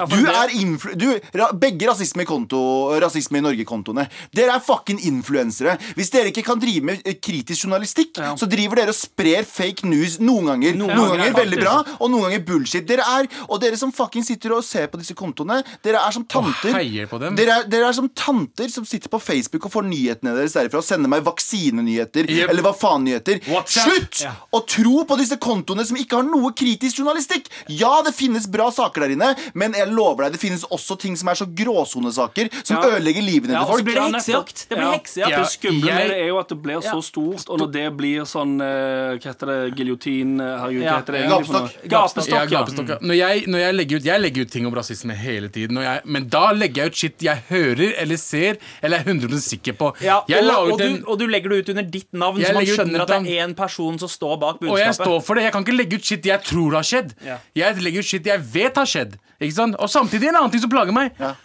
Du 0.10 0.18
er 0.30 0.54
influ... 0.60 0.94
Du, 1.00 1.06
ra, 1.40 1.50
begge 1.54 1.88
rasisme 1.90 2.24
i 2.26 2.28
konto 2.30 2.60
Rasisme 3.02 3.40
i 3.40 3.44
Norge-kontoene. 3.46 4.06
Dere 4.36 4.56
er 4.58 4.64
fucking 4.66 5.00
influensere. 5.10 5.78
Hvis 5.98 6.12
dere 6.14 6.32
ikke 6.34 6.44
kan 6.48 6.60
drive 6.62 6.86
med 6.90 7.04
eh, 7.08 7.18
kritisk 7.22 7.66
journalistikk, 7.68 8.20
så 8.40 8.48
driver 8.50 8.82
dere 8.82 8.94
og 8.94 8.98
sprer 8.98 9.48
fake 9.48 9.88
news 9.90 10.18
noen 10.24 10.50
ganger. 10.54 10.78
Noen, 10.80 10.94
ganger 10.96 11.18
ganger, 11.24 11.38
veldig 11.40 11.60
bra, 11.62 11.76
og 12.00 12.12
noen 12.14 12.28
ganger 12.28 12.44
bullshit. 12.48 12.88
Dere 12.90 13.06
er, 13.20 13.30
og 13.48 13.60
dere 13.64 13.78
som 13.80 13.92
fucking 13.96 14.26
sitter 14.28 14.56
og 14.58 14.64
ser 14.66 14.88
på 14.92 15.00
disse 15.02 15.16
kontoene, 15.18 15.62
dere 15.86 16.02
er 16.06 16.16
som 16.16 16.26
tanter. 16.30 16.74
heier 16.78 17.10
på 17.12 17.20
dem. 17.22 17.36
Dere, 17.40 17.60
er, 17.62 17.70
dere 17.72 17.90
er 17.92 17.98
som 17.98 18.10
tanter 18.18 18.70
som 18.74 18.88
sitter 18.88 19.12
på 19.14 19.20
Facebook 19.22 19.68
og 19.70 19.74
får 19.76 19.88
nyhetene 19.90 20.36
deres 20.38 20.56
derifra 20.58 20.82
og 20.82 20.88
sender 20.88 21.12
meg 21.12 21.26
vaksinenyheter 21.28 22.28
Yep. 22.30 22.50
eller 22.52 22.64
hva 22.66 22.74
faen-nyheter. 22.78 23.40
Slutt 23.70 24.22
Ja. 24.24 24.34
å 24.54 24.62
tro 24.68 25.04
på 25.08 25.18
disse 25.20 25.38
kontoene 25.42 25.86
som 25.88 25.98
ikke 26.00 26.20
har 26.20 26.24
noe 26.28 26.52
kritisk 26.58 27.00
journalistikk! 27.02 27.19
Journalistikk! 27.20 27.50
Ja, 27.68 28.02
det 28.06 28.14
finnes 28.16 28.48
bra 28.52 28.70
saker 28.72 29.02
der 29.06 29.14
inne, 29.16 29.30
men 29.58 29.74
jeg 29.78 29.92
lover 29.92 30.26
deg, 30.28 30.34
det 30.38 30.42
finnes 30.42 30.64
også 30.72 30.98
ting 31.00 31.16
som 31.20 31.28
er 31.30 31.36
så 31.40 31.46
gråsonesaker, 31.46 32.50
som 32.64 32.78
Ja. 32.78 32.90
ødelegger 32.96 33.22
livene 33.24 33.54
Ja, 33.54 33.64
til 33.66 33.74
og 33.74 33.80
så 33.80 33.84
blir 33.84 33.96
det 33.96 34.14
heksejakt. 34.16 34.68
Det 34.70 34.78
blir 34.78 34.86
Ja. 34.86 34.92
heksejakt. 34.98 35.30
Ja. 35.30 35.38
Det 35.40 35.50
skumle 35.52 35.86
jeg- 35.88 35.96
med 35.96 36.10
det 36.10 36.18
er 36.24 36.28
jo 36.28 36.38
at 36.40 36.48
det 36.50 36.62
blir 36.62 36.82
så 36.82 37.04
stort, 37.04 37.50
og 37.50 37.60
når 37.60 37.72
det 37.72 37.98
blir 37.98 38.22
sånn 38.24 38.62
eh, 38.62 39.18
Hva 39.20 39.34
heter 39.34 39.46
det? 39.48 39.76
Giljotin? 39.78 40.40
eh, 40.42 40.60
Herregud, 40.60 40.84
hva 40.84 40.98
heter 41.00 41.14
det? 41.14 41.30
Gapestokk. 41.30 41.90
Gapestokk, 41.90 42.30
Ja, 42.30 42.46
gapestokk. 42.46 43.02
Når 43.02 43.16
jeg, 43.18 43.48
når 43.48 43.60
jeg, 43.60 43.76
legger 43.76 43.96
ut, 43.98 44.04
jeg 44.04 44.22
legger 44.22 44.42
ut 44.42 44.52
ting 44.52 44.66
om 44.66 44.74
rasisme 44.74 45.14
hele 45.16 45.50
tiden. 45.50 45.78
Jeg, 45.82 46.02
men 46.06 46.28
da 46.28 46.52
legger 46.54 46.76
jeg 46.84 46.88
ut 46.88 46.96
shit 46.96 47.18
jeg 47.22 47.44
hører 47.50 47.94
eller 47.98 48.16
ser 48.18 48.58
eller 48.84 48.98
er 49.00 49.04
100 49.04 49.40
sikker 49.42 49.74
på. 49.74 49.94
Ja, 50.02 50.22
jeg 50.28 50.44
og, 50.46 50.68
ut 50.68 50.74
og, 50.74 50.82
en, 50.82 50.96
du, 50.98 51.04
og 51.08 51.20
du 51.20 51.28
legger 51.28 51.50
det 51.50 51.60
ut 51.60 51.70
under 51.70 51.84
ditt 51.84 52.14
navn, 52.14 52.38
Jeg 52.40 52.48
så 52.48 52.54
man 52.54 52.66
skjønner 52.66 53.02
at 53.02 53.08
det 53.08 53.18
er 53.38 53.48
én 53.48 53.56
person 53.56 54.00
som 54.00 54.08
står 54.10 54.40
bak 54.40 54.60
budskapet. 54.60 54.72
og 54.72 54.78
jeg 54.80 54.94
står 54.96 55.24
for 55.24 55.34
det. 55.36 55.44
Jeg 55.44 55.52
kan 55.54 55.64
ikke 55.64 55.78
legge 55.78 55.94
ut 55.96 56.04
shit 56.06 56.24
jeg 56.26 56.44
tror 56.44 56.72
har 56.74 56.84
skjedd. 56.84 57.09
Ja. 57.26 57.40
Jeg 57.58 57.82
legger 57.84 58.06
ut 58.06 58.10
shit 58.10 58.26
jeg 58.30 58.44
vet 58.54 58.80
har 58.80 58.90
skjedd. 58.90 59.18
Ikke 59.40 59.56
sant? 59.56 59.78
Og 59.80 59.92
samtidig 59.92 60.30
en 60.32 60.42
annen 60.42 60.52
ting 60.54 60.64
som 60.64 60.72
plager 60.72 60.96
meg. 60.96 61.14
Ja. 61.20 61.36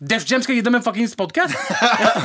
Def 0.00 0.24
Jam 0.30 0.40
skal 0.42 0.54
gi 0.56 0.62
dem 0.64 0.74
en 0.78 0.82
fuckings 0.82 1.12
podcast. 1.18 1.52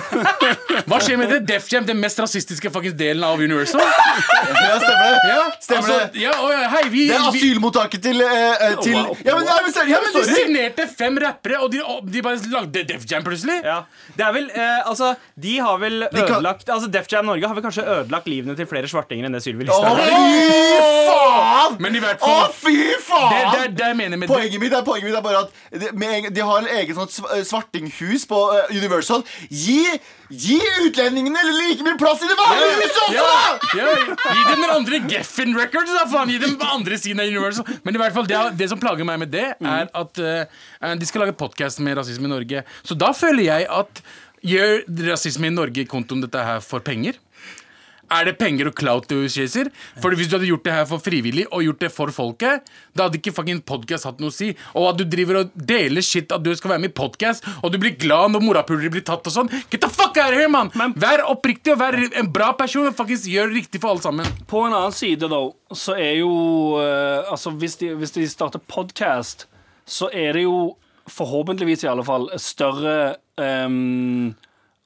Hva 0.88 1.00
skjer 1.04 1.18
med 1.20 1.32
det? 1.34 1.40
Def 1.50 1.66
Jam, 1.74 1.84
den 1.88 1.98
mest 2.00 2.20
rasistiske 2.24 2.70
fuckings 2.72 2.96
delen 2.96 3.24
av 3.28 3.42
Universal? 3.44 3.82
Ja, 3.84 4.78
stemmer 4.80 5.10
det? 5.10 5.18
Ja, 5.28 5.42
Stemmer 5.60 5.82
altså, 5.82 5.98
det? 6.14 6.22
Ja, 6.24 6.36
og, 6.40 6.54
hei, 6.72 6.84
vi, 6.94 7.02
Det 7.10 7.18
er 7.18 7.26
asylmottaket 7.34 8.04
til, 8.06 8.22
uh, 8.24 8.64
til 8.86 8.96
wow. 8.96 9.18
Ja, 9.28 9.36
men, 9.36 9.50
ja, 9.50 9.58
men, 9.66 9.76
ja, 9.92 10.00
men 10.06 10.16
De 10.16 10.24
signerte 10.30 10.86
fem 10.96 11.20
rappere, 11.26 11.60
og 11.66 11.74
de, 11.74 11.82
og 11.84 12.08
de 12.14 12.24
bare 12.24 12.40
lagde 12.54 12.86
Def 12.94 13.04
Jam 13.12 13.26
plutselig. 13.28 13.58
Ja. 13.66 13.82
Det 14.16 14.24
er 14.30 14.32
vel, 14.38 14.48
uh, 14.56 14.88
altså, 14.94 15.12
de 15.48 15.58
har 15.66 15.82
vel 15.84 16.08
kan- 16.14 16.24
ødelagt 16.38 16.72
Altså, 16.76 16.88
Def 16.96 17.12
Jam 17.12 17.28
Norge 17.28 17.48
har 17.52 17.60
vel 17.60 17.66
kanskje 17.68 17.84
ødelagt 17.98 18.32
livene 18.32 18.56
til 18.56 18.70
flere 18.72 18.88
svartinger 18.92 19.28
enn 19.28 19.36
det 19.36 19.44
Sylvi 19.44 19.68
Listhaug 19.68 20.00
har. 20.00 20.16
fy 20.16 20.80
faen! 21.12 21.78
Men 21.84 22.00
i 22.00 22.02
hvert 22.04 22.24
Å, 22.24 22.40
fy 22.56 22.78
faen! 23.04 23.36
det, 23.52 23.60
er 23.66 23.76
det 23.82 23.92
jeg 23.92 24.00
mener 24.00 24.16
med 24.24 24.30
det. 24.30 24.34
Poenget 24.36 24.64
mitt, 24.64 24.74
er, 24.80 24.88
poenget 24.88 25.10
mitt 25.12 25.20
er 25.20 25.28
bare 25.28 25.44
at 25.44 25.82
de, 25.84 25.92
med, 26.00 26.16
en- 26.22 26.34
de 26.40 26.48
har 26.54 26.64
en 26.64 26.72
egen 26.80 26.98
sånn 27.04 27.12
sv- 27.12 27.44
svartinghus 27.66 28.26
på 28.28 28.36
uh, 28.36 28.76
Universal. 28.78 29.24
Gi, 29.50 29.84
gi 30.30 30.60
utlendingene 30.86 31.40
like 31.60 31.84
mye 31.84 31.98
plass 31.98 32.24
i 32.24 32.30
det 32.30 32.38
vanlige 32.40 32.76
huset 32.82 33.02
også, 33.06 33.14
Ja, 33.16 33.24
da! 33.24 33.70
ja, 33.80 34.34
gi 34.34 34.44
dem 34.50 34.62
den 34.62 34.74
andre 34.76 35.02
Geffen 35.10 35.56
Records, 35.58 35.94
da, 35.94 36.06
faen. 36.12 36.30
Gi 36.30 36.40
dem 36.42 36.58
andre 36.62 36.98
siden 36.98 37.20
av 37.24 37.28
Universal. 37.28 37.66
Men 37.84 37.96
i 37.96 38.02
hvert 38.02 38.14
fall, 38.14 38.28
det, 38.30 38.44
det 38.60 38.70
som 38.72 38.80
plager 38.82 39.08
meg 39.08 39.20
med 39.20 39.34
det, 39.34 39.48
er 39.60 39.90
at 39.94 40.22
uh, 40.22 40.96
de 40.96 41.06
skal 41.10 41.26
lage 41.26 41.38
podkast 41.38 41.82
med 41.84 41.98
rasisme 41.98 42.30
i 42.30 42.36
Norge. 42.36 42.64
Så 42.84 42.98
da 42.98 43.12
føler 43.16 43.50
jeg 43.50 43.68
at 43.72 44.06
Gjør 44.46 44.84
rasisme 45.08 45.50
i 45.50 45.54
Norge-kontoen 45.54 46.20
dette 46.22 46.42
her 46.46 46.60
for 46.62 46.84
penger? 46.86 47.16
Er 48.14 48.28
det 48.30 48.36
penger 48.38 48.70
og 48.70 48.76
clout 48.78 49.08
du 49.10 49.18
chaser? 49.32 49.72
For 50.04 50.14
Hvis 50.16 50.30
du 50.30 50.38
hadde 50.38 50.50
gjort 50.50 50.66
det 50.66 50.76
her 50.76 50.86
for 50.90 51.02
frivillig 51.04 51.46
og 51.50 51.64
gjort 51.66 51.82
det 51.82 51.92
for 51.94 52.14
folket, 52.14 52.68
da 52.96 53.08
hadde 53.08 53.20
ikke 53.20 53.34
fucking 53.36 53.62
podcast 53.66 54.08
hatt 54.08 54.22
noe 54.22 54.34
å 54.34 54.36
si. 54.36 54.52
Og 54.78 54.90
at 54.92 55.00
du 55.00 55.06
driver 55.10 55.42
og 55.42 55.56
deler 55.56 56.06
shit 56.06 56.32
at 56.36 56.44
du 56.46 56.52
skal 56.56 56.76
være 56.76 56.86
med 56.86 56.94
i 56.94 56.98
podcast, 56.98 57.46
og 57.62 57.74
du 57.74 57.80
blir 57.82 57.98
glad 58.00 58.36
når 58.36 58.46
morapulere 58.46 58.94
blir 58.94 59.06
tatt 59.06 59.26
og 59.26 59.36
sånn. 59.36 59.52
Get 59.72 59.82
the 59.84 59.90
fuck 59.92 60.18
out 60.22 60.34
of 60.34 60.40
here, 60.40 60.52
man! 60.52 60.72
Vær 61.02 61.26
oppriktig 61.32 61.74
og 61.74 61.82
vær 61.82 61.98
en 62.06 62.32
bra 62.32 62.52
person. 62.58 62.88
Og 62.90 62.98
faktisk 62.98 63.30
gjør 63.32 63.52
det 63.52 63.64
riktig 63.64 63.82
for 63.82 63.96
alle 63.96 64.06
sammen. 64.06 64.32
På 64.50 64.66
en 64.68 64.76
annen 64.76 64.96
side, 64.96 65.30
da, 65.32 65.42
så 65.76 65.98
er 65.98 66.20
jo 66.22 66.32
uh, 66.78 67.26
Altså, 67.32 67.52
hvis 67.58 67.78
de, 67.82 67.90
hvis 67.98 68.14
de 68.16 68.26
starter 68.30 68.62
podcast, 68.70 69.48
så 69.86 70.10
er 70.14 70.38
det 70.38 70.46
jo 70.46 70.76
forhåpentligvis 71.12 71.86
i 71.86 71.90
alle 71.90 72.06
fall 72.06 72.28
større 72.42 73.16
ehm, 73.42 74.34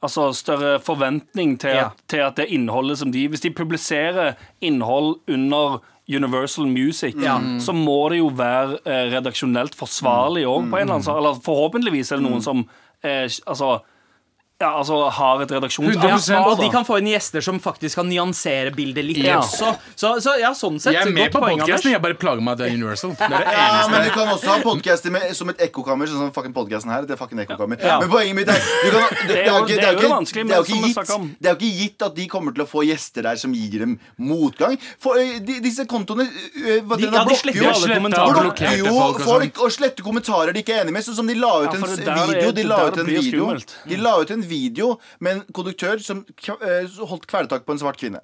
Altså 0.02 0.30
større 0.34 0.80
forventning 0.80 1.58
til, 1.60 1.70
Ja. 1.76 1.86
at, 1.90 2.04
til 2.08 2.18
at 2.24 2.36
det 2.40 2.46
innholdet 2.56 2.98
som 3.02 3.12
de 3.12 3.28
Hvis 3.28 3.42
de 3.42 3.52
publiserer 3.52 4.34
innhold 4.62 5.18
under 5.28 5.82
Universal 6.10 6.66
Music, 6.68 7.14
så 7.60 7.74
må 7.76 8.10
det 8.10 8.18
jo 8.18 8.32
være 8.34 8.80
eh, 8.86 9.12
redaksjonelt 9.14 9.76
forsvarlig 9.76 10.46
òg, 10.48 10.70
på 10.72 10.78
en 10.80 10.82
eller 10.82 10.96
annen 10.96 11.06
måte. 11.06 11.18
Eller 11.18 11.42
forhåpentligvis 11.46 12.12
er 12.12 12.16
det 12.18 12.26
noen 12.26 12.42
som 12.42 12.64
eh, 13.04 13.28
Altså 13.46 13.82
ja, 14.60 14.70
altså 14.76 14.98
har 15.16 15.40
et 15.42 15.48
100% 15.48 15.56
redaksjonsansvar. 15.56 16.48
Og 16.52 16.58
de 16.60 16.68
kan 16.74 16.84
få 16.84 16.98
inn 17.00 17.08
gjester 17.14 17.40
som 17.46 17.60
faktisk 17.64 17.96
kan 18.02 18.10
nyansere 18.12 18.74
bildet 18.76 19.06
litt 19.08 19.20
Ja. 19.24 19.38
også. 19.40 19.70
Så, 19.96 20.10
så 20.20 20.34
ja, 20.42 20.50
sånn 20.52 20.76
sett. 20.84 20.94
Jeg 20.98 21.08
er 21.08 21.14
med 21.16 21.32
på 21.32 21.40
podkasten, 21.40 21.64
podcasten, 21.64 21.92
jeg 21.94 22.02
bare 22.04 22.18
plager 22.20 22.42
meg 22.44 22.52
at 22.52 22.58
det 22.60 22.66
er 22.68 22.74
Universal. 22.76 23.14
Det 23.16 23.24
er 23.24 23.46
det 23.46 23.54
Ja, 23.56 23.88
men 23.88 24.04
du 24.04 24.10
kan 24.12 24.28
også 24.34 24.50
ha 24.52 24.58
podkaster 24.66 25.16
som 25.40 25.50
et 25.54 25.64
ekkokammer. 25.64 26.10
Sånn 26.12 26.20
som 26.26 26.34
fucking 26.36 26.52
podcasten 26.58 26.92
her. 26.92 27.08
Det 27.08 27.16
er 27.16 27.22
fucking 27.22 27.40
ekkokammer. 27.46 27.80
Ja. 27.80 28.02
Men 28.04 28.12
poenget 28.12 28.36
mitt 28.36 28.52
er 28.52 28.60
du 28.60 28.92
kan, 28.92 29.16
det, 29.16 29.28
det, 29.32 29.38
er 29.40 29.48
jo 29.48 29.66
det 29.66 29.78
det 29.80 29.88
er 29.88 30.02
jo 30.04 30.10
vanskelig, 30.12 30.44
det 30.50 30.58
er 30.58 30.68
gitt- 30.68 31.40
Det 31.40 31.48
er 31.48 31.56
jo 31.56 31.56
ikke 31.56 31.72
gitt 31.80 32.02
at 32.10 32.16
de 32.20 32.28
kommer 32.28 32.52
til 32.60 32.66
å 32.66 32.68
få 32.68 32.84
gjester 32.84 33.24
der 33.30 33.40
som 33.40 33.54
gir 33.56 33.80
dem 33.86 33.96
motgang. 34.20 34.76
For 35.00 35.16
de, 35.16 35.60
disse 35.64 35.88
kontoene 35.88 36.28
De- 36.28 37.08
ja, 37.08 37.24
de 37.24 37.40
sletter 37.40 37.64
jo- 37.64 37.72
alle 37.72 37.96
kommentarer. 37.96 38.76
jo 38.76 38.92
folk 38.92 39.16
og 39.16 39.24
folk 39.24 39.56
sånn. 39.56 39.64
og 39.64 39.72
sletter 39.72 40.04
kommentarer 40.04 40.52
de 40.54 40.60
ikke 40.68 40.76
er 40.76 40.84
enig 40.84 40.92
med. 41.00 41.04
Sånn 41.08 41.16
som 41.16 41.28
de 41.32 41.36
la 41.40 41.56
ut 41.64 41.74
en 41.74 41.80
for 41.80 41.88
s- 41.88 41.96
det 41.96 42.06
der 42.12 42.28
video 42.28 42.52
De 42.52 42.64
la 42.68 42.84
ut 42.92 42.98
en 42.98 43.06
video. 43.06 43.56
De 43.88 43.96
la 43.96 44.18
ut 44.20 44.32
en 44.32 44.42
video 44.42 44.49
med 44.50 45.32
en 45.34 45.46
konduktør 45.54 46.02
som 46.04 46.26
eh, 46.26 46.90
holdt 47.06 47.28
kvelertak 47.30 47.66
på 47.66 47.76
en 47.76 47.82
svart 47.82 48.00
kvinne. 48.02 48.22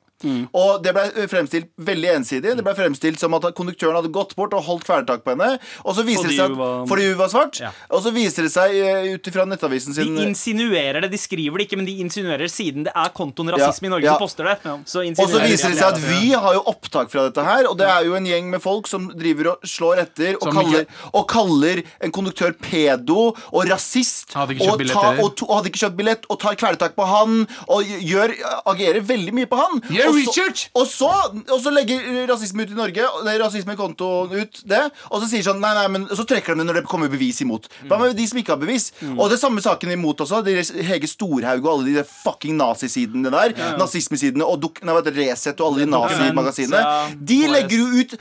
Og 0.56 0.80
det 0.84 0.94
ble 0.96 1.04
eh, 1.12 1.28
fremstilt 1.30 1.68
veldig 1.86 2.10
ensidig. 2.16 2.54
Det 2.58 2.64
ble 2.66 2.74
fremstilt 2.78 3.20
som 3.22 3.34
at 3.38 3.46
konduktøren 3.58 3.98
hadde 4.00 4.12
gått 4.16 4.32
bort 4.38 4.54
og 4.56 4.64
holdt 4.66 4.86
kvelertak 4.88 5.26
på 5.26 5.34
henne. 5.34 5.58
Og 5.84 5.98
så 5.98 6.06
viser 6.08 6.24
Fordi 6.24 6.36
det 6.36 6.40
seg 6.40 6.54
hun 6.54 6.58
var- 6.62 6.86
fordi 6.90 7.08
hun 7.10 7.18
var 7.20 7.30
svart. 7.34 7.60
Ja. 7.60 7.72
Og 7.92 8.02
så 8.06 8.14
viser 8.16 8.48
det 8.48 8.52
seg 8.54 8.76
eh, 8.80 9.10
ut 9.16 9.28
ifra 9.28 9.46
nettavisen 9.46 9.94
De 9.94 10.06
insinuerer 10.26 11.02
det, 11.04 11.12
de 11.12 11.20
skriver 11.20 11.60
det 11.60 11.68
ikke, 11.68 11.78
men 11.82 11.86
de 11.90 11.98
insinuerer 12.02 12.48
siden 12.52 12.88
det 12.88 12.94
er 12.96 13.12
kontoen 13.16 13.52
Ja, 13.52 13.58
Rasisme 13.60 13.90
i 13.90 13.94
Norge 13.94 14.08
ja. 14.08 14.16
som 14.16 14.24
poster 14.24 14.50
det. 14.50 14.56
Så 14.88 15.04
Og 15.04 15.30
så 15.30 15.42
viser 15.44 15.70
det 15.76 15.80
seg 15.82 15.94
at 15.94 16.00
vi 16.00 16.32
har 16.32 16.54
jo 16.58 16.64
opptak 16.72 17.12
fra 17.12 17.28
dette 17.28 17.44
her, 17.44 17.68
og 17.70 17.78
det 17.78 17.88
er 17.88 18.06
jo 18.08 18.16
en 18.16 18.26
gjeng 18.26 18.50
med 18.50 18.64
folk 18.64 18.88
som 18.88 19.10
driver 19.12 19.52
og 19.54 19.68
slår 19.68 20.02
etter 20.06 20.40
og, 20.40 20.48
kaller, 20.56 20.88
og 21.14 21.28
kaller 21.30 21.84
en 22.02 22.12
konduktør 22.16 22.56
pedo 22.56 23.36
og 23.52 23.70
rasist. 23.70 24.32
Hadde 24.34 24.58
og, 24.64 24.82
ta, 24.88 25.12
og, 25.20 25.36
to, 25.36 25.46
og 25.50 25.60
hadde 25.60 25.70
ikke 25.74 25.84
kjøpt 25.86 26.00
billett 26.00 26.15
og 26.30 26.40
tar 26.40 26.56
kvelertak 26.60 26.96
på 26.96 27.06
han 27.10 27.44
og 27.68 27.84
gjør, 27.84 28.34
agerer 28.72 29.04
veldig 29.06 29.34
mye 29.36 29.50
på 29.52 29.60
han. 29.60 29.82
Yeah, 29.92 30.10
og, 30.10 30.22
så, 30.24 30.48
og, 30.74 30.88
så, 30.90 31.12
og 31.50 31.60
så 31.64 31.74
legger 31.74 32.26
rasisme 32.30 32.64
ut 32.66 32.72
i 32.72 32.78
Norge, 32.78 33.08
og 33.10 33.26
det 33.28 33.36
er 33.36 33.44
rasismekontoen 33.44 34.36
ut 34.36 34.62
det, 34.70 34.84
og 35.12 35.22
så 35.22 35.30
sier 35.30 35.46
sånn 35.46 35.62
Nei, 35.66 35.72
nei, 35.78 35.86
men 35.90 36.04
så 36.14 36.26
trekker 36.28 36.54
de 36.54 36.62
det 36.62 36.68
når 36.70 36.82
det 36.82 36.86
kommer 36.90 37.10
bevis 37.10 37.40
imot. 37.42 37.68
Hva 37.90 37.98
med 38.02 38.14
de 38.18 38.26
som 38.30 38.38
ikke 38.38 38.54
har 38.54 38.62
bevis? 38.62 38.92
Og 39.16 39.32
det 39.32 39.40
samme 39.42 39.64
saken 39.64 39.94
imot 39.96 40.22
også. 40.22 40.44
De 40.46 40.54
Hege 40.86 41.10
Storhaug 41.10 41.64
og 41.64 41.72
alle 41.72 41.88
de 41.90 41.96
der 42.00 42.08
fucking 42.10 42.58
nazisidene 42.60 43.32
der. 43.34 43.56
Nazismesidene 43.80 44.46
og 44.46 44.62
duk, 44.62 44.82
nei, 44.86 44.94
Resett 45.16 45.62
og 45.62 45.72
alle 45.72 45.86
de 45.86 45.92
nazimagasinene. 45.92 46.82
ja, 46.82 47.06
De 47.32 47.40
legger 47.50 47.82
jo 47.82 48.04
ut 48.04 48.18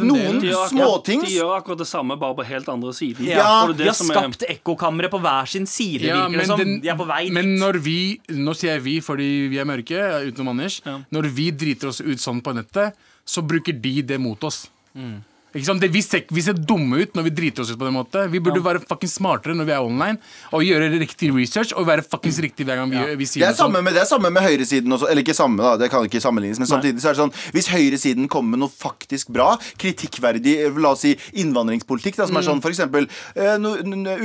noen. 0.00 0.40
Småting. 0.68 1.22
De 1.24 1.30
gjør 1.36 1.54
akkurat 1.60 1.78
det 1.78 1.86
samme, 1.86 2.16
bare 2.18 2.34
på 2.34 2.44
helt 2.44 2.68
andre 2.68 2.90
siden. 2.92 3.24
Ja, 3.26 3.66
det 3.68 3.76
de 3.78 3.84
har 3.84 3.94
skapt 3.94 4.42
er- 4.42 4.56
ekkokamre 4.56 5.08
på 5.10 5.20
hver 5.20 5.46
sin 5.48 5.66
side, 5.66 6.02
Ja, 6.02 6.26
virker 6.28 6.38
det 6.38 6.46
som. 6.46 6.58
den- 6.58 6.80
de 6.80 6.88
er 6.88 6.96
på 6.96 7.06
vei 7.06 7.30
men 7.30 7.44
dit. 7.44 7.60
når 7.60 7.78
vi 7.82 8.20
Nå 8.28 8.54
sier 8.54 8.74
jeg 8.74 8.82
vi 8.82 9.00
fordi 9.00 9.48
vi 9.48 9.58
er 9.58 9.64
mørke, 9.64 10.32
utenom 10.32 10.48
Anders. 10.48 10.80
Når 11.12 11.30
vi 11.34 11.50
driter 11.50 11.88
oss 11.88 12.00
ut 12.00 12.18
sånn 12.18 12.42
på 12.42 12.54
nettet, 12.54 12.94
så 13.24 13.42
bruker 13.46 13.72
de 13.80 14.02
det 14.02 14.20
mot 14.20 14.42
oss. 14.44 14.68
Sant? 14.94 15.24
Det, 15.54 15.88
vi, 15.94 16.02
ser, 16.02 16.24
vi 16.34 16.42
ser 16.42 16.56
dumme 16.58 16.98
ut 17.04 17.14
når 17.14 17.28
vi 17.28 17.30
driter 17.30 17.62
oss 17.62 17.70
ut 17.70 17.78
på 17.78 17.86
den 17.86 17.94
måten. 17.94 18.30
Vi 18.32 18.40
burde 18.42 18.58
være 18.64 18.80
fucking 18.82 19.10
smartere 19.10 19.54
når 19.54 19.68
vi 19.68 19.74
er 19.76 19.84
online, 19.86 20.18
og 20.50 20.64
gjøre 20.66 20.88
riktig 20.98 21.30
research 21.34 21.72
og 21.78 21.86
være 21.86 22.02
fuckings 22.02 22.40
riktig 22.42 22.66
hver 22.66 22.80
gang 22.80 22.90
vi, 22.90 22.98
ja. 22.98 23.14
vi 23.14 23.24
Det 23.24 23.30
sier 23.30 23.46
er, 23.46 23.54
noe 23.54 23.60
sånt. 23.62 23.78
med, 23.78 23.94
det 23.94 24.02
er 24.02 24.08
samme 24.10 24.30
med 24.34 24.42
høyresiden 24.42 24.92
også. 24.96 25.08
Eller 25.10 25.22
ikke 25.22 25.36
samme, 25.38 25.62
da. 25.62 25.76
Det 25.80 25.90
kan 25.94 26.04
ikke 26.08 26.20
sammenlignes. 26.20 26.58
Men 26.58 26.70
samtidig 26.70 27.00
så 27.02 27.12
er 27.12 27.16
det 27.16 27.22
sånn 27.22 27.34
Hvis 27.54 27.70
høyresiden 27.70 28.28
kommer 28.28 28.56
med 28.56 28.64
noe 28.64 28.74
faktisk 28.74 29.30
bra, 29.34 29.54
kritikkverdig 29.78 30.56
eh, 30.66 30.82
la 30.84 30.94
oss 30.96 31.04
si 31.06 31.14
innvandringspolitikk, 31.38 32.18
da, 32.18 32.26
som 32.26 32.34
Mm. 32.34 32.40
er 32.40 32.46
sånn 32.48 32.62
for 32.64 32.74
eksempel 32.74 33.06
eh, 33.38 33.54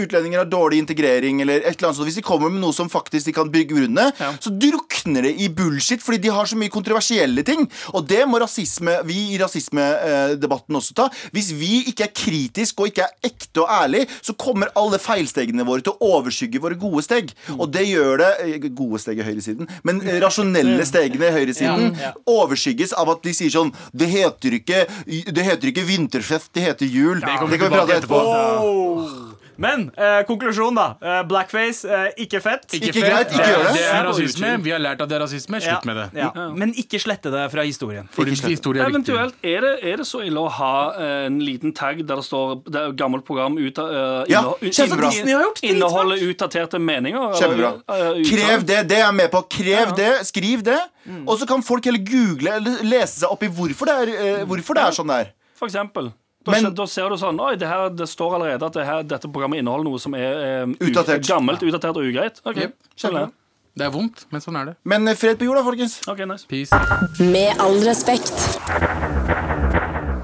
utlendinger 0.01 0.41
har 0.41 0.49
dårlig 0.49 0.79
integrering, 0.81 1.41
eller 1.43 1.61
et 1.61 1.75
eller 1.77 1.89
annet 1.91 1.97
sånt 1.99 2.09
Hvis 2.09 2.17
de 2.17 2.25
kommer 2.25 2.49
med 2.49 2.61
noe 2.63 2.73
som 2.73 2.89
faktisk 2.89 3.29
de 3.29 3.33
kan 3.37 3.51
bygge 3.53 3.69
ja. 3.69 4.33
så 4.41 4.49
drukner 4.49 4.88
det 5.17 5.33
i 5.41 5.49
bullshit, 5.53 6.01
fordi 6.03 6.21
de 6.25 6.33
har 6.33 6.49
så 6.49 6.57
mye 6.59 6.71
kontroversielle 6.73 7.43
ting. 7.47 7.65
Og 7.93 8.05
det 8.09 8.21
må 8.29 8.39
rasisme, 8.41 8.99
vi 9.07 9.33
i 9.33 9.39
rasismedebatten 9.41 10.79
også 10.79 10.95
ta. 10.97 11.07
Hvis 11.35 11.51
vi 11.57 11.85
ikke 11.91 12.07
er 12.07 12.13
kritiske 12.15 12.83
og 12.83 12.91
ikke 12.91 13.07
er 13.07 13.31
ekte 13.31 13.63
og 13.63 13.71
ærlige, 13.73 14.09
så 14.21 14.35
kommer 14.39 14.71
alle 14.79 14.99
feilstegene 15.01 15.65
våre 15.67 15.85
til 15.85 15.95
å 15.95 16.11
overskygge 16.19 16.61
våre 16.63 16.79
gode 16.79 17.03
steg. 17.05 17.33
Og 17.57 17.67
det 17.73 17.85
gjør 17.89 18.23
det 18.23 18.31
eh, 18.45 18.67
Gode 18.79 18.99
steg 19.01 19.17
i 19.19 19.25
høyresiden, 19.25 19.67
men 19.87 19.99
rasjonelle 20.21 20.83
stegene 20.87 21.29
i 21.29 21.33
høyresiden 21.33 21.95
overskygges 22.29 22.93
av 22.95 23.09
at 23.15 23.23
de 23.25 23.33
sier 23.35 23.51
sånn 23.51 23.71
Det 23.97 24.07
heter 24.11 24.55
ikke, 24.59 24.83
det 25.07 25.45
heter 25.47 25.71
ikke 25.71 25.87
vinterfest, 25.87 26.51
det 26.55 26.67
heter 26.67 26.87
jul. 26.87 27.19
Det, 27.19 27.39
kommer 27.41 27.57
kan 27.57 27.71
vi 27.71 27.75
prate 27.75 27.99
etterpå. 27.99 28.21
etterpå. 28.21 29.28
Men 29.59 29.89
eh, 29.99 30.21
konklusjon, 30.27 30.77
da. 30.77 30.85
Eh, 31.03 31.19
blackface, 31.27 31.83
eh, 31.83 32.23
ikke 32.25 32.39
fett. 32.43 32.63
Ikke 32.77 32.93
fett. 32.95 33.03
greit, 33.03 33.33
ikke 33.35 33.47
gjør 33.49 33.65
det. 33.65 33.73
Det 33.75 33.85
er 33.89 34.05
rasisme. 34.07 34.51
Vi 34.63 34.73
har 34.73 34.81
lært 34.83 35.03
at 35.03 35.11
det 35.11 35.17
er 35.17 35.23
rasisme. 35.25 35.59
Ja, 35.59 35.75
Slutt 35.75 35.89
med 35.89 35.99
det. 35.99 36.05
Ja. 36.21 36.29
Men 36.55 36.71
ikke 36.79 37.01
slette 37.03 37.31
det 37.33 37.45
fra 37.51 37.65
historien. 37.67 38.07
Fordi 38.15 38.37
historie 38.39 38.81
er 38.81 38.87
viktig. 38.87 39.11
Eventuelt, 39.11 39.35
er 39.43 39.65
det, 39.67 39.73
er 39.91 39.99
det 40.01 40.07
så 40.07 40.23
ille 40.25 40.45
å 40.45 40.51
ha 40.59 40.73
eh, 40.95 41.25
en 41.27 41.41
liten 41.43 41.75
tag 41.75 41.99
der 42.05 42.21
det 42.21 42.25
står 42.25 42.55
Det 42.65 42.79
er 42.79 42.93
et 42.93 42.97
gammelt 42.99 43.25
program 43.27 43.57
ut 43.59 43.79
av 43.81 43.91
uh, 43.91 44.23
Ja, 44.31 44.41
kjempebra. 44.63 45.11
Disney 45.11 45.35
har 45.35 45.43
gjort, 45.47 45.61
Inneholder 45.67 46.23
utdaterte 46.29 46.79
meninger? 46.79 47.19
eller, 47.19 47.41
Kjempebra. 47.43 47.73
uh, 47.83 48.05
utsagn? 48.19 48.29
Krev 48.31 48.65
det. 48.71 48.79
Det 48.89 48.97
er 48.97 49.05
jeg 49.05 49.17
med 49.19 49.29
på. 49.35 49.43
Krev 49.59 49.93
det. 49.99 50.11
Skriv 50.29 50.63
det. 50.67 50.79
Og 51.25 51.35
så 51.39 51.47
kan 51.49 51.63
folk 51.65 51.85
heller 51.85 52.03
google 52.05 52.55
eller 52.59 52.83
lese 52.85 53.19
seg 53.21 53.31
opp 53.31 53.43
i 53.43 53.49
hvorfor 53.51 53.89
det 53.89 53.95
er, 54.03 54.11
eh, 54.39 54.41
hvorfor 54.47 54.77
det 54.77 54.83
er 54.85 54.95
sånn 54.95 55.09
det 55.11 55.19
er. 55.25 55.31
For 55.59 55.67
eksempel. 55.67 56.11
Da, 56.45 56.51
Men- 56.55 56.73
da 56.73 56.85
ser 56.87 57.09
du 57.09 57.15
sånn 57.19 57.39
Oi, 57.43 57.55
det, 57.59 57.67
her, 57.67 57.89
det 57.89 58.07
står 58.07 58.35
allerede 58.37 58.63
at 58.65 58.73
det 58.73 58.85
her, 58.87 59.03
dette 59.03 59.27
programmet 59.27 59.59
inneholder 59.59 59.83
noe 59.89 59.99
som 59.99 60.13
er 60.15 60.37
eh, 60.39 60.65
Utdatert. 60.87 61.25
gammelt, 61.27 61.59
utdatert 61.67 61.97
og 61.99 62.03
ugreit. 62.07 62.39
Ok, 62.47 62.55
Yep. 62.63 62.73
skjønner 62.95 63.19
jeg. 63.25 63.33
Det 63.79 63.85
er 63.85 63.91
vondt, 63.91 64.25
men 64.31 64.41
sånn 64.41 64.55
er 64.59 64.65
det. 64.71 64.75
Men 64.85 65.07
eh, 65.07 65.15
fred 65.19 65.37
på 65.37 65.45
jorda, 65.49 65.63
folkens. 65.67 65.99
Ok, 66.07 66.23
nice. 66.27 66.47
Peace. 66.47 66.71
Med 67.19 67.59
all 67.59 67.77
respekt. 67.83 68.31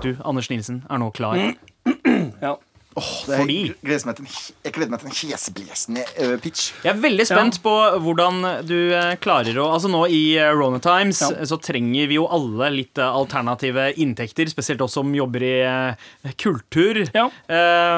Du, 0.01 0.15
Anders 0.23 0.49
Nilsen, 0.49 0.83
er 0.89 0.97
nå 1.03 1.11
klar. 1.15 1.35
Ja. 1.39 1.51
Det 2.95 3.33
er, 3.33 3.41
Fordi- 3.41 3.55
jeg 3.67 3.75
gleder 3.83 4.05
meg 4.07 4.15
til 4.15 5.09
en, 5.09 5.15
jeg 5.19 5.35
heseblesende 5.35 6.03
eh, 6.15 6.37
pitch. 6.39 6.69
Jeg 6.85 6.93
er 6.95 7.01
veldig 7.03 7.25
spent 7.27 7.57
på 7.61 7.73
hvordan 7.99 8.37
du 8.65 8.75
eh, 8.95 9.15
klarer 9.19 9.57
å 9.59 9.65
Altså 9.75 9.89
Nå 9.91 10.05
i 10.07 10.37
eh, 10.39 10.51
Rona 10.55 10.79
Times 10.79 11.19
Ja. 11.19 11.27
så 11.43 11.57
trenger 11.59 12.07
vi 12.07 12.15
jo 12.15 12.27
alle 12.31 12.69
litt 12.71 12.97
alternative 13.03 13.89
inntekter, 13.99 14.47
spesielt 14.47 14.79
oss 14.85 14.93
som 14.95 15.11
jobber 15.13 15.43
i 15.43 15.55
kultur. 16.39 17.01
Ja. 17.13 17.25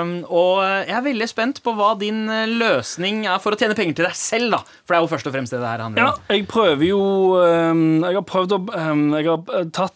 Um, 0.02 0.24
og 0.34 0.64
jeg 0.88 0.96
er 0.98 1.06
veldig 1.06 1.28
spent 1.30 1.62
på 1.66 1.74
hva 1.78 1.92
din 2.00 2.26
løsning 2.58 3.26
er 3.30 3.38
for 3.44 3.54
å 3.54 3.60
tjene 3.60 3.76
penger 3.78 4.00
til 4.00 4.08
deg 4.10 4.18
selv, 4.18 4.52
da. 4.58 4.62
For 4.88 4.96
det 4.96 5.00
er 5.00 5.06
jo 5.06 5.12
først 5.14 5.30
og 5.30 5.36
fremst 5.38 5.54
det 5.54 5.62
det 5.62 5.70
her 5.72 5.84
handler 5.86 6.04
Ja, 6.04 6.10
om. 6.14 6.26
jeg 6.34 6.48
prøver 6.50 6.88
jo 6.88 7.00
ehm, 7.44 7.86
Jeg 8.06 8.18
har 8.18 8.26
prøvd 8.28 8.56
å 8.56 8.60
ehm, 8.78 9.06
Jeg 9.18 9.30
har 9.30 9.70
tatt 9.76 9.94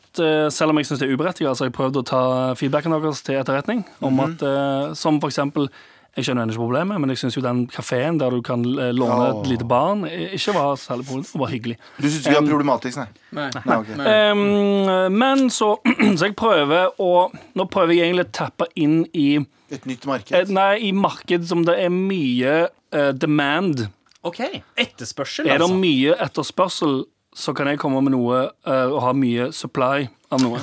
Selv 0.51 0.73
om 0.73 0.77
jeg 0.81 0.85
syns 0.89 0.99
det 0.99 1.07
er 1.09 1.13
uberettiget, 1.15 1.55
så 1.57 1.63
har 1.65 1.71
prøvd 1.75 1.99
å 2.01 2.05
ta 2.05 2.21
feedbacken 2.59 2.91
deres 2.91 3.21
til 3.23 3.37
etterretning. 3.39 3.85
Om 4.03 4.11
Mhm. 4.17 4.23
at 4.25 4.41
eh, 4.43 4.90
Som 4.97 5.19
for 5.21 5.31
eksempel 5.31 5.69
Jeg 6.11 6.27
skjønner 6.27 6.49
ikke 6.51 6.59
problemet, 6.59 6.99
men 6.99 7.13
jeg 7.13 7.21
syns 7.21 7.37
den 7.39 7.61
kafeen 7.71 8.17
der 8.19 8.33
du 8.35 8.41
kan 8.43 8.65
eh, 8.67 8.89
låne 8.91 9.29
et 9.29 9.45
lite 9.47 9.63
barn, 9.63 10.01
ikke 10.03 10.51
var 10.57 10.73
særlig 10.75 11.05
problem, 11.07 11.23
det 11.23 11.39
var 11.39 11.53
hyggelig. 11.53 11.77
Du 11.95 12.03
syns 12.03 12.17
ikke 12.25 12.33
det 12.33 12.41
er 12.41 12.49
problematisk, 12.49 12.99
nei? 12.99 13.05
Nei. 13.37 13.45
nei 13.55 13.77
ok. 13.79 13.93
Um, 13.95 15.15
men 15.15 15.45
så 15.47 15.69
Så 16.19 16.27
jeg 16.27 16.35
prøver 16.35 16.91
å 16.99 17.29
Nå 17.55 17.67
prøver 17.71 17.95
jeg 17.95 18.09
egentlig 18.09 18.27
å 18.27 18.33
tappe 18.41 18.67
inn 18.75 19.05
i 19.15 19.39
Et 19.71 19.87
nytt 19.87 20.03
marked. 20.09 20.51
Nei, 20.51 20.73
i 20.89 20.91
marked 20.91 21.47
som 21.47 21.63
det 21.63 21.77
er 21.79 21.95
mye 21.95 22.57
uh, 22.67 23.13
demand. 23.15 23.85
Ok, 24.27 24.43
Etterspørsel, 24.75 25.47
altså. 25.47 25.53
Er 25.53 25.63
det 25.63 25.65
altså. 25.65 25.79
mye 25.81 26.15
etterspørsel, 26.27 26.97
så 27.35 27.53
kan 27.55 27.67
jeg 27.71 27.79
komme 27.79 28.01
med 28.03 28.11
noe 28.11 28.39
uh, 28.67 28.87
og 28.91 28.97
ha 29.05 29.11
mye 29.15 29.51
supply 29.55 30.07
av 30.31 30.41
noe. 30.43 30.59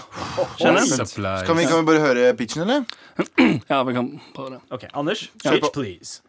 Skjønner 0.58 0.84
du? 0.84 0.94
Supply. 1.00 1.34
Kan 1.48 1.56
vi, 1.56 1.64
kan 1.68 1.80
vi 1.80 1.86
bare 1.88 2.02
høre 2.02 2.26
pitchen, 2.36 2.64
eller? 2.66 2.84
Ja, 3.70 3.82
vi 3.88 3.94
kan 3.96 4.10
prøve 4.36 4.56
det. 4.56 4.60
Ok, 4.70 4.84
Anders, 4.92 5.30
Ja. 5.44 5.54
pitch 5.56 5.72
please. 5.72 6.20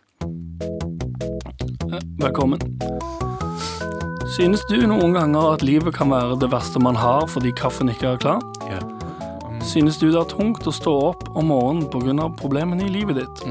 Velkommen. 2.20 2.60
Synes 4.36 4.62
du 4.70 4.78
noen 4.88 5.14
ganger 5.18 5.54
at 5.56 5.64
livet 5.66 5.96
kan 5.96 6.12
være 6.14 6.38
det 6.40 6.52
verste 6.54 6.80
man 6.84 6.96
har 6.96 7.28
fordi 7.28 7.52
kaffen 7.58 7.90
ikke 7.92 8.14
er 8.14 8.22
klar? 8.24 8.44
Ja. 8.70 8.80
Synes 9.70 10.00
du 10.02 10.08
det 10.10 10.18
er 10.18 10.30
tungt 10.32 10.66
å 10.66 10.72
stå 10.74 10.92
opp 11.12 11.28
om 11.38 11.52
morgenen 11.52 11.86
pga. 11.94 12.26
problemene 12.40 12.88
i 12.88 12.90
livet 12.90 13.20
ditt? 13.20 13.42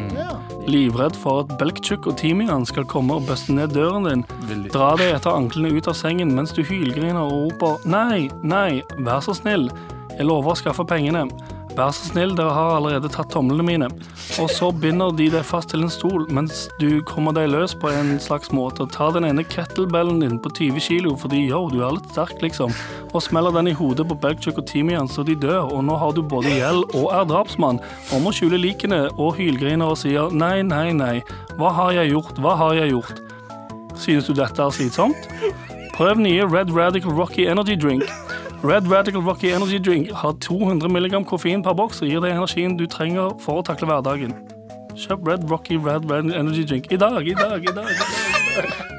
Livredd 0.67 1.15
for 1.15 1.45
at 1.45 1.53
Belkchuk 1.61 2.09
og 2.11 2.17
Timian 2.19 2.67
skal 2.67 2.89
komme 2.91 3.21
og 3.21 3.29
bøste 3.29 3.55
ned 3.55 3.71
døren 3.77 4.09
din? 4.09 4.25
Veldig. 4.49 4.73
Dra 4.75 4.97
deg 4.99 5.15
etter 5.15 5.37
anklene 5.39 5.71
ut 5.77 5.87
av 5.87 5.95
sengen 5.95 6.35
mens 6.35 6.51
du 6.57 6.65
hylgriner 6.67 7.23
og 7.23 7.53
roper 7.53 7.87
Nei, 7.87 8.27
nei, 8.43 8.83
vær 8.99 9.23
så 9.23 9.37
snill. 9.39 9.69
Jeg 10.17 10.27
lover 10.27 10.57
å 10.57 10.59
skaffe 10.59 10.83
pengene. 10.91 11.29
Vær 11.79 11.93
så 11.95 12.09
snill, 12.09 12.33
dere 12.35 12.51
har 12.51 12.73
allerede 12.75 13.07
tatt 13.15 13.29
tomlene 13.31 13.63
mine. 13.63 13.87
Og 14.43 14.49
så 14.51 14.73
binder 14.75 15.13
de 15.15 15.29
deg 15.31 15.45
fast 15.47 15.71
til 15.71 15.85
en 15.87 15.93
stol 15.93 16.25
mens 16.35 16.65
du 16.81 17.05
kommer 17.07 17.37
deg 17.37 17.53
løs 17.53 17.77
på 17.79 17.93
en 17.95 18.17
slags 18.19 18.51
måte. 18.51 18.83
og 18.83 18.91
Tar 18.97 19.13
den 19.15 19.29
ene 19.29 19.45
kettlebellen 19.47 20.19
din 20.19 20.41
på 20.43 20.51
20 20.51 20.83
kilo 20.83 21.15
fordi 21.21 21.45
yo, 21.45 21.61
du 21.71 21.85
er 21.87 21.95
litt 21.95 22.11
sterk, 22.11 22.43
liksom, 22.43 22.75
og 23.13 23.23
smeller 23.23 23.55
den 23.55 23.71
i 23.71 23.77
hodet 23.79 24.09
på 24.11 24.19
Belkchuk 24.19 24.59
og 24.59 24.67
Timian 24.67 25.07
så 25.07 25.23
de 25.23 25.39
dør, 25.39 25.71
og 25.71 25.85
nå 25.87 25.95
har 26.03 26.17
du 26.17 26.23
både 26.27 26.57
gjeld 26.59 26.97
og 26.99 27.13
er 27.15 27.29
drapsmann, 27.31 27.79
og 28.11 28.25
må 28.27 28.35
skjule 28.35 28.59
likene 28.59 29.05
og 29.15 29.39
hylgriner 29.39 29.95
og 29.95 30.01
sier 30.03 30.35
nei, 30.35 30.65
nei, 30.67 30.91
nei, 30.99 31.21
hva 31.61 31.71
har 31.79 31.95
jeg 32.01 32.11
gjort, 32.17 32.43
hva 32.43 32.57
har 32.59 32.75
jeg 32.81 32.97
gjort? 32.97 33.23
Synes 33.99 34.27
du 34.27 34.35
dette 34.35 34.67
er 34.67 34.75
slitsomt? 34.75 35.31
Prøv 35.95 36.19
nye 36.27 36.43
Red 36.47 36.75
Radical 36.75 37.15
Rocky 37.15 37.47
Energy 37.47 37.79
Drink. 37.79 38.11
Red 38.65 38.91
Radical 38.91 39.21
Rocky 39.23 39.51
Energy 39.51 39.79
Drink 39.79 40.11
har 40.11 40.33
200 40.33 40.89
mg 40.89 41.27
koffein 41.27 41.63
per 41.63 41.77
boks 41.79 42.03
og 42.03 42.11
gir 42.11 42.25
deg 42.25 42.35
energien 42.35 42.75
du 42.75 42.89
trenger 42.91 43.37
for 43.39 43.63
å 43.63 43.63
takle 43.63 43.87
hverdagen. 43.87 44.35
Kjøp 44.99 45.31
Red 45.31 45.47
Rocky 45.47 45.79
Red 45.79 46.11
Red 46.11 46.35
Energy 46.35 46.67
Drink 46.67 46.91
i 46.91 46.99
dag, 46.99 47.23
i 47.23 47.39
dag, 47.39 47.63
i 47.63 47.75
dag. 47.81 47.91
I 47.95 48.61
dag. 48.61 48.98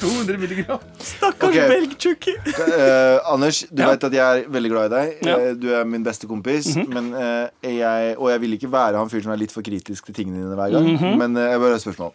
200 0.00 0.38
milligram. 0.40 0.80
Ok, 1.28 1.42
Belgchuk. 1.54 2.26
Uh, 2.56 3.32
Anders, 3.32 3.60
du 3.70 3.82
Ja. 3.82 3.90
vet 3.92 4.04
at 4.08 4.12
jeg 4.16 4.40
er 4.44 4.48
veldig 4.50 4.70
glad 4.72 4.90
i 4.90 4.94
deg. 4.94 5.12
Ja. 5.28 5.36
Eh, 5.38 5.54
Du 5.60 5.68
er 5.76 5.84
min 5.84 6.02
beste 6.04 6.26
kompis. 6.30 6.72
men, 6.76 7.12
uh, 7.14 7.48
jeg, 7.62 8.16
og 8.18 8.30
jeg 8.30 8.40
vil 8.40 8.52
ikke 8.58 8.70
være 8.72 8.96
han 8.98 9.08
fyren 9.12 9.22
som 9.28 9.32
er 9.32 9.40
litt 9.42 9.52
for 9.52 9.62
kritisk 9.66 10.06
til 10.10 10.14
tingene 10.14 10.42
dine 10.44 10.56
hver 10.58 10.72
gang. 10.72 11.18
Men 11.20 11.36
uh, 11.36 11.42
jeg 11.50 11.60
bare 11.60 11.70
har 11.74 11.80
et 11.80 11.84
spørsmål. 11.86 12.12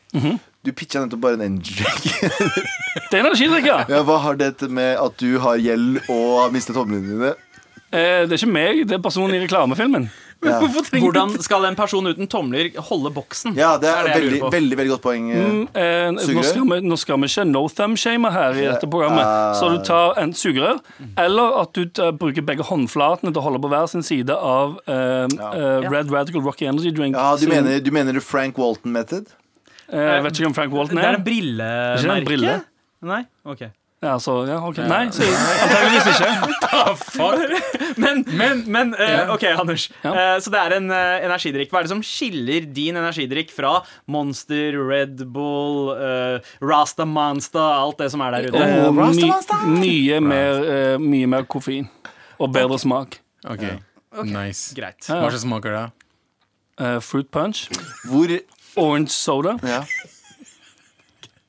Du 0.66 0.72
pitcha 0.74 1.00
nettopp 1.04 1.22
bare 1.22 1.38
en 1.38 1.46
energy 1.52 1.76
drink. 1.78 2.04
Det 3.12 3.20
er 3.20 3.24
energidrikk, 3.26 3.66
ja. 3.70 3.84
ja, 3.92 4.00
hva 4.08 4.16
har 4.24 4.36
dette 4.40 4.68
med 4.72 4.98
at 4.98 5.18
du 5.22 5.38
har 5.40 5.60
gjeld 5.62 6.00
og 6.10 6.40
har 6.42 6.50
mistet 6.56 6.74
tomlene 6.76 7.06
dine? 7.06 7.34
Eh, 7.94 8.26
Det 8.26 8.34
er 8.34 8.40
ikke 8.42 8.50
meg, 8.52 8.82
det 8.90 8.98
er 8.98 9.04
personen 9.04 9.36
i 9.38 9.44
reklamefilmen. 9.46 10.08
Ja. 10.46 10.60
Hvordan 11.02 11.34
skal 11.42 11.66
en 11.66 11.76
person 11.78 12.08
uten 12.08 12.28
tomler 12.32 12.70
holde 12.90 13.12
boksen? 13.16 13.56
Ja, 13.58 13.78
det 13.82 13.90
er, 13.90 14.04
Det 14.04 14.12
er 14.12 14.20
det 14.20 14.22
veldig, 14.22 14.52
veldig 14.54 14.78
veldig 14.80 14.94
godt 14.96 15.04
poeng. 15.06 15.30
Mm, 15.32 15.62
Eh, 15.76 16.12
nå, 16.12 16.44
skal 16.44 16.66
vi, 16.70 16.80
nå 16.88 16.98
skal 17.02 17.20
vi 17.22 17.30
ikke 17.32 17.46
no 17.50 17.64
thumb-shame 17.68 18.32
her 18.32 18.52
i 18.60 18.66
dette 18.70 18.90
programmet. 18.90 19.26
Så 19.60 19.70
du 19.74 19.80
tar 19.84 20.18
en 20.22 20.34
sugerør, 20.34 20.80
eller 21.18 21.60
at 21.62 21.74
du 21.74 21.86
uh, 22.02 22.12
bruker 22.12 22.46
begge 22.46 22.64
håndflatene 22.68 23.32
til 23.34 23.42
å 23.42 23.46
holde 23.48 23.62
på 23.64 23.72
hver 23.74 23.88
sin 23.92 24.04
side 24.06 24.34
av 24.36 24.78
eh, 24.88 25.26
uh, 25.40 25.90
Red 25.90 26.12
Radical 26.12 26.42
Rocky 26.46 26.66
Energy 26.70 26.92
Drink. 26.92 27.16
Ja, 27.16 27.36
du 27.36 27.48
mener, 27.48 27.80
du 27.80 27.92
mener 27.92 28.20
Frank 28.22 28.58
Walton 28.58 28.92
method? 28.96 29.28
eh, 29.90 30.00
Jeg 30.16 30.24
vet 30.24 30.40
ikke 30.40 30.48
om 30.52 30.54
Frank 30.58 30.74
Walton 30.74 30.98
er. 30.98 31.02
Det 31.02 31.08
er. 31.08 31.14
er 31.14 31.20
en 31.20 31.26
brillemerke? 31.26 32.26
Brille? 32.26 32.56
Nei? 33.06 33.24
Ok. 33.46 33.68
Ja, 34.06 34.16
så, 34.22 34.36
ja, 34.46 34.60
ok. 34.62 34.80
Nei, 34.86 35.08
så, 35.16 35.26
antageligvis 35.66 36.10
ikke. 36.14 36.30
Men, 38.06 38.24
men, 38.68 38.92
eh, 39.00 39.32
OK, 39.32 39.46
Anders. 39.56 39.88
Ja. 40.04 40.12
Eh, 40.12 40.36
så 40.44 40.52
det 40.54 40.60
er 40.60 40.76
en 40.76 40.90
uh, 40.92 41.24
energidrikk. 41.26 41.72
Hva 41.72 41.80
er 41.80 41.88
det 41.88 41.94
som 41.94 42.04
skiller 42.06 42.68
din 42.76 43.00
energidrikk 43.00 43.54
fra 43.56 43.78
Monster, 44.12 44.76
Red 44.76 45.24
Bull, 45.34 45.94
uh, 45.96 46.38
Rasta 46.62 47.08
Monster, 47.08 47.64
alt 47.64 48.04
det 48.04 48.12
som 48.14 48.24
er 48.26 48.36
der 48.36 48.50
ute? 48.50 48.62
My, 48.62 49.02
Rasta-Monster. 49.02 49.68
mye, 49.80 50.22
mer, 50.22 50.98
mye 51.02 51.32
mer 51.32 51.48
koffein. 51.50 51.88
Og 52.38 52.52
bedre 52.54 52.80
smak. 52.82 53.22
Ok, 53.48 53.64
nice. 54.28 54.76
Greit. 54.76 55.08
Hva 55.08 55.30
slags 55.30 55.46
smaker 55.48 55.78
det? 55.78 55.86
Eh, 56.78 57.00
fruit 57.00 57.32
punch, 57.32 57.70
Hvor 58.04 58.28
orange 58.76 59.10
soda, 59.10 59.58
ja. 59.64 59.84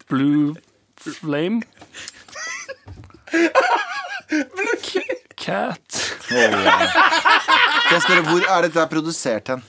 blue 0.08 0.54
flame 0.96 1.62
Cat 5.36 5.96
Kan 6.28 7.92
jeg 7.92 8.02
spørre, 8.02 8.22
Hvor 8.26 8.42
er 8.56 8.66
dette 8.66 8.86
produsert 8.90 9.48
hen? 9.52 9.62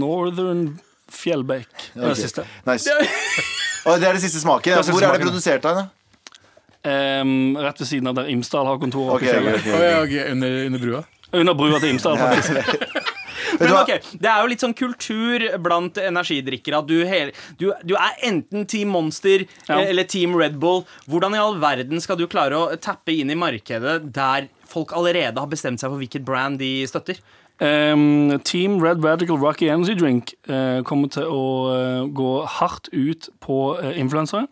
Northern 0.00 0.64
Fjellbekk. 1.10 1.70
Det 1.94 2.02
er 2.04 2.08
det 2.12 2.18
siste. 2.20 2.42
Nice. 2.66 2.90
Og 3.86 3.96
det 4.02 4.06
er 4.08 4.12
det 4.18 4.22
siste 4.22 4.40
smaken. 4.42 4.70
Ja. 4.70 4.76
Det 4.78 4.82
er 4.82 4.86
siste 4.86 4.94
Hvor 4.94 5.02
er 5.02 5.06
det 5.06 5.14
smaken, 5.16 5.28
produsert 5.30 5.64
hen? 5.66 5.74
da? 5.80 5.84
Em, 6.90 7.32
rett 7.60 7.80
ved 7.82 7.86
siden 7.90 8.06
av 8.10 8.14
der 8.16 8.28
Imsdal 8.32 8.66
har 8.70 8.78
kontor. 8.82 9.10
oppe 9.14 9.20
Ok, 9.20 9.22
i 9.26 9.32
fjellet. 9.32 9.54
ok, 9.54 9.66
ok. 9.66 9.80
Ja, 9.82 9.96
ok, 10.04 10.14
under, 10.32 10.50
under 10.66 10.80
brua? 10.84 11.02
Under 11.40 11.54
brua 11.58 11.80
til 11.82 11.90
Imsdal. 11.94 12.16
faktisk. 12.18 12.50
Men 13.60 13.74
ok, 13.76 13.90
Det 14.16 14.28
er 14.30 14.40
jo 14.42 14.50
litt 14.50 14.62
sånn 14.64 14.76
kultur 14.76 15.44
blant 15.62 15.98
energidrikkere 16.00 16.80
at 16.80 16.88
du, 16.88 16.96
hele, 17.08 17.34
du, 17.60 17.68
du 17.84 17.94
er 17.98 18.16
enten 18.26 18.66
Team 18.70 18.92
Monster 18.94 19.44
Ja. 19.68 19.78
eh, 19.78 19.90
eller 19.90 20.08
Team 20.08 20.34
Red 20.38 20.58
Bull. 20.62 20.86
Hvordan 21.10 21.36
i 21.36 21.42
all 21.42 21.58
verden 21.60 22.00
skal 22.00 22.16
du 22.16 22.26
klare 22.30 22.56
å 22.56 22.70
tappe 22.80 23.12
inn 23.12 23.30
i 23.30 23.38
markedet 23.38 24.00
der 24.14 24.48
folk 24.70 24.94
allerede 24.96 25.38
har 25.40 25.50
bestemt 25.50 25.82
seg 25.82 25.90
for 25.92 26.00
hvilket 26.00 26.24
brand 26.24 26.60
de 26.62 26.86
støtter? 26.88 27.20
Um, 27.60 28.38
Team 28.48 28.78
Red 28.80 29.04
Radical 29.04 29.36
Rocky 29.36 29.68
Energy 29.68 29.92
Drink 29.94 30.32
uh, 30.48 30.80
kommer 30.88 31.10
til 31.12 31.26
å 31.28 31.42
uh, 31.68 32.06
gå 32.08 32.30
hardt 32.48 32.88
ut 32.94 33.28
på 33.44 33.58
uh, 33.76 33.90
influensere. 34.00 34.46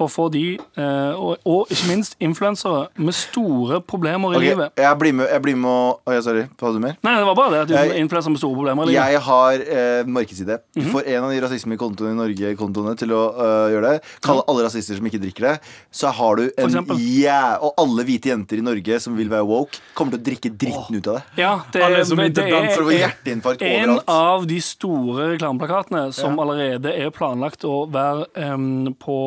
For 0.00 0.08
å 0.08 0.12
få 0.14 0.26
de, 0.32 0.42
eh, 0.56 1.12
og, 1.12 1.42
og 1.44 1.68
ikke 1.74 1.90
minst 1.90 2.14
influensere 2.24 2.86
med 2.96 3.12
store 3.12 3.82
problemer 3.84 4.32
i 4.38 4.40
livet. 4.46 4.72
jeg 4.80 4.98
blir 5.02 5.12
med, 5.18 5.28
jeg 5.28 5.42
blir 5.44 5.58
med 5.60 5.68
å 5.70 5.82
oh, 6.00 6.14
ja, 6.16 6.22
sorry. 6.24 6.46
Hadde 6.56 6.78
du 6.78 6.84
mer? 6.86 6.94
Nei, 7.04 7.12
det 7.20 7.26
var 7.28 7.36
bare 7.36 7.50
det. 7.52 7.60
at 7.66 7.74
Jeg- 7.90 8.00
Influensere 8.00 8.32
med 8.32 8.40
store 8.40 8.56
problemer 8.56 8.82
i 8.88 8.94
livet. 8.94 9.10
Jeg 9.12 9.20
har 9.26 9.52
eh, 9.60 10.02
markedsidé. 10.08 10.56
Du 10.72 10.80
Mhm. 10.80 10.90
får 10.94 11.06
en 11.12 11.24
av 11.26 11.30
de 11.34 11.40
rasismekontoene 11.44 12.14
i 12.14 12.18
Norge-kontoene 12.22 12.96
til 12.96 13.12
å 13.12 13.20
uh, 13.36 13.68
gjøre 13.74 13.90
det. 13.90 14.02
Kalle 14.24 14.42
alle 14.48 14.64
rasister 14.64 14.96
som 14.96 15.04
ikke 15.10 15.20
drikker 15.20 15.46
det. 15.50 15.54
Så 15.92 16.08
har 16.16 16.36
du 16.40 16.46
en 16.56 16.78
yeah, 16.96 17.58
Og 17.60 17.74
alle 17.76 18.04
hvite 18.08 18.30
jenter 18.32 18.56
i 18.58 18.64
Norge 18.64 19.00
som 19.04 19.16
vil 19.18 19.28
være 19.28 19.44
woke, 19.46 19.78
kommer 19.94 20.16
til 20.16 20.20
å 20.22 20.26
drikke 20.30 20.54
dritten 20.56 20.96
ut 20.96 21.06
av 21.12 21.18
det. 21.20 21.22
Ja, 21.42 21.52
det, 21.74 21.82
Alle 21.84 22.04
som 22.08 22.16
det 22.16 22.30
ikke 22.32 22.48
er 22.48 22.70
For 22.74 22.86
å 22.86 22.88
få 22.88 22.96
hjerteinfarkt 22.96 23.62
en 23.68 23.90
overalt. 23.90 24.08
av 24.08 24.46
de 24.48 24.60
store 24.64 25.28
reklameplakatene 25.36 26.06
som 26.16 26.38
allerede 26.40 26.94
er 26.96 27.10
planlagt 27.12 27.64
å 27.68 27.84
være 27.90 28.26
um, 28.54 28.94
på, 28.96 29.18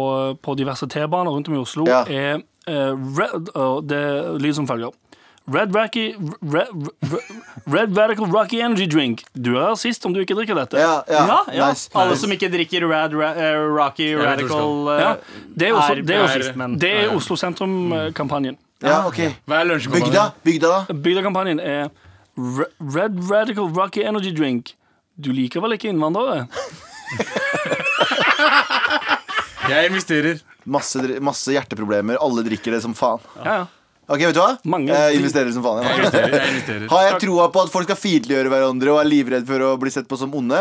på 0.42 0.56
diverse 0.64 0.88
T-baner 0.90 1.32
rundt 1.36 1.52
om 1.52 1.56
i 1.58 1.62
Oslo, 1.62 1.86
Ja. 1.88 2.04
er 2.08 2.42
uh, 2.68 2.94
red, 3.20 3.50
uh, 3.56 3.80
det 3.84 4.04
lyder 4.42 4.60
som 4.62 4.68
følger. 4.68 4.96
Red, 5.46 5.76
Racky, 5.76 6.16
Red, 6.42 6.68
Red 7.68 7.98
Radical 7.98 8.26
Rocky 8.32 8.62
Energy 8.62 8.88
Drink. 8.88 9.26
Du 9.36 9.58
er 9.58 9.74
rasist 9.74 10.06
om 10.06 10.14
du 10.14 10.22
ikke 10.22 10.38
drikker 10.38 10.56
dette. 10.56 10.80
Ja, 10.80 11.02
ja, 11.10 11.26
Ja, 11.28 11.40
ja. 11.52 11.70
Nice. 11.70 11.90
Alle 11.94 12.16
som 12.16 12.32
ikke 12.32 12.48
drikker 12.48 12.86
Rad, 12.88 13.12
ra, 13.14 13.34
uh, 13.36 13.76
Rocky 13.76 14.14
Radical 14.16 14.88
eh, 14.88 15.02
Ja, 15.02 15.16
det 15.60 15.68
er, 15.68 15.74
også, 15.74 15.96
det 15.96 16.16
er, 16.16 16.24
også, 16.24 16.80
det 16.80 16.92
er 16.94 17.16
Oslo 17.16 17.36
Sentrum-kampanjen. 17.36 18.58
Ja, 18.84 19.02
ok 19.08 19.20
Hva 19.48 19.62
er 19.64 19.80
Bygda, 19.92 20.24
bygda 20.44 20.68
da 20.68 20.94
Bygdekampanjen 20.94 21.60
er 21.60 21.88
Red 22.36 23.20
Radical 23.30 23.68
Rocky 23.68 24.04
Energy 24.04 24.32
Drink. 24.36 24.74
Du 25.20 25.32
liker 25.32 25.62
vel 25.62 25.76
ikke 25.76 25.92
innvandrere? 25.92 26.48
Jeg 29.70 29.86
investerer. 29.92 30.42
Masse, 30.66 31.00
masse 31.22 31.52
hjerteproblemer 31.56 32.18
Alle 32.22 32.44
drikker 32.46 32.72
det 32.78 32.82
som 32.86 32.94
faen 32.98 33.20
Ja, 33.44 33.56
ja. 33.64 33.66
Ok, 34.08 34.20
vet 34.20 34.36
du 34.36 34.42
hva? 34.42 34.58
Mange- 34.68 34.92
jeg 34.92 35.16
investerer 35.22 35.52
som 35.56 35.64
faen 35.64 35.84
Jeg 35.86 35.96
investerer. 36.00 36.34
Jeg 36.36 36.50
investerer. 36.58 36.88
Har 36.92 37.04
jeg 37.08 37.20
troa 37.24 37.46
på 37.56 37.62
at 37.64 37.72
folk 37.72 37.88
skal 37.88 37.96
fiendtliggjøre 38.00 38.50
hverandre 38.52 38.92
Og 38.92 39.00
er 39.00 39.08
livredd 39.10 39.48
for 39.48 39.60
å 39.64 39.78
bli 39.80 39.90
sett 39.96 40.08
på 40.12 40.18
som 40.20 40.34
onde 40.36 40.60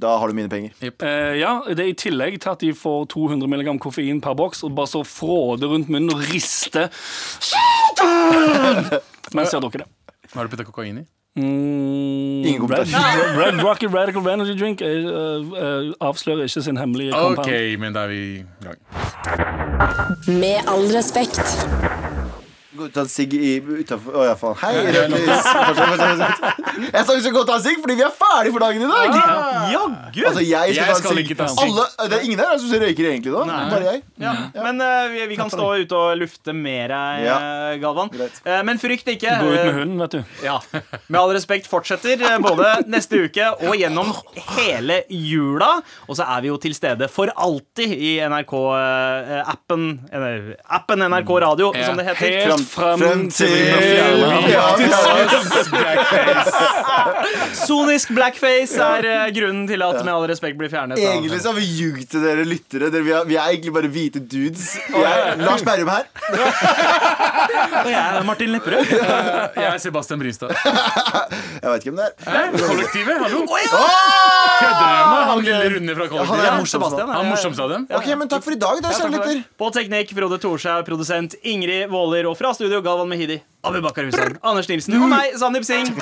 Da 0.00 0.14
har 0.18 0.28
du 0.30 0.34
mine 0.38 0.48
penger 0.48 0.72
Eh, 0.80 1.34
ja, 1.40 1.52
det 1.68 1.78
er 1.84 1.90
i 1.92 1.96
tillegg 1.98 2.38
til 2.40 2.50
at 2.54 2.60
de 2.64 2.72
får 2.72 3.08
200 3.12 3.48
mg 3.50 3.74
koffein 3.82 4.20
per 4.24 4.34
boks 4.38 4.64
og 4.64 4.74
bare 4.78 4.86
så 4.88 5.02
fråder 5.04 5.68
rundt 5.74 5.88
munnen 5.92 6.14
og 6.14 6.22
rister 6.32 6.88
mens 9.34 9.50
de 9.50 9.56
har 9.56 9.60
drukket 9.62 9.82
det. 9.84 9.88
Har 10.34 10.44
du 10.46 10.52
putta 10.52 10.64
kokain 10.64 10.98
i? 11.02 11.04
Mm, 11.38 12.44
Ingen 12.44 12.62
Red, 12.70 12.86
kommentar. 12.90 13.38
Red 13.38 13.62
Rocky 13.62 13.86
Radical 13.86 14.28
Energy 14.28 14.54
Drink 14.58 14.80
uh, 14.80 14.88
uh, 14.88 15.92
avslører 16.00 16.42
ikke 16.42 16.62
sin 16.62 16.76
hemmelige 16.76 17.14
OK, 17.14 17.50
men 17.78 17.94
da 17.94 18.00
er 18.00 18.08
vi 18.08 18.22
i 18.40 18.44
gang. 18.64 18.78
Med 20.26 20.58
all 20.66 20.86
respekt. 20.96 21.97
Gå 22.78 22.84
ut 22.86 22.90
og 22.92 22.94
ta 22.94 23.02
en 23.02 23.08
sigg 23.10 23.32
utafor 23.34 24.14
Å 24.20 24.24
ja, 24.28 24.34
faen. 24.38 24.54
Hei, 24.60 24.74
Rødlys. 24.94 25.46
Jeg 26.88 27.02
sa 27.08 27.14
vi 27.16 27.22
skal 27.24 27.32
gå 27.34 27.40
og 27.42 27.48
ta 27.48 27.56
en 27.58 27.64
sigg 27.64 27.80
fordi 27.82 27.96
vi 27.98 28.04
er 28.06 28.12
ferdig 28.14 28.52
for 28.54 28.62
dagen 28.62 28.84
i 28.84 28.88
dag. 28.90 29.16
Jaggu! 29.72 30.20
Altså, 30.28 30.42
jeg 30.46 30.74
skal, 30.74 30.78
Jeg 30.78 30.86
ta 30.86 30.96
skal 31.00 31.10
en 31.10 31.22
ikke 31.24 31.34
sigg. 31.34 31.40
ta 31.40 31.46
en 31.48 31.56
sigg. 31.56 31.72
Alle, 31.74 32.06
det 32.12 32.18
er 32.20 32.26
ingen 32.28 32.42
her 32.44 32.52
som 32.62 32.74
røyker 32.84 33.08
egentlig 33.10 33.32
nå. 33.34 33.42
Bare 33.48 33.80
jeg. 33.88 34.02
Ja. 34.22 34.32
Men 34.62 34.80
eh, 34.84 35.08
vi, 35.14 35.24
vi 35.32 35.38
kan 35.40 35.50
stå 35.52 35.66
ute 35.82 35.98
og 35.98 36.14
lufte 36.22 36.54
mer, 36.54 36.94
eh, 36.94 37.24
Ja. 37.26 37.36
Galvan. 37.82 38.12
Greit. 38.14 38.38
Eh, 38.46 38.60
men 38.68 38.78
frykt 38.82 39.10
ikke. 39.14 39.34
Gå 39.42 39.48
ut 39.48 39.56
med 39.58 39.66
Eh, 39.68 39.74
hunden, 39.80 39.98
vet 40.04 40.14
du. 40.14 40.20
Ja. 40.46 40.56
Med 41.08 41.18
all 41.20 41.32
respekt 41.34 41.66
fortsetter 41.70 42.22
eh, 42.30 42.38
både 42.44 42.70
neste 42.88 43.24
uke 43.26 43.50
og 43.66 43.74
gjennom 43.78 44.14
hele 44.54 45.00
jula. 45.10 45.72
Og 46.06 46.16
så 46.20 46.24
er 46.36 46.46
vi 46.46 46.52
jo 46.52 46.56
til 46.62 46.74
stede 46.78 47.08
for 47.12 47.32
alltid 47.34 47.90
i 47.98 48.14
NRK-appen 48.28 49.84
Appen 50.78 51.04
NRK 51.10 51.30
Radio, 51.44 51.72
Ja. 51.74 51.86
som 51.90 51.96
det 51.98 52.06
heter. 52.08 52.38
Helt 52.48 52.67
frem, 52.68 53.00
Frem 53.02 53.24
til 53.32 53.48
ja, 53.48 53.78
ja. 54.48 54.64
Sonisk 57.58 58.12
blackface 58.16 58.78
er 58.82 59.08
eh, 59.08 59.24
grunnen 59.36 59.66
til 59.68 59.82
at 59.84 60.00
Med 60.04 60.12
all 60.14 60.26
respekt 60.30 60.58
blir 60.60 60.70
fjernet. 60.72 61.00
Egentlig 61.00 61.40
så 61.42 61.52
har 61.52 61.58
vi 61.58 61.66
ljugd 61.66 62.06
til 62.12 62.24
dere 62.24 62.44
lyttere. 62.48 62.90
Vi, 62.94 63.12
er, 63.12 63.26
vi 63.28 63.38
er 63.38 63.52
egentlig 63.52 63.74
bare 63.74 63.90
hvite 63.92 64.22
dudes. 64.22 64.74
Jeg, 64.88 65.38
Lars 65.42 65.64
Berrum 65.66 65.90
her. 65.92 66.06
Og 67.84 67.90
jeg 67.90 68.00
er 68.00 68.24
Martin 68.26 68.52
Lepperød. 68.54 68.92
Jeg 68.92 69.66
er 69.68 69.78
Sebastian 69.82 70.20
Brynstad. 70.22 70.54
Jeg 70.54 71.70
vet 71.70 71.82
ikke 71.82 71.90
hvem 71.90 72.00
det 72.00 72.08
er. 72.08 72.56
Kollektivet, 72.68 73.16
hallo? 73.24 73.44
Kødder 73.48 74.86
med 74.88 75.04
meg? 75.12 75.22
Han 75.28 75.44
lille 75.44 75.70
runde 75.76 75.96
fra 75.98 76.08
Han 76.30 76.44
er 76.44 76.58
morsomst 76.58 76.78
morsom. 76.78 76.78
Sebastian, 76.78 77.08
Han 77.08 77.60
av 77.64 77.72
dem? 77.74 77.86
Ok, 77.98 78.08
men 78.20 78.30
takk 78.30 78.44
for 78.44 78.54
i 78.54 78.60
dag, 78.60 78.82
da, 78.84 78.92
kjære 78.94 79.12
lytter. 79.14 79.42
På 79.60 79.70
teknikk 79.74 80.14
Frode 80.16 80.38
Thorshaug, 80.42 80.84
produsent 80.88 81.36
Ingrid 81.42 81.88
Våler 81.92 82.28
og 82.30 82.36
fra 82.38 82.52
studio 82.58 82.80
Galvan 82.82 83.06
Mehidi, 83.06 83.38
Abubakar 83.62 84.08
Hussein, 84.08 84.34
Anders 84.42 84.66
Nilsen 84.66 84.96
og 84.98 85.06
meg, 85.12 85.36
Sandeep 85.38 85.62
Singh. 85.62 85.94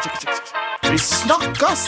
Vi 0.88 0.96
snakkes! 1.04 1.82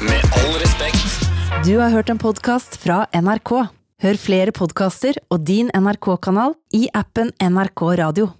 Med 0.00 0.38
all 0.40 0.56
respekt. 0.62 1.28
Du 1.66 1.74
har 1.76 1.92
hørt 1.92 2.08
en 2.08 2.20
podkast 2.22 2.80
fra 2.80 3.04
NRK. 3.12 3.52
Hør 4.02 4.22
flere 4.24 4.54
podkaster 4.56 5.20
og 5.28 5.44
din 5.44 5.68
NRK-kanal 5.76 6.56
i 6.72 6.86
appen 6.96 7.36
NRK 7.36 7.84
Radio. 8.00 8.32